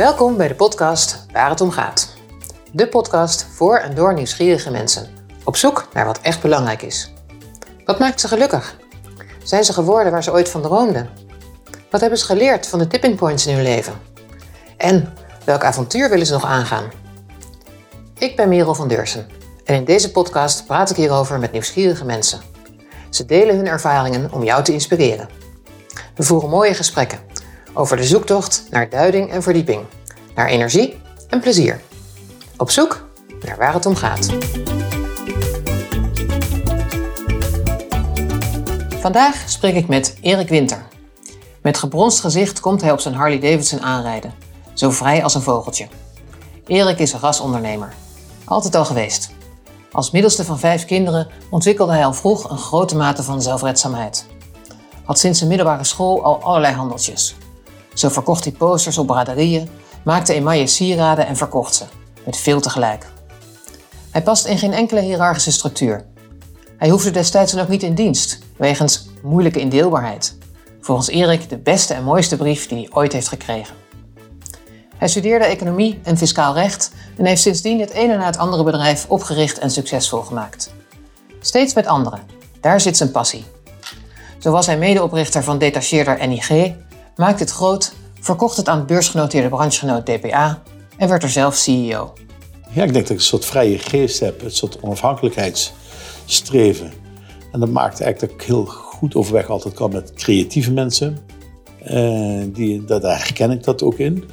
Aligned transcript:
Welkom 0.00 0.36
bij 0.36 0.48
de 0.48 0.54
podcast 0.54 1.26
Waar 1.32 1.50
het 1.50 1.60
om 1.60 1.70
gaat. 1.70 2.14
De 2.72 2.88
podcast 2.88 3.44
voor 3.44 3.76
en 3.76 3.94
door 3.94 4.14
nieuwsgierige 4.14 4.70
mensen. 4.70 5.08
Op 5.44 5.56
zoek 5.56 5.88
naar 5.92 6.04
wat 6.04 6.20
echt 6.20 6.42
belangrijk 6.42 6.82
is. 6.82 7.12
Wat 7.84 7.98
maakt 7.98 8.20
ze 8.20 8.28
gelukkig? 8.28 8.76
Zijn 9.42 9.64
ze 9.64 9.72
geworden 9.72 10.12
waar 10.12 10.22
ze 10.22 10.32
ooit 10.32 10.48
van 10.48 10.62
droomden? 10.62 11.10
Wat 11.90 12.00
hebben 12.00 12.18
ze 12.18 12.24
geleerd 12.24 12.66
van 12.66 12.78
de 12.78 12.86
tipping 12.86 13.16
points 13.16 13.46
in 13.46 13.54
hun 13.54 13.62
leven? 13.62 13.92
En 14.76 15.12
welk 15.44 15.64
avontuur 15.64 16.10
willen 16.10 16.26
ze 16.26 16.32
nog 16.32 16.44
aangaan? 16.44 16.90
Ik 18.18 18.36
ben 18.36 18.48
Merel 18.48 18.74
van 18.74 18.88
Deursen 18.88 19.26
en 19.64 19.74
in 19.74 19.84
deze 19.84 20.10
podcast 20.10 20.66
praat 20.66 20.90
ik 20.90 20.96
hierover 20.96 21.38
met 21.38 21.52
nieuwsgierige 21.52 22.04
mensen. 22.04 22.40
Ze 23.10 23.26
delen 23.26 23.56
hun 23.56 23.68
ervaringen 23.68 24.32
om 24.32 24.42
jou 24.42 24.64
te 24.64 24.72
inspireren. 24.72 25.28
We 26.14 26.22
voeren 26.22 26.50
mooie 26.50 26.74
gesprekken 26.74 27.29
over 27.72 27.96
de 27.96 28.04
zoektocht 28.04 28.64
naar 28.70 28.88
duiding 28.88 29.30
en 29.30 29.42
verdieping, 29.42 29.80
naar 30.34 30.46
energie 30.46 30.98
en 31.28 31.40
plezier. 31.40 31.80
Op 32.56 32.70
zoek 32.70 33.08
naar 33.46 33.56
waar 33.56 33.74
het 33.74 33.86
om 33.86 33.96
gaat. 33.96 34.28
Vandaag 39.00 39.42
spreek 39.46 39.74
ik 39.74 39.88
met 39.88 40.16
Erik 40.20 40.48
Winter. 40.48 40.86
Met 41.62 41.78
gebronst 41.78 42.20
gezicht 42.20 42.60
komt 42.60 42.80
hij 42.80 42.92
op 42.92 43.00
zijn 43.00 43.14
Harley 43.14 43.38
Davidson 43.38 43.82
aanrijden, 43.82 44.34
zo 44.74 44.90
vrij 44.90 45.22
als 45.22 45.34
een 45.34 45.42
vogeltje. 45.42 45.88
Erik 46.66 46.98
is 46.98 47.12
een 47.12 47.20
rasondernemer, 47.20 47.92
altijd 48.44 48.74
al 48.74 48.84
geweest. 48.84 49.30
Als 49.92 50.10
middelste 50.10 50.44
van 50.44 50.58
vijf 50.58 50.84
kinderen 50.84 51.28
ontwikkelde 51.50 51.92
hij 51.92 52.04
al 52.04 52.14
vroeg 52.14 52.50
een 52.50 52.58
grote 52.58 52.96
mate 52.96 53.22
van 53.22 53.42
zelfredzaamheid. 53.42 54.26
Had 55.04 55.18
sinds 55.18 55.38
zijn 55.38 55.50
middelbare 55.50 55.84
school 55.84 56.24
al 56.24 56.42
allerlei 56.42 56.74
handeltjes. 56.74 57.36
Zo 57.94 58.08
verkocht 58.08 58.44
hij 58.44 58.52
posters 58.52 58.98
op 58.98 59.06
braderieën, 59.06 59.68
maakte 60.04 60.34
emaille 60.34 60.66
sieraden 60.66 61.26
en 61.26 61.36
verkocht 61.36 61.74
ze, 61.74 61.84
met 62.24 62.36
veel 62.36 62.60
tegelijk. 62.60 63.06
Hij 64.10 64.22
past 64.22 64.46
in 64.46 64.58
geen 64.58 64.72
enkele 64.72 65.00
hiërarchische 65.00 65.52
structuur. 65.52 66.04
Hij 66.76 66.88
hoefde 66.88 67.10
destijds 67.10 67.52
dan 67.52 67.62
ook 67.62 67.68
niet 67.68 67.82
in 67.82 67.94
dienst, 67.94 68.38
wegens 68.56 69.08
moeilijke 69.22 69.60
indeelbaarheid. 69.60 70.38
Volgens 70.80 71.08
Erik 71.08 71.48
de 71.48 71.58
beste 71.58 71.94
en 71.94 72.04
mooiste 72.04 72.36
brief 72.36 72.68
die 72.68 72.78
hij 72.78 72.88
ooit 72.92 73.12
heeft 73.12 73.28
gekregen. 73.28 73.74
Hij 74.96 75.08
studeerde 75.08 75.44
economie 75.44 76.00
en 76.02 76.16
fiscaal 76.16 76.54
recht 76.54 76.92
en 77.16 77.24
heeft 77.24 77.42
sindsdien 77.42 77.80
het 77.80 77.90
ene 77.90 78.16
na 78.16 78.26
het 78.26 78.38
andere 78.38 78.64
bedrijf 78.64 79.06
opgericht 79.08 79.58
en 79.58 79.70
succesvol 79.70 80.20
gemaakt. 80.20 80.72
Steeds 81.40 81.74
met 81.74 81.86
anderen, 81.86 82.20
daar 82.60 82.80
zit 82.80 82.96
zijn 82.96 83.10
passie. 83.10 83.44
Zo 84.38 84.50
was 84.50 84.66
hij 84.66 84.78
medeoprichter 84.78 85.44
van 85.44 85.58
detacheerder 85.58 86.28
NIG, 86.28 86.72
maakte 87.20 87.42
het 87.42 87.52
groot, 87.52 87.92
verkocht 88.20 88.56
het 88.56 88.68
aan 88.68 88.78
het 88.78 88.86
beursgenoteerde 88.86 89.48
branchegenoot 89.48 90.06
DPA 90.06 90.62
en 90.96 91.08
werd 91.08 91.22
er 91.22 91.30
zelf 91.30 91.54
CEO. 91.54 92.12
Ja, 92.72 92.82
ik 92.82 92.92
denk 92.92 92.92
dat 92.92 93.10
ik 93.10 93.16
een 93.16 93.22
soort 93.22 93.44
vrije 93.44 93.78
geest 93.78 94.20
heb, 94.20 94.42
een 94.42 94.50
soort 94.50 94.80
onafhankelijkheidsstreven. 94.80 96.92
En 97.52 97.60
dat 97.60 97.68
maakt 97.68 98.00
eigenlijk 98.00 98.32
dat 98.32 98.40
ik 98.40 98.46
heel 98.46 98.64
goed 98.64 99.14
overweg 99.14 99.48
altijd 99.48 99.74
kan 99.74 99.92
met 99.92 100.12
creatieve 100.12 100.72
mensen. 100.72 101.18
Uh, 101.90 102.42
die, 102.46 102.84
daar 102.84 103.02
herken 103.02 103.50
ik 103.50 103.64
dat 103.64 103.82
ook 103.82 103.98
in. 103.98 104.24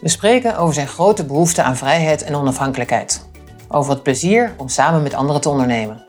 We 0.00 0.08
spreken 0.08 0.58
over 0.58 0.74
zijn 0.74 0.88
grote 0.88 1.24
behoefte 1.24 1.62
aan 1.62 1.76
vrijheid 1.76 2.22
en 2.22 2.34
onafhankelijkheid. 2.34 3.26
Over 3.68 3.92
het 3.92 4.02
plezier 4.02 4.54
om 4.56 4.68
samen 4.68 5.02
met 5.02 5.14
anderen 5.14 5.40
te 5.40 5.48
ondernemen. 5.48 6.04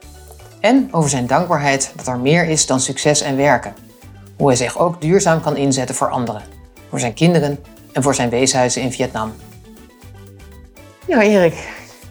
En 0.60 0.88
over 0.90 1.10
zijn 1.10 1.26
dankbaarheid 1.26 1.92
dat 1.96 2.06
er 2.06 2.18
meer 2.18 2.48
is 2.48 2.66
dan 2.66 2.80
succes 2.80 3.20
en 3.20 3.36
werken. 3.36 3.74
Hoe 4.40 4.48
hij 4.48 4.56
zich 4.58 4.78
ook 4.78 5.00
duurzaam 5.00 5.40
kan 5.40 5.56
inzetten 5.56 5.94
voor 5.94 6.08
anderen. 6.10 6.42
Voor 6.88 7.00
zijn 7.00 7.14
kinderen 7.14 7.58
en 7.92 8.02
voor 8.02 8.14
zijn 8.14 8.30
weeshuizen 8.30 8.82
in 8.82 8.92
Vietnam. 8.92 9.32
Nou 11.08 11.22
Erik, 11.22 11.54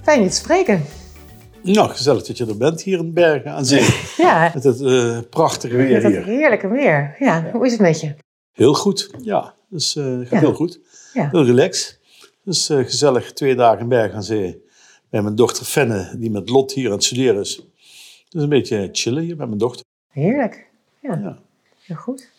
fijn 0.04 0.24
je 0.24 0.30
te 0.30 0.36
spreken. 0.36 0.84
Nou, 1.62 1.90
gezellig 1.90 2.24
dat 2.26 2.38
je 2.38 2.46
er 2.46 2.58
bent 2.58 2.82
hier 2.82 3.00
in 3.00 3.14
Bergen 3.14 3.52
aan 3.52 3.66
Zee. 3.66 3.88
Ja. 4.18 4.52
Met 4.54 4.64
het 4.64 4.80
uh, 4.82 5.18
prachtige 5.30 5.76
weer 5.76 6.02
met 6.02 6.12
hier. 6.12 6.16
het 6.18 6.26
heerlijke 6.26 6.68
weer. 6.68 7.16
Ja, 7.20 7.50
hoe 7.54 7.66
is 7.66 7.72
het 7.72 7.82
met 7.82 8.02
je? 8.02 8.16
Heel 8.52 8.74
goed, 8.74 9.10
ja. 9.22 9.54
Dus 9.70 9.96
uh, 9.96 10.04
gaat 10.20 10.30
Ja. 10.30 10.40
heel 10.40 10.54
goed. 10.54 10.80
Ja. 11.14 11.30
Heel 11.32 11.46
relaxed. 11.46 12.00
Dus 12.44 12.70
eh, 12.70 12.78
gezellig 12.78 13.34
twee 13.34 13.56
dagen 13.56 13.80
in 13.80 13.88
Bergen 13.88 14.16
aan 14.16 14.24
Zee. 14.24 14.64
Bij 15.10 15.22
mijn 15.22 15.36
dochter 15.36 15.66
Fenne, 15.66 16.16
die 16.18 16.32
met 16.32 16.50
Lot 16.50 16.72
hier 16.74 16.86
aan 16.86 16.92
het 16.92 17.04
studeren 17.04 17.40
is. 17.42 17.68
Dus 18.30 18.44
een 18.44 18.50
beetje 18.50 18.90
chillen 18.92 19.24
hier 19.24 19.36
met 19.36 19.48
mijn 19.48 19.60
dochter. 19.60 19.86
Heerlijk. 20.12 20.68
Ja, 21.02 21.18
Ja. 21.24 21.38
Heel 21.90 21.98
goed. 21.98 22.30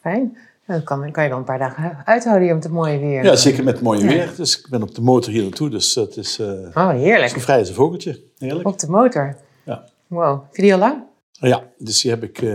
Fijn. 0.00 0.36
Dan 0.66 0.82
kan, 0.82 1.10
kan 1.10 1.22
je 1.22 1.28
wel 1.28 1.38
een 1.38 1.44
paar 1.44 1.58
dagen 1.58 2.02
uithouden 2.04 2.44
hier 2.44 2.54
met 2.54 2.64
het 2.64 2.72
mooie 2.72 2.98
weer. 2.98 3.24
Ja, 3.24 3.36
zeker 3.36 3.64
met 3.64 3.74
het 3.74 3.82
mooie 3.82 4.00
Ja. 4.00 4.06
weer. 4.06 4.32
Dus 4.36 4.58
ik 4.58 4.66
ben 4.70 4.82
op 4.82 4.94
de 4.94 5.00
motor 5.00 5.32
hier 5.32 5.42
naartoe. 5.42 5.70
Dus 5.70 5.94
het 5.94 6.16
is 6.16 6.38
eh, 6.38 6.46
Oh, 6.74 6.90
heerlijk. 6.90 7.40
vrij 7.40 7.58
als 7.58 7.68
een 7.68 7.74
vogeltje. 7.74 8.20
Heerlijk. 8.38 8.68
Op 8.68 8.78
de 8.78 8.90
motor. 8.90 9.36
Ja. 9.64 9.84
Wow. 10.06 10.42
Heb 10.44 10.54
je 10.56 10.62
die 10.62 10.72
al 10.72 10.78
lang? 10.78 11.02
Ja, 11.32 11.62
dus 11.78 12.00
die 12.00 12.10
heb 12.10 12.22
ik 12.22 12.42
eh, 12.42 12.54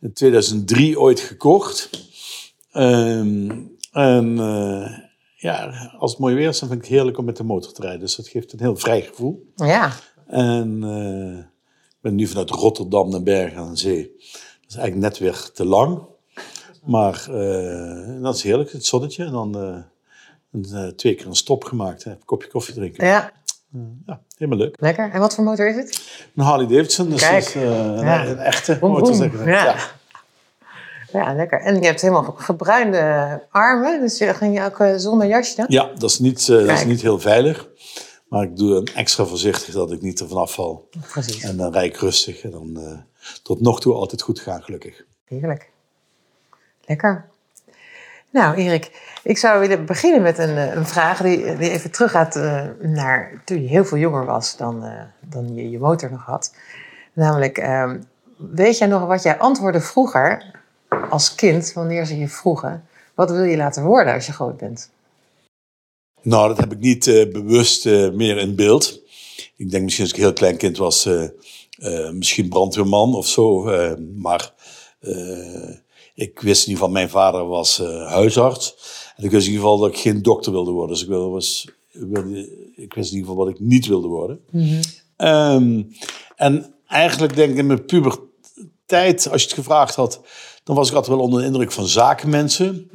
in 0.00 0.12
2003 0.12 1.00
ooit 1.00 1.20
gekocht. 1.20 1.90
Ehm, 2.72 3.50
en 3.92 4.38
eh, 4.38 4.98
ja, 5.36 5.70
als 5.98 6.10
het 6.10 6.20
mooi 6.20 6.34
weer 6.34 6.48
is, 6.48 6.58
dan 6.58 6.68
vind 6.68 6.80
ik 6.82 6.86
het 6.86 6.96
heerlijk 6.96 7.18
om 7.18 7.24
met 7.24 7.36
de 7.36 7.44
motor 7.44 7.72
te 7.72 7.82
rijden. 7.82 8.00
Dus 8.00 8.16
dat 8.16 8.28
geeft 8.28 8.52
een 8.52 8.58
heel 8.58 8.76
vrij 8.76 9.00
gevoel. 9.00 9.52
Ja. 9.56 9.92
En 10.26 10.82
ik 11.90 12.00
ben 12.00 12.14
nu 12.14 12.26
vanuit 12.26 12.50
Rotterdam 12.50 13.10
naar 13.10 13.22
Bergen 13.22 13.58
aan 13.58 13.76
Zee. 13.76 14.16
Is 14.74 14.80
eigenlijk 14.80 15.10
net 15.12 15.18
weer 15.18 15.50
te 15.52 15.64
lang. 15.64 16.02
Maar 16.84 17.26
eh, 17.30 18.22
dat 18.22 18.34
is 18.36 18.42
heerlijk, 18.42 18.72
het 18.72 18.84
zonnetje. 18.86 19.24
En 19.24 19.32
dan 19.32 19.54
eh, 19.58 19.76
een, 20.52 20.66
eh, 20.72 20.86
twee 20.88 21.14
keer 21.14 21.26
een 21.26 21.34
stop 21.34 21.64
gemaakt. 21.64 22.04
Hè. 22.04 22.10
Een 22.10 22.24
kopje 22.24 22.48
koffie 22.48 22.74
drinken. 22.74 23.06
Ja, 23.06 23.32
Ja, 24.06 24.20
helemaal 24.36 24.58
leuk. 24.58 24.76
lekker. 24.80 25.10
En 25.12 25.20
wat 25.20 25.34
voor 25.34 25.44
motor 25.44 25.68
is 25.68 25.76
het? 25.76 26.00
Een 26.36 26.44
Harley 26.44 26.66
Davidson, 26.66 27.08
dus 27.10 27.20
Kijk. 27.20 27.44
dat 27.44 27.48
is, 27.48 27.54
een, 27.54 27.94
Ja. 28.00 28.26
een 28.26 28.38
echte 28.38 28.76
Boem, 28.78 28.90
motor. 28.90 29.14
zeg 29.14 29.32
maar. 29.32 29.48
Ja. 29.48 29.64
Ja. 29.64 29.76
Ja, 31.12 31.34
lekker. 31.34 31.60
En 31.60 31.80
je 31.80 31.86
hebt 31.86 32.00
helemaal 32.00 32.34
gebruinde 32.36 33.42
armen. 33.50 34.00
Dus 34.00 34.18
je 34.18 34.34
ging 34.34 34.58
je 34.58 34.64
ook 34.64 35.00
zonder 35.00 35.26
jasje 35.26 35.56
dan? 35.56 35.66
Ja, 35.68 35.90
dat 35.98 36.10
is, 36.10 36.18
niet, 36.18 36.46
dat 36.46 36.68
is 36.70 36.84
niet 36.84 37.02
heel 37.02 37.20
veilig. 37.20 37.68
Maar 38.28 38.42
ik 38.42 38.56
doe 38.56 38.74
een 38.76 38.88
extra 38.94 39.24
voorzichtig 39.24 39.74
dat 39.74 39.92
ik 39.92 40.00
niet 40.02 40.20
ervan 40.20 40.38
afval. 40.38 40.88
Precies. 41.10 41.42
En 41.42 41.56
dan 41.56 41.72
rijd 41.72 41.94
ik 41.94 42.00
rustig. 42.00 42.42
En 42.42 42.50
dan 42.50 42.78
tot 43.42 43.60
nog 43.60 43.80
toe 43.80 43.94
altijd 43.94 44.22
goed 44.22 44.40
gaan, 44.40 44.62
gelukkig. 44.62 45.04
Heerlijk. 45.24 45.70
Lekker. 46.86 47.28
Nou, 48.34 48.56
Erik, 48.56 48.90
ik 49.22 49.38
zou 49.38 49.60
willen 49.60 49.86
beginnen 49.86 50.22
met 50.22 50.38
een, 50.38 50.56
eh, 50.56 50.74
een 50.74 50.86
vraag 50.86 51.22
die, 51.22 51.56
die 51.56 51.70
even 51.70 51.90
teruggaat 51.90 52.36
eh, 52.36 52.62
naar 52.80 53.42
toen 53.44 53.62
je 53.62 53.68
heel 53.68 53.84
veel 53.84 53.98
jonger 53.98 54.24
was 54.24 54.56
dan, 54.56 54.84
eh, 54.84 55.02
dan 55.20 55.54
je 55.54 55.70
je 55.70 55.78
motor 55.78 56.10
nog 56.10 56.24
had. 56.24 56.54
Namelijk, 57.12 57.58
ehm, 57.58 57.98
weet 58.36 58.78
jij 58.78 58.86
nog 58.86 59.06
wat 59.06 59.22
jij 59.22 59.38
antwoordde 59.38 59.80
vroeger 59.80 60.44
als 61.10 61.34
kind, 61.34 61.72
wanneer 61.72 62.06
ze 62.06 62.18
je 62.18 62.28
vroegen, 62.28 62.86
wat 63.14 63.30
wil 63.30 63.42
je 63.42 63.56
laten 63.56 63.84
worden 63.84 64.14
als 64.14 64.26
je 64.26 64.32
groot 64.32 64.56
bent? 64.56 64.90
Nou, 66.22 66.48
dat 66.48 66.58
heb 66.58 66.72
ik 66.72 66.78
niet 66.78 67.04
bewust 67.32 67.84
meer 68.12 68.38
in 68.38 68.56
beeld. 68.56 69.00
Ik 69.56 69.70
denk 69.70 69.82
misschien 69.82 70.04
als 70.04 70.12
ik 70.12 70.18
een 70.18 70.24
heel 70.24 70.32
klein 70.32 70.56
kind 70.56 70.76
was, 70.76 71.08
eh, 71.78 72.10
misschien 72.10 72.48
brandweerman 72.48 73.14
of 73.14 73.26
zo. 73.28 73.68
eh, 73.68 73.92
maar 74.14 74.52
eh, 75.00 75.70
ik 76.14 76.40
wist 76.40 76.62
in 76.62 76.68
ieder 76.68 76.82
geval, 76.84 76.88
mijn 76.88 77.08
vader 77.10 77.46
was 77.46 77.78
huisarts. 78.08 78.74
En 79.16 79.24
ik 79.24 79.30
wist 79.30 79.46
in 79.46 79.52
ieder 79.52 79.64
geval 79.66 79.78
dat 79.82 79.90
ik 79.90 79.98
geen 79.98 80.22
dokter 80.22 80.52
wilde 80.52 80.70
worden. 80.70 80.90
Dus 80.92 81.02
ik, 81.02 81.08
wilde, 81.08 81.28
was, 81.30 81.68
wilde- 81.92 82.70
ik 82.76 82.94
wist 82.94 83.10
in 83.10 83.16
ieder 83.16 83.30
geval 83.30 83.44
wat 83.44 83.54
ik 83.54 83.60
niet 83.60 83.86
wilde 83.86 84.08
worden. 84.08 84.40
Ehm, 85.16 85.82
en 86.36 86.74
eigenlijk 86.86 87.34
denk 87.36 87.50
ik 87.50 87.56
in 87.58 87.66
mijn 87.66 87.84
puberteit, 87.84 89.28
als 89.30 89.40
je 89.42 89.48
het 89.48 89.56
gevraagd 89.56 89.94
had, 89.94 90.20
dan 90.64 90.76
was 90.76 90.88
ik 90.88 90.94
altijd 90.94 91.16
wel 91.16 91.24
onder 91.24 91.40
de 91.40 91.46
indruk 91.46 91.72
van 91.72 91.86
zakenmensen. 91.86 92.88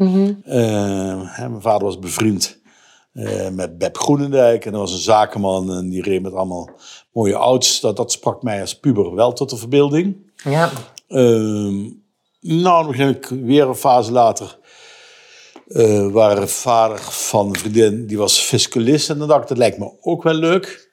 Ehm, 0.46 1.20
hè, 1.26 1.50
mijn 1.50 1.62
vader 1.62 1.84
was 1.88 2.00
bevriend 2.00 2.58
met 3.52 3.78
Beb 3.78 3.98
Groenendijk 3.98 4.66
en 4.66 4.72
dat 4.72 4.82
was 4.82 4.92
een 4.92 4.98
zakenman 5.00 5.72
en 5.74 5.90
die 5.90 6.02
reed 6.02 6.22
met 6.22 6.34
allemaal 6.34 6.70
mooie 7.20 7.34
auto's. 7.34 7.80
Dat, 7.80 7.96
dat 7.98 8.12
sprak 8.12 8.44
mij 8.44 8.62
als 8.62 8.80
puber 8.80 9.16
wel 9.16 9.34
tot 9.34 9.50
de 9.50 9.58
verbeelding. 9.58 10.16
Ja, 10.44 10.70
Ehm, 11.08 11.90
nou, 12.42 12.98
ik 12.98 13.26
weer 13.26 13.68
een 13.68 13.76
fase 13.76 14.12
later. 14.12 14.58
eh 15.68 16.08
waar 16.12 16.48
vader 16.48 17.00
van 17.00 17.48
een 17.48 17.56
vriendin, 17.56 18.06
die 18.06 18.18
was 18.18 18.40
fiscalist. 18.40 19.10
En 19.10 19.18
dan 19.18 19.28
dacht 19.28 19.42
ik, 19.42 19.48
dat 19.48 19.58
lijkt 19.58 19.78
me 19.78 19.92
ook 20.02 20.24
wel 20.24 20.34
leuk. 20.34 20.88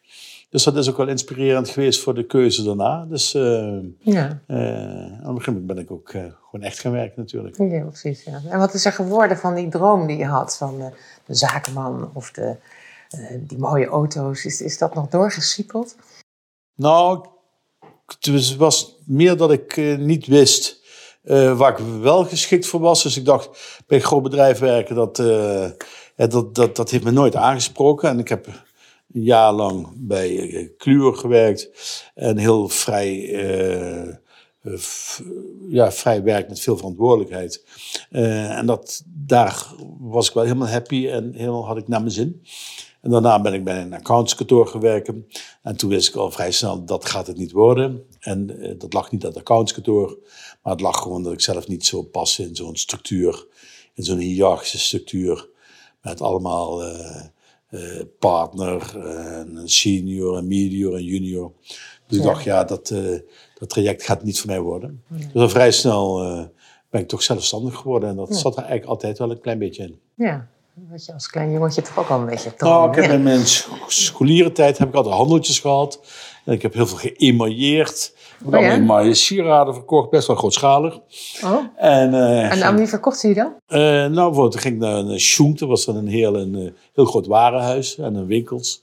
Dus 0.50 0.64
dat 0.64 0.76
is 0.76 0.88
ook 0.90 0.96
wel 0.96 1.08
inspirerend 1.08 1.68
geweest 1.68 2.00
voor 2.00 2.14
de 2.14 2.26
keuze 2.26 2.62
daarna. 2.64 3.04
Dus 3.08 3.34
eh 3.34 3.76
ja. 3.98 4.40
eh, 4.46 4.56
aan 4.58 5.20
het 5.24 5.34
begin 5.34 5.66
ben 5.66 5.78
ik 5.78 5.90
ook 5.90 6.08
gewoon 6.10 6.62
echt 6.64 6.78
gaan 6.78 6.92
werken 6.92 7.14
natuurlijk. 7.20 7.56
ja 7.58 7.84
precies. 7.84 8.24
Ja. 8.24 8.40
En 8.48 8.58
wat 8.58 8.74
is 8.74 8.84
er 8.84 8.92
geworden 8.92 9.36
van 9.38 9.54
die 9.54 9.68
droom 9.68 10.06
die 10.06 10.16
je 10.16 10.26
had 10.26 10.56
van 10.56 10.78
de, 10.78 10.90
de 11.26 11.34
zakenman 11.34 12.10
of 12.14 12.30
de, 12.30 12.56
die 13.40 13.58
mooie 13.58 13.86
auto's? 13.86 14.44
Is, 14.44 14.60
is 14.60 14.78
dat 14.78 14.94
nog 14.94 15.08
doorgesiepeld? 15.08 15.96
Nou, 16.76 17.26
het 18.06 18.56
was 18.56 18.96
meer 19.06 19.36
dat 19.36 19.52
ik 19.52 19.76
eh, 19.76 19.96
niet 19.96 20.26
wist 20.26 20.84
eh, 21.22 21.58
waar 21.58 21.78
ik 21.78 21.86
wel 22.00 22.24
geschikt 22.24 22.66
voor 22.66 22.80
was. 22.80 23.02
Dus 23.02 23.16
ik 23.16 23.24
dacht, 23.24 23.48
bij 23.86 23.98
een 23.98 24.04
groot 24.04 24.22
bedrijf 24.22 24.58
werken, 24.58 24.94
dat, 24.94 25.18
eh, 25.18 25.70
dat, 26.16 26.54
dat, 26.54 26.76
dat 26.76 26.90
heeft 26.90 27.04
me 27.04 27.10
nooit 27.10 27.36
aangesproken. 27.36 28.08
En 28.08 28.18
ik 28.18 28.28
heb 28.28 28.46
een 28.46 29.22
jaar 29.22 29.52
lang 29.52 29.88
bij 29.96 30.72
Kluwer 30.76 31.14
gewerkt. 31.14 31.70
En 32.14 32.36
heel 32.36 32.68
vrij, 32.68 33.10
ja, 35.68 35.92
vrij 35.92 36.22
werk 36.22 36.48
met 36.48 36.60
veel 36.60 36.76
verantwoordelijkheid. 36.76 37.64
en 38.10 38.66
dat, 38.66 39.02
daar 39.06 39.66
was 39.98 40.28
ik 40.28 40.34
wel 40.34 40.42
helemaal 40.42 40.68
happy 40.68 41.08
en 41.08 41.32
helemaal 41.34 41.66
had 41.66 41.76
ik 41.76 41.88
naar 41.88 42.00
mijn 42.00 42.12
zin. 42.12 42.42
En 43.06 43.12
daarna 43.12 43.40
ben 43.40 43.54
ik 43.54 43.64
bij 43.64 43.82
een 43.82 43.94
accountskantoor 43.94 44.66
gewerkt. 44.66 45.10
En 45.62 45.76
toen 45.76 45.90
wist 45.90 46.08
ik 46.08 46.14
al 46.14 46.30
vrij 46.30 46.52
snel, 46.52 46.84
dat 46.84 47.04
gaat 47.04 47.26
het 47.26 47.36
niet 47.36 47.52
worden. 47.52 48.04
En 48.20 48.46
dat 48.78 48.92
lag 48.92 49.10
niet 49.10 49.22
aan 49.22 49.30
het 49.30 49.38
accountskantoor. 49.38 50.18
Maar 50.62 50.72
het 50.72 50.82
lag 50.82 51.02
gewoon 51.02 51.22
dat 51.22 51.32
ik 51.32 51.40
zelf 51.40 51.68
niet 51.68 51.86
zo 51.86 52.02
pas 52.02 52.38
in 52.38 52.56
zo'n 52.56 52.76
structuur. 52.76 53.46
In 53.94 54.04
zo'n 54.04 54.18
hiërarchische 54.18 54.78
structuur. 54.78 55.48
Met 56.02 56.20
allemaal 56.20 56.86
uh, 56.86 57.22
uh, 57.70 58.02
partner, 58.18 58.96
een 58.96 59.68
senior, 59.68 60.36
een 60.36 60.48
medior, 60.48 60.94
en 60.94 61.04
junior. 61.04 61.52
Dus 62.06 62.18
ik 62.18 62.24
dacht, 62.24 62.44
ja, 62.44 62.64
dat, 62.64 62.94
dat 63.58 63.68
traject 63.68 64.02
gaat 64.02 64.22
niet 64.22 64.40
voor 64.40 64.50
mij 64.50 64.60
worden. 64.60 65.02
Dus 65.08 65.32
dan 65.32 65.50
vrij 65.50 65.72
snel 65.72 66.18
ben 66.90 67.00
ik 67.00 67.08
toch 67.08 67.22
zelfstandig 67.22 67.76
geworden. 67.76 68.08
En 68.08 68.16
dat 68.16 68.36
zat 68.36 68.52
er 68.52 68.62
eigenlijk 68.62 68.90
altijd 68.90 69.18
wel 69.18 69.30
een 69.30 69.40
klein 69.40 69.58
beetje 69.58 69.82
in. 69.82 69.98
Ja, 70.14 70.48
wat 70.90 71.04
je 71.04 71.12
als 71.12 71.28
klein 71.28 71.52
jongetje 71.52 71.82
toch 71.82 71.98
ook 71.98 72.08
al 72.08 72.20
een 72.20 72.26
beetje... 72.26 72.52
Nou, 72.58 72.88
ik 72.88 72.94
heb 72.94 73.10
in 73.10 73.22
mijn 73.22 73.46
scholierentijd 73.86 74.78
heb 74.78 74.88
ik 74.88 74.94
altijd 74.94 75.14
handeltjes 75.14 75.58
gehad. 75.58 76.00
En 76.44 76.52
ik 76.52 76.62
heb 76.62 76.74
heel 76.74 76.86
veel 76.86 77.10
geëmailleerd. 77.12 78.14
Ik 78.46 78.52
heb 78.52 78.90
oh, 78.90 79.04
ja? 79.04 79.14
sieraden 79.14 79.74
verkocht, 79.74 80.10
best 80.10 80.26
wel 80.26 80.36
grootschalig. 80.36 81.00
Oh. 81.44 81.64
En, 81.76 82.12
uh, 82.14 82.52
en 82.52 82.62
aan 82.62 82.76
wie 82.76 82.86
verkocht 82.86 83.20
je 83.20 83.26
die 83.26 83.36
dan? 83.36 83.54
Uh, 83.68 83.78
nou, 83.78 84.12
bijvoorbeeld, 84.12 84.54
ik 84.54 84.60
ging 84.60 84.78
naar 84.78 84.96
een 84.96 85.20
Schoent, 85.20 85.58
dat 85.58 85.68
was 85.68 85.84
dan 85.84 85.96
een 85.96 86.08
heel, 86.08 86.36
een, 86.36 86.54
uh, 86.54 86.70
heel 86.94 87.04
groot 87.04 87.26
warenhuis 87.26 87.98
en 87.98 88.14
een 88.14 88.26
winkels. 88.26 88.82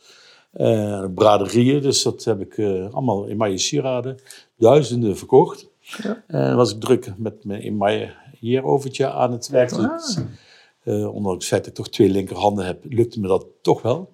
Uh, 0.53 1.05
braderieën, 1.15 1.81
dus 1.81 2.03
dat 2.03 2.23
heb 2.23 2.41
ik 2.41 2.57
allemaal 2.91 3.25
in 3.25 3.59
sieraden, 3.59 4.19
duizenden 4.57 5.17
verkocht. 5.17 5.69
Ja. 5.79 6.23
En 6.27 6.47
dan 6.47 6.55
was 6.55 6.71
ik 6.71 6.79
druk 6.79 7.13
met 7.17 7.45
mijn 7.45 7.61
emailleerovertje 7.61 9.11
aan 9.11 9.31
het 9.31 9.47
werk. 9.47 9.71
Ah. 9.71 9.97
Dus, 9.97 10.17
ondanks 10.85 11.33
het 11.33 11.45
feit 11.45 11.61
dat 11.61 11.67
ik 11.67 11.73
toch 11.73 11.89
twee 11.89 12.09
linkerhanden 12.09 12.65
heb, 12.65 12.83
lukte 12.89 13.19
me 13.19 13.27
dat 13.27 13.45
toch 13.61 13.81
wel. 13.81 14.11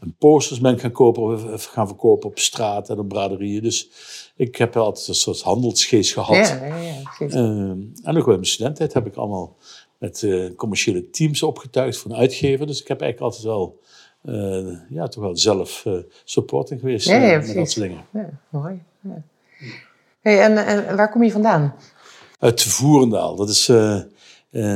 En 0.00 0.14
posters 0.18 0.60
ben 0.60 0.72
ik 0.72 0.80
gaan, 0.80 0.92
kopen, 0.92 1.58
gaan 1.60 1.86
verkopen 1.86 2.28
op 2.28 2.38
straat 2.38 2.90
en 2.90 2.98
op 2.98 3.08
braderieën. 3.08 3.62
Dus 3.62 3.90
ik 4.36 4.56
heb 4.56 4.76
altijd 4.76 5.08
een 5.08 5.14
soort 5.14 5.40
handelsgeest 5.40 6.12
gehad. 6.12 6.48
Ja, 6.48 6.64
ja, 6.64 6.76
ja. 6.76 7.02
Uh, 7.18 7.38
en 8.02 8.16
ook 8.16 8.24
bij 8.24 8.34
mijn 8.34 8.46
studententijd 8.46 8.92
heb 8.92 9.06
ik 9.06 9.14
allemaal 9.14 9.56
met 9.98 10.22
uh, 10.22 10.54
commerciële 10.56 11.10
teams 11.10 11.42
opgetuigd 11.42 11.98
van 11.98 12.14
uitgever. 12.14 12.66
Dus 12.66 12.80
ik 12.80 12.88
heb 12.88 13.00
eigenlijk 13.00 13.32
altijd 13.32 13.54
wel, 13.54 13.80
uh, 14.24 14.78
ja, 14.90 15.08
toch 15.08 15.22
wel 15.22 15.36
zelf 15.36 15.86
supporting 16.24 16.80
geweest 16.80 17.08
ja, 17.08 17.16
ja, 17.16 17.38
met 17.38 17.54
dat 17.54 17.70
soort 17.70 17.86
dingen. 17.86 18.04
Ja, 18.12 18.30
mooi. 18.48 18.82
Hey, 20.20 20.40
en, 20.40 20.66
en 20.66 20.96
waar 20.96 21.10
kom 21.10 21.22
je 21.22 21.30
vandaan? 21.30 21.74
Uit 22.38 22.62
Voerendaal. 22.62 23.36
Dat 23.36 23.48
is 23.48 23.72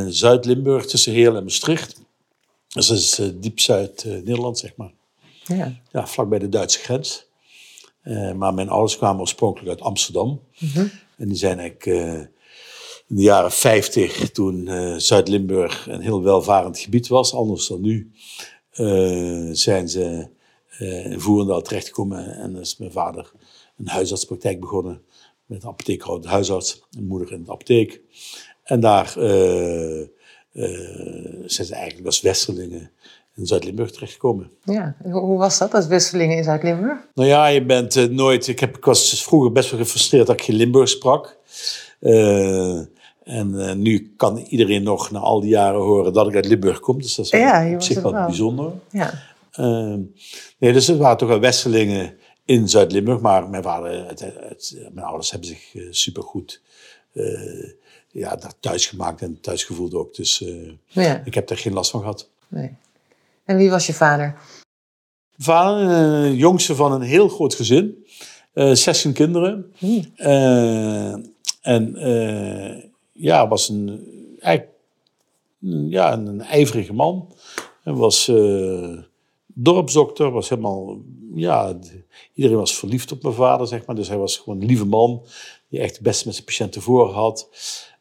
Zuid-Limburg 0.09 0.87
tussen 0.87 1.13
Heel 1.13 1.37
en 1.37 1.45
Maastricht. 1.45 2.01
Dus 2.69 2.87
dat 2.87 2.99
is 2.99 3.21
diep 3.35 3.61
Zuid-Nederland, 3.61 4.59
zeg 4.59 4.77
maar. 4.77 4.93
Ja. 5.45 5.81
ja, 5.93 6.07
vlakbij 6.07 6.39
de 6.39 6.49
Duitse 6.49 6.79
grens. 6.79 7.29
Uh, 8.05 8.33
maar 8.33 8.55
mijn 8.55 8.69
ouders 8.69 8.97
kwamen 8.97 9.21
oorspronkelijk 9.21 9.71
uit 9.71 9.81
Amsterdam. 9.81 10.41
Mhm. 10.59 10.87
En 11.17 11.29
die 11.29 11.37
zijn 11.37 11.59
eigenlijk 11.59 11.87
uh, 11.87 12.13
in 13.07 13.17
de 13.17 13.23
jaren 13.23 13.53
50, 13.53 14.31
toen 14.31 14.69
Zuid-Limburg 15.01 15.87
een 15.89 16.01
heel 16.01 16.23
welvarend 16.23 16.79
gebied 16.79 17.09
was, 17.09 17.35
anders 17.35 17.67
dan 17.67 17.81
nu, 17.81 18.13
zijn 19.53 19.89
ze 19.89 20.29
in 20.79 21.21
Voerendaal 21.21 21.63
terechtgekomen. 21.63 22.37
En 22.37 22.57
is 22.57 22.77
mijn 22.77 22.93
vader 22.93 23.33
een 23.79 23.89
huisartspraktijk 23.89 24.61
begonnen 24.61 25.03
met 25.47 25.63
een 25.63 25.69
apotheker, 25.69 26.21
de 26.21 26.29
huisarts, 26.29 26.83
en 26.97 27.07
moeder 27.07 27.33
in 27.33 27.45
de 27.45 27.51
apotheek. 27.51 28.01
En 28.71 28.81
daar 28.81 29.09
zijn 31.47 31.67
ze 31.67 31.75
eigenlijk 31.75 32.07
als 32.07 32.21
westerlingen 32.21 32.91
in 33.41 33.47
Zuid-Limburg 33.47 33.91
terechtgekomen. 33.91 34.51
Ja, 34.65 34.97
hoe 35.03 35.39
was 35.39 35.59
dat 35.59 35.75
als 35.75 35.87
wisseling 35.87 36.33
in 36.33 36.45
Zuid-Limburg? 36.45 36.99
Nou 37.15 37.29
ja, 37.29 37.47
je 37.47 37.65
bent 37.65 37.97
uh, 37.97 38.05
nooit... 38.05 38.49
Ik, 38.49 38.61
heb, 38.61 38.77
ik 38.77 38.85
was 38.85 39.23
vroeger 39.23 39.53
best 39.53 39.71
wel 39.71 39.81
gefrustreerd 39.81 40.27
dat 40.27 40.39
ik 40.39 40.45
geen 40.45 40.57
Limburg 40.57 40.89
sprak. 40.89 41.37
Uh, 42.01 42.79
en 43.25 43.53
uh, 43.55 43.73
nu 43.73 44.15
kan 44.17 44.37
iedereen 44.39 44.83
nog 44.83 45.11
na 45.11 45.19
al 45.19 45.41
die 45.41 45.51
jaren 45.51 45.81
horen 45.81 46.13
dat 46.13 46.29
ik 46.29 46.35
uit 46.35 46.47
Limburg 46.47 46.81
kom. 46.81 47.03
Dus 47.03 47.15
dat 47.15 47.25
is 47.25 47.31
ja, 47.31 47.73
op 47.75 47.83
zich 47.83 48.03
wel, 48.03 48.13
wel 48.13 48.25
bijzonder. 48.27 48.73
Ja. 48.91 49.13
Ehm, 49.53 50.01
nee, 50.59 50.73
dus 50.73 50.87
het 50.87 50.99
waren 50.99 51.17
toch 51.17 51.29
wel 51.29 51.41
wisselingen 51.41 52.15
in 52.45 52.69
Zuid-Limburg. 52.69 53.21
Maar 53.21 53.49
mijn, 53.49 53.63
vader, 53.63 54.07
het, 54.07 54.21
het, 54.21 54.77
mijn 54.93 55.07
ouders 55.07 55.31
hebben 55.31 55.49
zich 55.49 55.75
supergoed 55.91 56.63
ja, 58.11 58.39
thuis 58.61 58.87
gemaakt 58.87 59.23
en 59.23 59.41
thuis 59.41 59.65
gevoeld 59.65 59.95
ook. 59.95 60.15
Dus 60.15 60.45
ja. 60.87 61.23
ik 61.25 61.35
heb 61.35 61.51
er 61.51 61.59
geen 61.59 61.73
last 61.73 61.91
van 61.91 62.01
gehad. 62.01 62.29
Nee. 62.49 62.77
En 63.45 63.57
wie 63.57 63.71
was 63.71 63.87
je 63.87 63.95
vader? 63.95 64.37
Vader, 65.39 65.89
uh, 66.25 66.39
jongste 66.39 66.75
van 66.75 66.93
een 66.93 67.01
heel 67.01 67.29
groot 67.29 67.55
gezin. 67.55 68.07
Uh, 68.55 68.75
16 68.75 69.13
kinderen. 69.13 69.73
Hmm. 69.79 70.05
En 71.61 71.97
ja, 73.13 73.49
was 73.49 73.69
een, 73.69 74.07
eigenlijk, 74.41 74.77
ja, 75.89 76.13
een 76.13 76.41
ijverige 76.41 76.93
man. 76.93 77.35
Hij 77.83 77.93
was 77.93 78.33
dorpsdokter, 79.47 80.31
was 80.31 80.49
helemaal, 80.49 80.99
ja, 81.35 81.79
iedereen 82.35 82.59
was 82.59 82.79
verliefd 82.79 83.13
op 83.13 83.23
mijn 83.23 83.35
vader, 83.35 83.67
zeg 83.67 83.87
maar. 83.87 83.97
Dus 83.97 84.09
hij 84.09 84.19
was 84.19 84.37
gewoon 84.37 84.61
een 84.61 84.67
lieve 84.67 84.87
man, 84.87 85.23
die 85.69 85.81
echt 85.81 85.95
het 85.95 86.03
beste 86.03 86.27
met 86.27 86.35
zijn 86.35 86.47
patiënten 86.47 86.83
voor 86.83 87.11
had. 87.11 87.49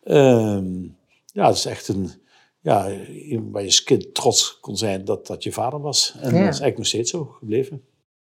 Ehm, 0.10 0.84
ja, 1.26 1.48
het 1.48 1.56
is 1.56 1.66
echt 1.66 1.88
een, 1.88 2.12
ja, 2.62 2.84
waar 3.52 3.62
je 3.62 3.68
als 3.68 3.84
kind 3.84 4.14
trots 4.14 4.58
kon 4.60 4.78
zijn 4.78 5.06
dat 5.06 5.28
dat 5.28 5.44
je 5.44 5.52
vader 5.52 5.82
was. 5.82 6.14
En 6.16 6.22
dat 6.22 6.34
is 6.34 6.40
eigenlijk 6.40 6.78
nog 6.78 6.88
steeds 6.88 7.12
zo 7.12 7.26
gebleven. 7.26 7.82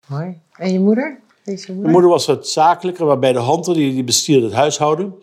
Mooi. 0.06 0.40
En 0.52 0.72
je 0.72 0.80
moeder? 0.80 1.20
Je 1.44 1.50
moeder? 1.50 1.76
Mijn 1.76 1.90
moeder 1.92 2.10
was 2.10 2.26
het 2.26 2.48
zakelijker, 2.48 3.06
waarbij 3.06 3.32
de 3.32 3.42
Hunter, 3.42 3.74
die, 3.74 3.92
die 3.92 4.04
bestierde 4.04 4.44
het 4.44 4.54
huishouden. 4.54 5.14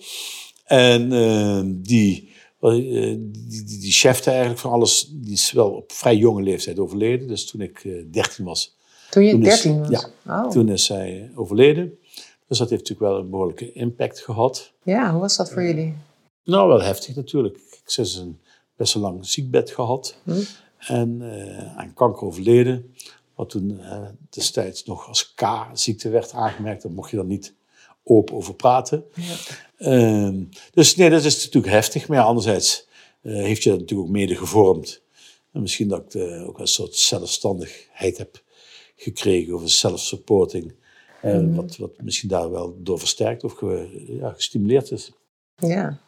En 0.65 1.13
uh, 1.13 1.61
die, 1.65 2.33
uh, 2.61 2.71
die, 2.71 3.47
die, 3.47 3.79
die 3.79 3.91
chefte 3.91 4.29
eigenlijk 4.29 4.59
van 4.59 4.71
alles. 4.71 5.09
Die 5.11 5.33
is 5.33 5.51
wel 5.51 5.69
op 5.69 5.91
vrij 5.91 6.15
jonge 6.15 6.41
leeftijd 6.41 6.79
overleden. 6.79 7.27
Dus 7.27 7.45
toen 7.45 7.61
ik 7.61 7.83
uh, 7.83 7.99
eh, 7.99 8.05
13 8.11 8.45
was. 8.45 8.77
Toen 9.09 9.23
je 9.23 9.39
13 9.39 9.79
was? 9.79 9.89
Ja, 9.89 10.43
oh. 10.43 10.49
toen 10.49 10.69
is 10.69 10.85
zij 10.85 11.31
overleden. 11.35 11.97
Dus 12.47 12.57
dat 12.57 12.69
heeft 12.69 12.81
natuurlijk 12.81 13.11
wel 13.11 13.19
een 13.19 13.29
behoorlijke 13.29 13.73
impact 13.73 14.19
gehad. 14.19 14.71
Ja, 14.83 15.11
hoe 15.11 15.21
was 15.21 15.37
dat 15.37 15.51
voor 15.51 15.63
jullie? 15.63 15.95
Nou, 16.49 16.67
wel 16.67 16.81
heftig 16.81 17.15
natuurlijk. 17.15 17.57
Ik 17.57 17.81
ze 18.05 18.21
een 18.21 18.39
best 18.75 18.93
wel 18.93 19.03
lang 19.03 19.25
ziekbed 19.25 19.71
gehad. 19.71 20.15
Hm. 20.23 20.41
En 20.77 21.21
uh, 21.21 21.77
aan 21.77 21.93
kanker 21.93 22.27
overleden. 22.27 22.95
Wat 23.35 23.49
toen 23.49 23.69
uh, 23.79 24.07
destijds 24.29 24.85
nog 24.85 25.07
als 25.07 25.33
K-ziekte 25.33 26.09
werd 26.09 26.33
aangemerkt. 26.33 26.81
Daar 26.81 26.91
mocht 26.91 27.09
je 27.09 27.17
dan 27.17 27.27
niet 27.27 27.53
open 28.03 28.35
over 28.35 28.53
praten. 28.53 29.05
Ja. 29.13 29.35
Uh, 29.77 30.41
dus 30.73 30.95
nee, 30.95 31.09
dat 31.09 31.23
is 31.23 31.43
natuurlijk 31.43 31.73
heftig. 31.73 32.07
Maar 32.07 32.17
ja, 32.17 32.23
anderzijds 32.23 32.87
uh, 33.21 33.43
heeft 33.43 33.63
je 33.63 33.69
dat 33.69 33.79
natuurlijk 33.79 34.09
ook 34.09 34.15
mede 34.15 34.35
gevormd. 34.35 35.01
En 35.51 35.61
misschien 35.61 35.87
dat 35.87 36.13
ik 36.13 36.47
ook 36.47 36.59
een 36.59 36.67
soort 36.67 36.95
zelfstandigheid 36.95 38.17
heb 38.17 38.43
gekregen. 38.95 39.53
Of 39.53 39.61
een 39.61 39.69
self-supporting. 39.69 40.73
Mm. 41.21 41.55
wat, 41.55 41.77
wat 41.77 42.01
misschien 42.01 42.29
daar 42.29 42.51
wel 42.51 42.77
door 42.77 42.99
versterkt 42.99 43.43
of 43.43 43.61
ja, 44.07 44.29
gestimuleerd 44.31 44.91
is. 44.91 45.11
Ja, 45.55 45.99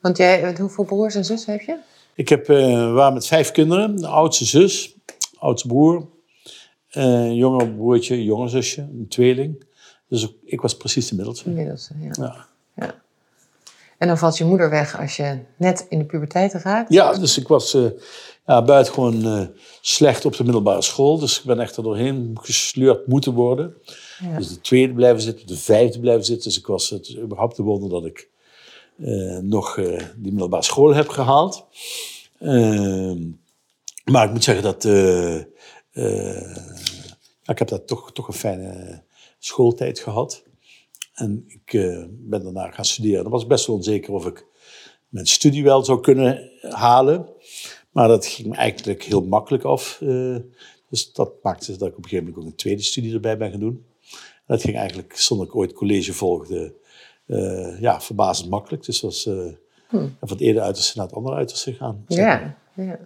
want 0.00 0.16
jij, 0.16 0.56
hoeveel 0.58 0.84
broers 0.84 1.14
en 1.14 1.24
zussen 1.24 1.52
heb 1.52 1.60
je? 1.60 1.76
Ik 2.14 2.28
heb, 2.28 2.48
uh, 2.48 2.92
waren 2.92 3.14
met 3.14 3.26
vijf 3.26 3.50
kinderen. 3.50 3.96
De 3.96 4.06
oudste 4.06 4.44
zus, 4.44 4.96
oudste 5.38 5.68
broer, 5.68 6.06
uh, 6.92 7.32
jonger 7.32 7.70
broertje, 7.70 8.24
jonger 8.24 8.48
zusje, 8.48 8.80
een 8.80 9.06
tweeling. 9.08 9.64
Dus 10.08 10.34
ik 10.44 10.60
was 10.60 10.76
precies 10.76 11.08
de 11.08 11.14
middelste. 11.14 11.44
De 11.44 11.50
middelste, 11.50 11.94
ja. 12.00 12.10
ja. 12.16 12.46
ja. 12.74 12.94
En 13.98 14.08
dan 14.08 14.18
valt 14.18 14.38
je 14.38 14.44
moeder 14.44 14.70
weg 14.70 15.00
als 15.00 15.16
je 15.16 15.38
net 15.56 15.86
in 15.88 15.98
de 15.98 16.04
puberteit 16.04 16.52
raakt? 16.52 16.92
Ja, 16.92 17.12
dus 17.12 17.38
ik 17.38 17.48
was 17.48 17.74
uh, 17.74 17.90
ja, 18.46 18.62
buitengewoon 18.62 19.26
uh, 19.26 19.46
slecht 19.80 20.24
op 20.24 20.36
de 20.36 20.44
middelbare 20.44 20.82
school. 20.82 21.18
Dus 21.18 21.38
ik 21.38 21.44
ben 21.44 21.60
echt 21.60 21.76
er 21.76 21.82
doorheen 21.82 22.38
gesleurd 22.40 23.06
moeten 23.06 23.32
worden. 23.32 23.74
Ja. 24.22 24.36
Dus 24.36 24.48
de 24.48 24.60
tweede 24.60 24.92
blijven 24.92 25.22
zitten, 25.22 25.46
de 25.46 25.56
vijfde 25.56 26.00
blijven 26.00 26.24
zitten. 26.24 26.48
Dus 26.48 26.58
ik 26.58 26.66
was 26.66 26.90
het 26.90 27.16
überhaupt 27.16 27.54
te 27.54 27.62
wonder 27.62 27.90
dat 27.90 28.04
ik 28.04 28.28
nog 29.40 29.76
uh, 29.76 29.98
die 30.16 30.32
middelbare 30.32 30.62
school 30.62 30.94
heb 30.94 31.08
gehaald. 31.08 31.66
Uh, 32.40 33.16
maar 34.04 34.26
ik 34.26 34.32
moet 34.32 34.44
zeggen 34.44 34.64
dat 34.64 34.82
ja, 37.42 37.52
ik 37.52 37.58
heb 37.58 37.68
daar 37.68 37.84
toch, 37.84 38.12
toch 38.12 38.28
een 38.28 38.34
fijne 38.34 39.02
schooltijd 39.38 39.98
gehad. 39.98 40.42
En 41.14 41.44
ik 41.46 41.72
ben 42.10 42.42
daarna 42.42 42.70
gaan 42.70 42.84
studeren. 42.84 43.22
Dan 43.22 43.32
was 43.32 43.46
best 43.46 43.66
wel 43.66 43.76
onzeker 43.76 44.12
of 44.12 44.26
ik 44.26 44.46
mijn 45.08 45.26
studie 45.26 45.62
wel 45.62 45.84
zou 45.84 46.00
kunnen 46.00 46.50
halen. 46.60 47.28
Maar 47.90 48.08
dat 48.08 48.26
ging 48.26 48.56
eigenlijk 48.56 49.02
heel 49.02 49.24
makkelijk 49.24 49.64
af. 49.64 49.98
eh, 50.00 50.36
dus 50.88 51.12
dat 51.12 51.32
maakte 51.42 51.76
dat 51.76 51.88
ik 51.88 51.96
op 51.96 52.04
een 52.04 52.08
gegeven 52.08 52.24
moment 52.24 52.44
ook 52.44 52.50
een 52.50 52.56
tweede 52.56 52.82
studie 52.82 53.12
erbij 53.12 53.38
ben 53.38 53.50
gaan 53.50 53.60
doen. 53.60 53.84
Dat 54.46 54.62
ging 54.62 54.76
eigenlijk, 54.76 55.16
zonder 55.16 55.46
dat 55.46 55.54
ik 55.54 55.60
ooit 55.60 55.72
college 55.72 56.12
volgde, 56.12 56.74
eh, 57.28 57.80
ja, 57.80 58.00
verbazend 58.00 58.50
makkelijk. 58.50 58.84
Dus 58.84 59.00
was 59.00 59.26
eh, 59.26 59.34
van 59.90 60.12
het 60.20 60.40
ene 60.40 60.60
uiterste 60.60 60.98
naar 60.98 61.06
het 61.06 61.16
andere 61.16 61.36
uiterste 61.36 61.70
gegaan. 61.70 62.04
zeg 62.08 62.24
maar. 62.24 62.56
Ja, 62.74 62.84
ja. 62.84 62.98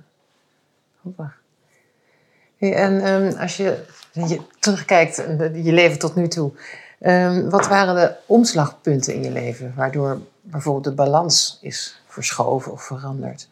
Hey, 2.56 2.74
en 2.74 3.00
ehm, 3.00 3.38
als 3.40 3.56
je, 3.56 3.84
je 4.12 4.40
terugkijkt, 4.58 5.18
eh, 5.18 5.64
je 5.64 5.72
leven 5.72 5.98
tot 5.98 6.14
nu 6.14 6.28
toe. 6.28 6.52
ehm, 6.98 7.48
wat 7.48 7.68
waren 7.68 7.94
de 7.94 8.14
omslagpunten 8.26 9.14
in 9.14 9.22
je 9.22 9.30
leven 9.30 9.72
waardoor 9.76 10.20
bijvoorbeeld 10.40 10.84
de 10.84 10.92
balans 10.92 11.58
is 11.60 12.00
verschoven 12.06 12.72
of 12.72 12.82
veranderd? 12.82 13.48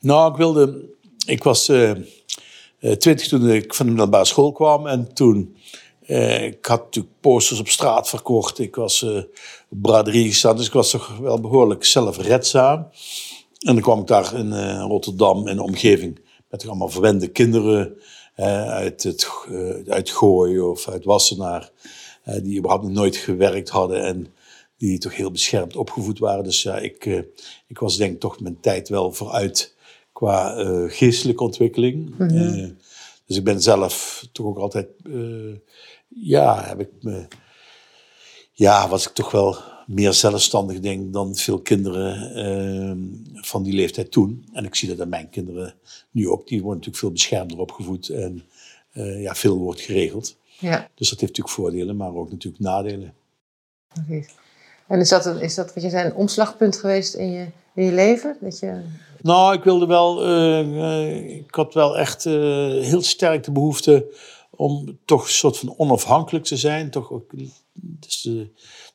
Nou, 0.00 0.30
ik 0.30 0.36
wilde. 0.36 0.84
Ik 1.26 1.42
was 1.42 1.68
eh, 1.68 1.90
eh, 1.90 1.96
twintig 2.78 3.28
toen 3.28 3.50
ik 3.50 3.74
van 3.74 3.86
de 3.86 3.92
middelbare 3.92 4.24
school 4.24 4.52
kwam. 4.52 4.86
En 4.86 5.14
toen. 5.14 5.56
Eh, 6.06 6.44
ik 6.44 6.66
had 6.66 6.84
natuurlijk 6.84 7.14
posters 7.20 7.60
op 7.60 7.68
straat 7.68 8.08
verkocht. 8.08 8.58
Ik 8.58 8.74
was 8.74 9.02
eh, 9.02 9.16
op 9.70 9.82
braderie 9.82 10.28
gestaan. 10.28 10.56
Dus 10.56 10.66
ik 10.66 10.72
was 10.72 10.90
toch 10.90 11.18
wel 11.18 11.40
behoorlijk 11.40 11.84
zelfredzaam. 11.84 12.88
En 13.58 13.74
dan 13.74 13.80
kwam 13.80 14.00
ik 14.00 14.06
daar 14.06 14.34
in 14.34 14.52
eh, 14.52 14.84
Rotterdam 14.88 15.48
in 15.48 15.56
de 15.56 15.62
omgeving. 15.62 16.20
Met 16.50 16.66
allemaal 16.66 16.88
verwende 16.88 17.28
kinderen. 17.28 17.96
uit, 18.36 19.02
het, 19.02 19.28
uit 19.88 20.10
Gooi 20.10 20.60
of 20.60 20.88
uit 20.88 21.04
Wassenaar. 21.04 21.70
die 22.42 22.58
überhaupt 22.58 22.84
nog 22.84 22.92
nooit 22.92 23.16
gewerkt 23.16 23.68
hadden. 23.68 24.04
En 24.04 24.34
die 24.78 24.98
toch 24.98 25.16
heel 25.16 25.30
beschermd 25.30 25.76
opgevoed 25.76 26.18
waren. 26.18 26.44
Dus 26.44 26.62
ja, 26.62 26.78
ik, 26.78 27.04
ik 27.66 27.78
was 27.78 27.96
denk 27.96 28.12
ik 28.12 28.20
toch 28.20 28.40
mijn 28.40 28.60
tijd 28.60 28.88
wel 28.88 29.12
vooruit 29.12 29.74
qua 30.14 30.54
geestelijke 30.88 31.42
ontwikkeling. 31.42 32.14
Eh, 32.18 32.68
dus 33.26 33.36
ik 33.36 33.44
ben 33.44 33.62
zelf 33.62 34.24
toch 34.32 34.46
ook 34.46 34.58
altijd, 34.58 34.86
ja, 36.08 36.64
heb 36.64 36.80
ik 36.80 36.88
me, 37.00 37.26
ja, 38.52 38.88
was 38.88 39.06
ik 39.06 39.12
toch 39.12 39.30
wel 39.30 39.56
meer 39.86 40.12
zelfstandig 40.12 40.80
denk 40.80 41.12
dan 41.12 41.34
veel 41.34 41.60
kinderen 41.60 42.34
eh, 42.34 43.42
van 43.42 43.62
die 43.62 43.72
leeftijd 43.72 44.10
toen. 44.10 44.48
En 44.52 44.64
ik 44.64 44.74
zie 44.74 44.88
dat 44.88 45.00
aan 45.00 45.08
mijn 45.08 45.28
kinderen 45.30 45.74
nu 46.10 46.28
ook. 46.28 46.46
Die 46.48 46.58
worden 46.58 46.74
natuurlijk 46.78 46.98
veel 47.04 47.12
beschermder 47.12 47.58
opgevoed 47.58 48.08
en 48.08 48.44
eh, 48.92 49.22
ja, 49.22 49.34
veel 49.34 49.58
wordt 49.58 49.80
geregeld. 49.80 50.36
Ja, 50.58 50.88
Dus 50.94 51.08
dat 51.10 51.20
heeft 51.20 51.36
natuurlijk 51.36 51.48
voordelen, 51.48 51.96
maar 51.96 52.14
ook 52.14 52.30
natuurlijk 52.30 52.62
nadelen. 52.62 53.14
precies. 54.06 54.28
En 54.88 55.00
is 55.00 55.08
dat, 55.08 55.26
een, 55.26 55.40
is 55.40 55.54
dat 55.54 55.74
wat 55.74 55.82
je 55.82 55.90
zei, 55.90 56.06
een 56.06 56.14
omslagpunt 56.14 56.76
geweest 56.76 57.14
in 57.14 57.30
je, 57.30 57.46
in 57.74 57.84
je 57.84 57.92
leven? 57.92 58.36
Dat 58.40 58.58
je, 58.58 58.80
Nou, 59.20 59.54
ik 59.54 59.64
wilde 59.64 59.86
wel. 59.86 60.22
eh, 60.22 60.60
eh, 60.60 61.36
ik 61.36 61.54
had 61.54 61.74
wel 61.74 61.98
echt 61.98 62.24
heel 62.24 63.02
sterk 63.02 63.44
de 63.44 63.52
behoefte 63.52 64.06
om 64.56 64.98
toch 65.04 65.22
een 65.22 65.32
soort 65.32 65.58
van 65.58 65.74
onafhankelijk 65.76 66.44
te 66.44 66.56
zijn. 66.56 66.90
Toch 66.90 67.10
ook, 67.10 67.30
dus, 67.72 68.26
eh, 68.26 68.32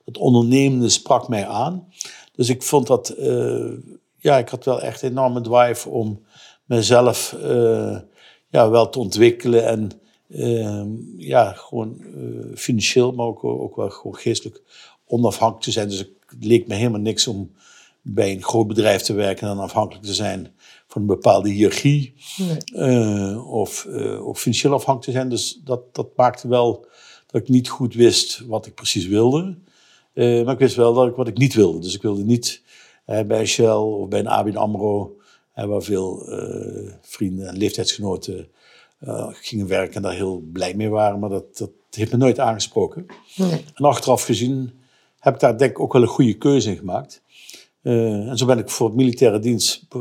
het 0.06 0.18
ondernemende 0.18 0.89
sprak 0.89 1.28
mij 1.28 1.48
aan. 1.48 1.88
Dus 2.36 2.50
ik 2.50 2.63
vond 2.63 2.88
dat. 2.88 3.10
eh, 3.10 3.72
ja, 4.22 4.38
ik 4.38 4.50
had 4.50 4.66
wel 4.66 4.82
echt 4.82 5.01
een 5.01 5.10
enorme 5.10 5.42
drive 5.42 5.89
om 5.89 6.25
mezelf 6.66 7.34
eh, 7.34 8.00
ja, 8.50 8.70
wel 8.70 8.89
te 8.89 9.00
ontwikkelen. 9.00 9.66
En 9.66 9.92
ja, 11.18 11.51
gewoon 11.51 12.01
financieel, 12.56 13.12
maar 13.12 13.25
ook, 13.25 13.44
ook 13.44 13.75
wel 13.75 13.89
gewoon 13.89 14.16
geestelijk 14.16 14.62
onafhankelijk 15.06 15.63
te 15.63 15.72
zijn. 15.72 15.89
Dus 15.89 15.98
het 15.98 16.46
leek 16.46 16.68
me 16.68 16.75
helemaal 16.75 17.00
niks 17.00 17.28
om 17.28 17.51
bij 18.01 18.32
een 18.32 18.44
groot 18.44 18.68
bedrijf 18.68 19.01
te 19.01 19.13
werken 19.13 19.48
en 19.50 19.58
afhankelijk 19.60 20.06
te 20.06 20.13
zijn 20.13 20.54
van 20.89 21.01
een 21.01 21.08
bepaalde 21.08 21.50
hiërarchie. 21.50 22.13
eh, 22.74 23.51
of, 23.51 23.86
eh, 23.86 24.27
of 24.27 24.39
financieel 24.39 24.74
afhankelijk 24.74 25.05
te 25.05 25.12
zijn. 25.12 25.29
Dus 25.29 25.62
dat, 25.63 25.96
dat 25.96 26.08
maakte 26.15 26.48
wel 26.48 26.86
dat 27.27 27.41
ik 27.41 27.50
niet 27.50 27.69
goed 27.69 27.93
wist 27.93 28.43
wat 28.48 28.65
ik 28.65 28.74
precies 28.74 29.08
wilde. 29.08 29.58
Eh, 30.13 30.43
maar 30.43 30.53
ik 30.53 30.60
wist 30.60 30.75
wel 30.75 30.93
dat 30.93 31.08
ik, 31.08 31.15
wat 31.15 31.27
ik 31.27 31.38
niet 31.38 31.53
wilde. 31.53 31.79
Dus 31.79 31.96
ik 31.96 32.01
wilde 32.01 32.24
niet 32.24 32.63
bij 33.05 33.46
Shell 33.46 33.69
of 33.72 34.08
bij 34.08 34.19
een 34.19 34.27
ABN 34.27 34.55
AMRO... 34.55 35.17
waar 35.53 35.81
veel 35.81 36.24
vrienden 37.01 37.48
en 37.48 37.58
leeftijdsgenoten 37.58 38.48
gingen 39.31 39.67
werken... 39.67 39.96
en 39.96 40.01
daar 40.01 40.13
heel 40.13 40.43
blij 40.53 40.74
mee 40.74 40.89
waren. 40.89 41.19
Maar 41.19 41.29
dat, 41.29 41.58
dat 41.58 41.69
heeft 41.89 42.12
me 42.12 42.17
nooit 42.17 42.39
aangesproken. 42.39 43.05
nee. 43.36 43.63
En 43.74 43.86
achteraf 43.86 44.24
gezien 44.24 44.72
heb 45.19 45.34
ik 45.34 45.39
daar 45.39 45.58
denk 45.58 45.72
ik 45.72 45.79
ook 45.79 45.93
wel 45.93 46.01
een 46.01 46.08
goede 46.08 46.38
keuze 46.38 46.69
in 46.69 46.77
gemaakt. 46.77 47.22
Eh, 47.89 48.29
en 48.29 48.38
zo 48.38 48.46
ben 48.46 48.58
ik 48.58 48.69
voor 48.69 48.96
militaire 48.96 49.39
dienst, 49.39 49.86
eh, 49.89 50.00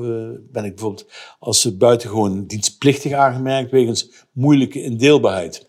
ben 0.50 0.64
ik 0.64 0.74
bijvoorbeeld 0.74 1.06
als 1.38 1.76
buitengewoon 1.76 2.46
dienstplichtig 2.46 3.12
aangemerkt 3.12 3.70
wegens 3.70 4.10
moeilijke 4.32 4.82
indeelbaarheid. 4.82 5.66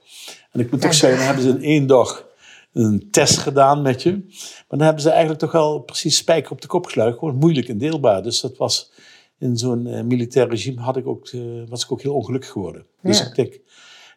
En 0.51 0.59
ik 0.59 0.71
moet 0.71 0.81
toch 0.81 0.93
zeggen, 0.93 1.17
dan 1.17 1.27
hebben 1.27 1.43
ze 1.43 1.49
in 1.49 1.63
één 1.63 1.87
dag 1.87 2.27
een 2.73 3.07
test 3.11 3.37
gedaan 3.37 3.81
met 3.81 4.03
je. 4.03 4.11
Maar 4.11 4.77
dan 4.77 4.81
hebben 4.81 5.01
ze 5.01 5.09
eigenlijk 5.09 5.39
toch 5.39 5.51
wel 5.51 5.79
precies 5.79 6.17
spijker 6.17 6.51
op 6.51 6.61
de 6.61 6.67
kop 6.67 6.85
geslagen. 6.85 7.17
Gewoon 7.17 7.35
moeilijk 7.35 7.67
indeelbaar. 7.67 8.23
Dus 8.23 8.41
dat 8.41 8.57
was 8.57 8.91
in 9.37 9.57
zo'n 9.57 9.87
eh, 9.87 10.03
militair 10.03 10.49
regime 10.49 10.81
had 10.81 10.97
ik 10.97 11.07
ook, 11.07 11.31
was 11.69 11.83
ik 11.83 11.91
ook 11.91 12.01
heel 12.01 12.15
ongelukkig 12.15 12.51
geworden. 12.51 12.85
Dus 13.01 13.27
ik 13.27 13.35
denk 13.35 13.59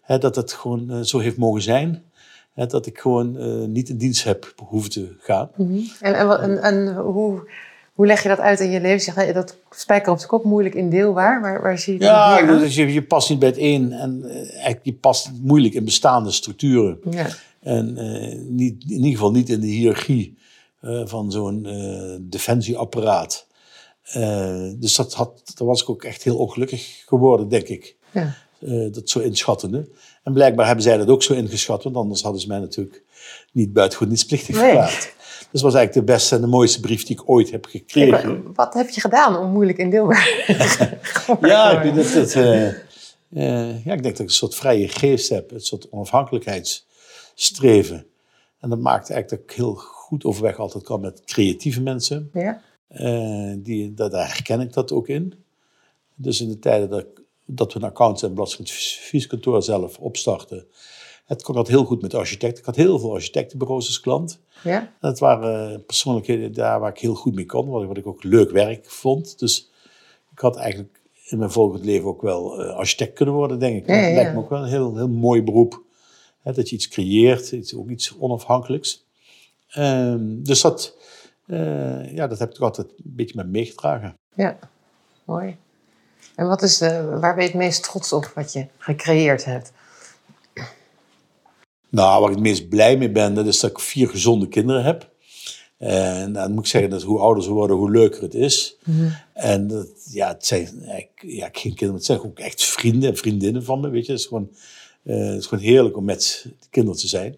hè, 0.03 0.19
dat 0.19 0.37
het 0.37 0.53
gewoon 0.53 1.05
zo 1.05 1.19
heeft 1.19 1.37
mogen 1.37 1.63
zijn. 1.63 2.05
Hè, 2.53 2.67
dat 2.67 2.87
ik 2.87 2.99
gewoon 2.99 3.73
niet 3.73 3.89
in 3.89 3.97
dienst 3.97 4.25
heb 4.25 4.53
hoeven 4.67 4.91
te 4.91 5.17
gaan. 5.19 5.51
En, 5.57 6.15
en, 6.15 6.41
en, 6.41 6.63
en 6.63 6.95
hoe, 6.95 7.45
hoe 7.93 8.07
leg 8.07 8.23
je 8.23 8.29
dat 8.29 8.39
uit 8.39 8.61
in 8.61 8.71
je 8.71 8.81
leven? 8.81 9.01
Zeg 9.01 9.33
dat 9.33 9.57
spijker 9.71 10.13
op 10.13 10.19
de 10.19 10.27
kop, 10.27 10.45
moeilijk 10.45 10.75
indeelbaar? 10.75 11.41
Waar, 11.41 11.63
waar 11.63 11.79
zie 11.79 11.93
je 11.93 11.99
dat 11.99 12.09
Ja, 12.09 12.43
dus 12.43 12.75
je, 12.75 12.93
je 12.93 13.03
past 13.03 13.31
niet 13.31 13.39
bij 13.39 13.49
het 13.49 13.59
een 13.59 13.93
en 13.93 14.25
eh, 14.25 14.37
eigenlijk 14.37 14.85
je 14.85 14.95
past 14.95 15.31
moeilijk 15.43 15.75
in 15.75 15.85
bestaande 15.85 16.31
structuren. 16.31 16.99
Ja, 17.11 17.27
En 17.61 17.97
eh, 17.97 18.39
niet, 18.49 18.85
in 18.85 18.97
ieder 18.97 19.11
geval 19.11 19.31
niet 19.31 19.49
in 19.49 19.61
de 19.61 19.67
hiërarchie 19.67 20.39
eh, 20.81 21.03
van 21.05 21.31
zo'n 21.31 21.67
defensieapparaat. 22.21 23.47
Dus 24.77 24.97
dat 24.97 25.15
had, 25.15 25.43
daar 25.55 25.67
was 25.69 25.83
ik 25.83 25.91
ook 25.91 26.05
echt 26.05 26.23
heel 26.23 26.37
ongelukkig 26.37 27.03
geworden, 27.07 27.49
denk 27.49 27.69
ik. 27.69 27.97
ja. 28.11 28.35
dat 28.91 29.09
zo 29.11 29.19
inschattende. 29.19 29.89
En 30.23 30.33
blijkbaar 30.33 30.67
hebben 30.67 30.85
zij 30.85 30.97
dat 30.97 31.09
ook 31.09 31.23
zo 31.23 31.35
ingeschat, 31.35 31.83
want 31.83 31.97
anders 31.97 32.23
hadden 32.23 32.41
ze 32.41 32.47
mij 32.47 32.59
natuurlijk 32.59 33.03
niet 33.53 33.73
buitengewoon 33.73 34.13
dienstplichtig 34.13 34.57
verklaard. 34.57 35.13
Dus 35.53 35.61
dat 35.61 35.73
was 35.73 35.81
eigenlijk 35.81 36.07
de 36.07 36.13
beste 36.13 36.35
en 36.35 36.41
de 36.41 36.47
mooiste 36.47 36.81
brief 36.81 37.05
die 37.05 37.17
ik 37.21 37.29
ooit 37.31 37.51
heb 37.51 37.65
gekregen. 37.67 38.37
Ik- 38.37 38.43
Wat 38.55 38.75
heb 38.75 38.89
je 38.89 39.01
gedaan 39.01 39.37
om 39.39 39.51
moeilijk 39.51 39.79
Ja, 41.41 41.81
ik, 41.83 41.95
dat 41.95 42.13
het, 42.13 42.35
eh, 42.35 42.69
eh, 42.69 42.75
ja, 43.85 43.93
ik 43.93 44.03
denk 44.03 44.05
dat 44.05 44.19
ik 44.19 44.19
een 44.19 44.29
soort 44.31 44.55
vrije 44.55 44.89
geest 44.89 45.29
heb, 45.29 45.51
een 45.51 45.61
soort 45.61 45.89
onafhankelijkheidsstreven. 45.91 48.07
En 48.61 48.69
dat 48.69 48.79
maakt 48.79 49.11
eigenlijk 49.11 49.29
dat 49.29 49.39
ik 49.51 49.57
heel 49.63 49.75
goed 49.75 50.25
overweg 50.25 50.59
altijd 50.59 50.85
kan 50.85 51.01
met 51.01 51.23
creatieve 51.25 51.81
mensen. 51.81 52.31
Ja, 52.33 52.63
Eh, 52.89 53.53
die, 53.57 53.95
dat, 53.95 54.11
daar 54.11 54.29
herken 54.29 54.61
ik 54.61 54.73
dat 54.73 54.93
ook 54.93 55.09
in. 55.09 55.35
Dus 56.15 56.41
in 56.41 56.49
de 56.49 56.59
tijden 56.59 56.91
dat, 56.91 57.07
dat 57.47 57.73
we 57.73 57.79
een 57.81 57.87
accounts- 57.87 58.23
en 58.23 58.35
belastingadvieskantoor 58.35 59.63
zelf 59.63 59.99
opstarten, 59.99 60.67
het 61.27 61.43
kon 61.43 61.55
dat 61.55 61.69
heel 61.69 61.85
goed 61.85 62.03
met 62.03 62.15
architecten. 62.15 62.59
Ik 62.59 62.65
had 62.65 62.77
heel 62.77 62.99
veel 62.99 63.15
architectenbureaus 63.15 63.87
als 63.87 64.01
klant. 64.01 64.39
Ja, 64.63 64.93
dat 65.01 65.19
waren 65.19 65.85
persoonlijkheden 65.85 66.53
daar 66.53 66.81
waar 66.81 66.91
ik 66.91 66.99
heel 66.99 67.15
goed 67.15 67.35
mee 67.35 67.47
kon, 67.47 67.69
wat 67.69 67.97
ik- 67.97 68.07
ook 68.07 68.23
leuk 68.23 68.51
werk 68.51 68.91
vond. 68.91 69.39
Dus 69.39 69.71
ik 70.33 70.39
had 70.39 70.57
eigenlijk 70.57 71.01
in 71.29 71.39
mijn 71.39 71.51
volgend 71.51 71.85
leven 71.85 72.09
ook 72.09 72.23
wel 72.23 72.61
eh, 72.63 72.75
architect 72.77 73.13
kunnen 73.15 73.35
worden, 73.35 73.59
denk 73.59 73.77
ik. 73.77 73.87
Ja, 73.89 73.95
ja, 73.95 74.03
Dat 74.07 74.15
lijkt 74.15 74.33
me 74.33 74.39
ook 74.39 74.49
wel 74.51 74.63
een 74.63 74.69
heel, 74.69 74.97
heel 74.97 75.09
mooi 75.09 75.43
beroep. 75.43 75.83
Hè, 76.43 76.53
dat 76.53 76.69
je 76.69 76.75
iets 76.77 76.89
creëert, 76.89 77.53
iets, 77.53 77.75
ook 77.75 77.89
iets 77.89 78.17
onafhankelijks. 78.19 79.05
Ehm, 79.69 80.43
dus 80.43 80.61
dat, 80.61 80.97
eh, 81.47 82.15
ja, 82.15 82.27
dat 82.27 82.39
heb 82.39 82.51
ik 82.55 82.59
altijd 82.61 82.87
een 82.89 82.95
beetje 83.17 83.37
met 83.37 83.45
me 83.47 83.51
meegedragen. 83.53 84.15
ja. 84.35 84.59
Mooi. 85.25 85.57
En 86.35 86.47
wat 86.49 86.63
is 86.63 86.79
waar 86.81 87.35
ben 87.35 87.45
je 87.45 87.51
het 87.51 87.55
meest 87.55 87.83
trots 87.83 88.13
op 88.13 88.33
wat 88.35 88.53
je 88.53 88.67
gecreëerd 88.79 89.45
hebt? 89.45 89.73
Nou, 91.93 92.21
waar 92.21 92.31
ik 92.31 92.37
het 92.37 92.45
meest 92.45 92.69
blij 92.69 92.97
mee 92.97 93.11
ben, 93.11 93.35
dat 93.35 93.47
is 93.47 93.61
dat 93.61 93.71
ik 93.71 93.79
vier 93.79 94.09
gezonde 94.09 94.49
kinderen 94.49 94.85
heb. 94.85 95.11
En 95.79 96.33
dan 96.33 96.53
moet 96.53 96.65
ik 96.65 96.71
zeggen 96.71 96.91
dat 96.91 97.03
hoe 97.03 97.19
ouder 97.19 97.43
ze 97.43 97.51
worden, 97.51 97.77
hoe 97.77 97.91
leuker 97.91 98.23
het 98.23 98.35
is. 98.35 98.77
En 99.33 99.67
dat, 99.67 99.89
ja, 100.11 100.29
het 100.29 100.47
zijn 100.47 100.85
ja, 101.17 101.49
geen 101.53 101.75
kinderen, 101.75 101.95
het 101.95 102.05
zijn 102.05 102.23
ook 102.23 102.39
echt 102.39 102.65
vrienden 102.65 103.11
en 103.11 103.17
vriendinnen 103.17 103.65
van 103.65 103.81
me. 103.81 103.89
Weet 103.89 104.07
je, 104.07 104.13
het 104.13 104.21
is 104.21 104.27
gewoon, 104.27 104.51
eh, 105.03 105.27
het 105.27 105.39
is 105.39 105.47
gewoon 105.47 105.65
heerlijk 105.65 105.97
om 105.97 106.05
met 106.05 106.47
de 106.61 106.67
kinderen 106.71 106.99
te 107.01 107.09
zijn. 107.09 107.37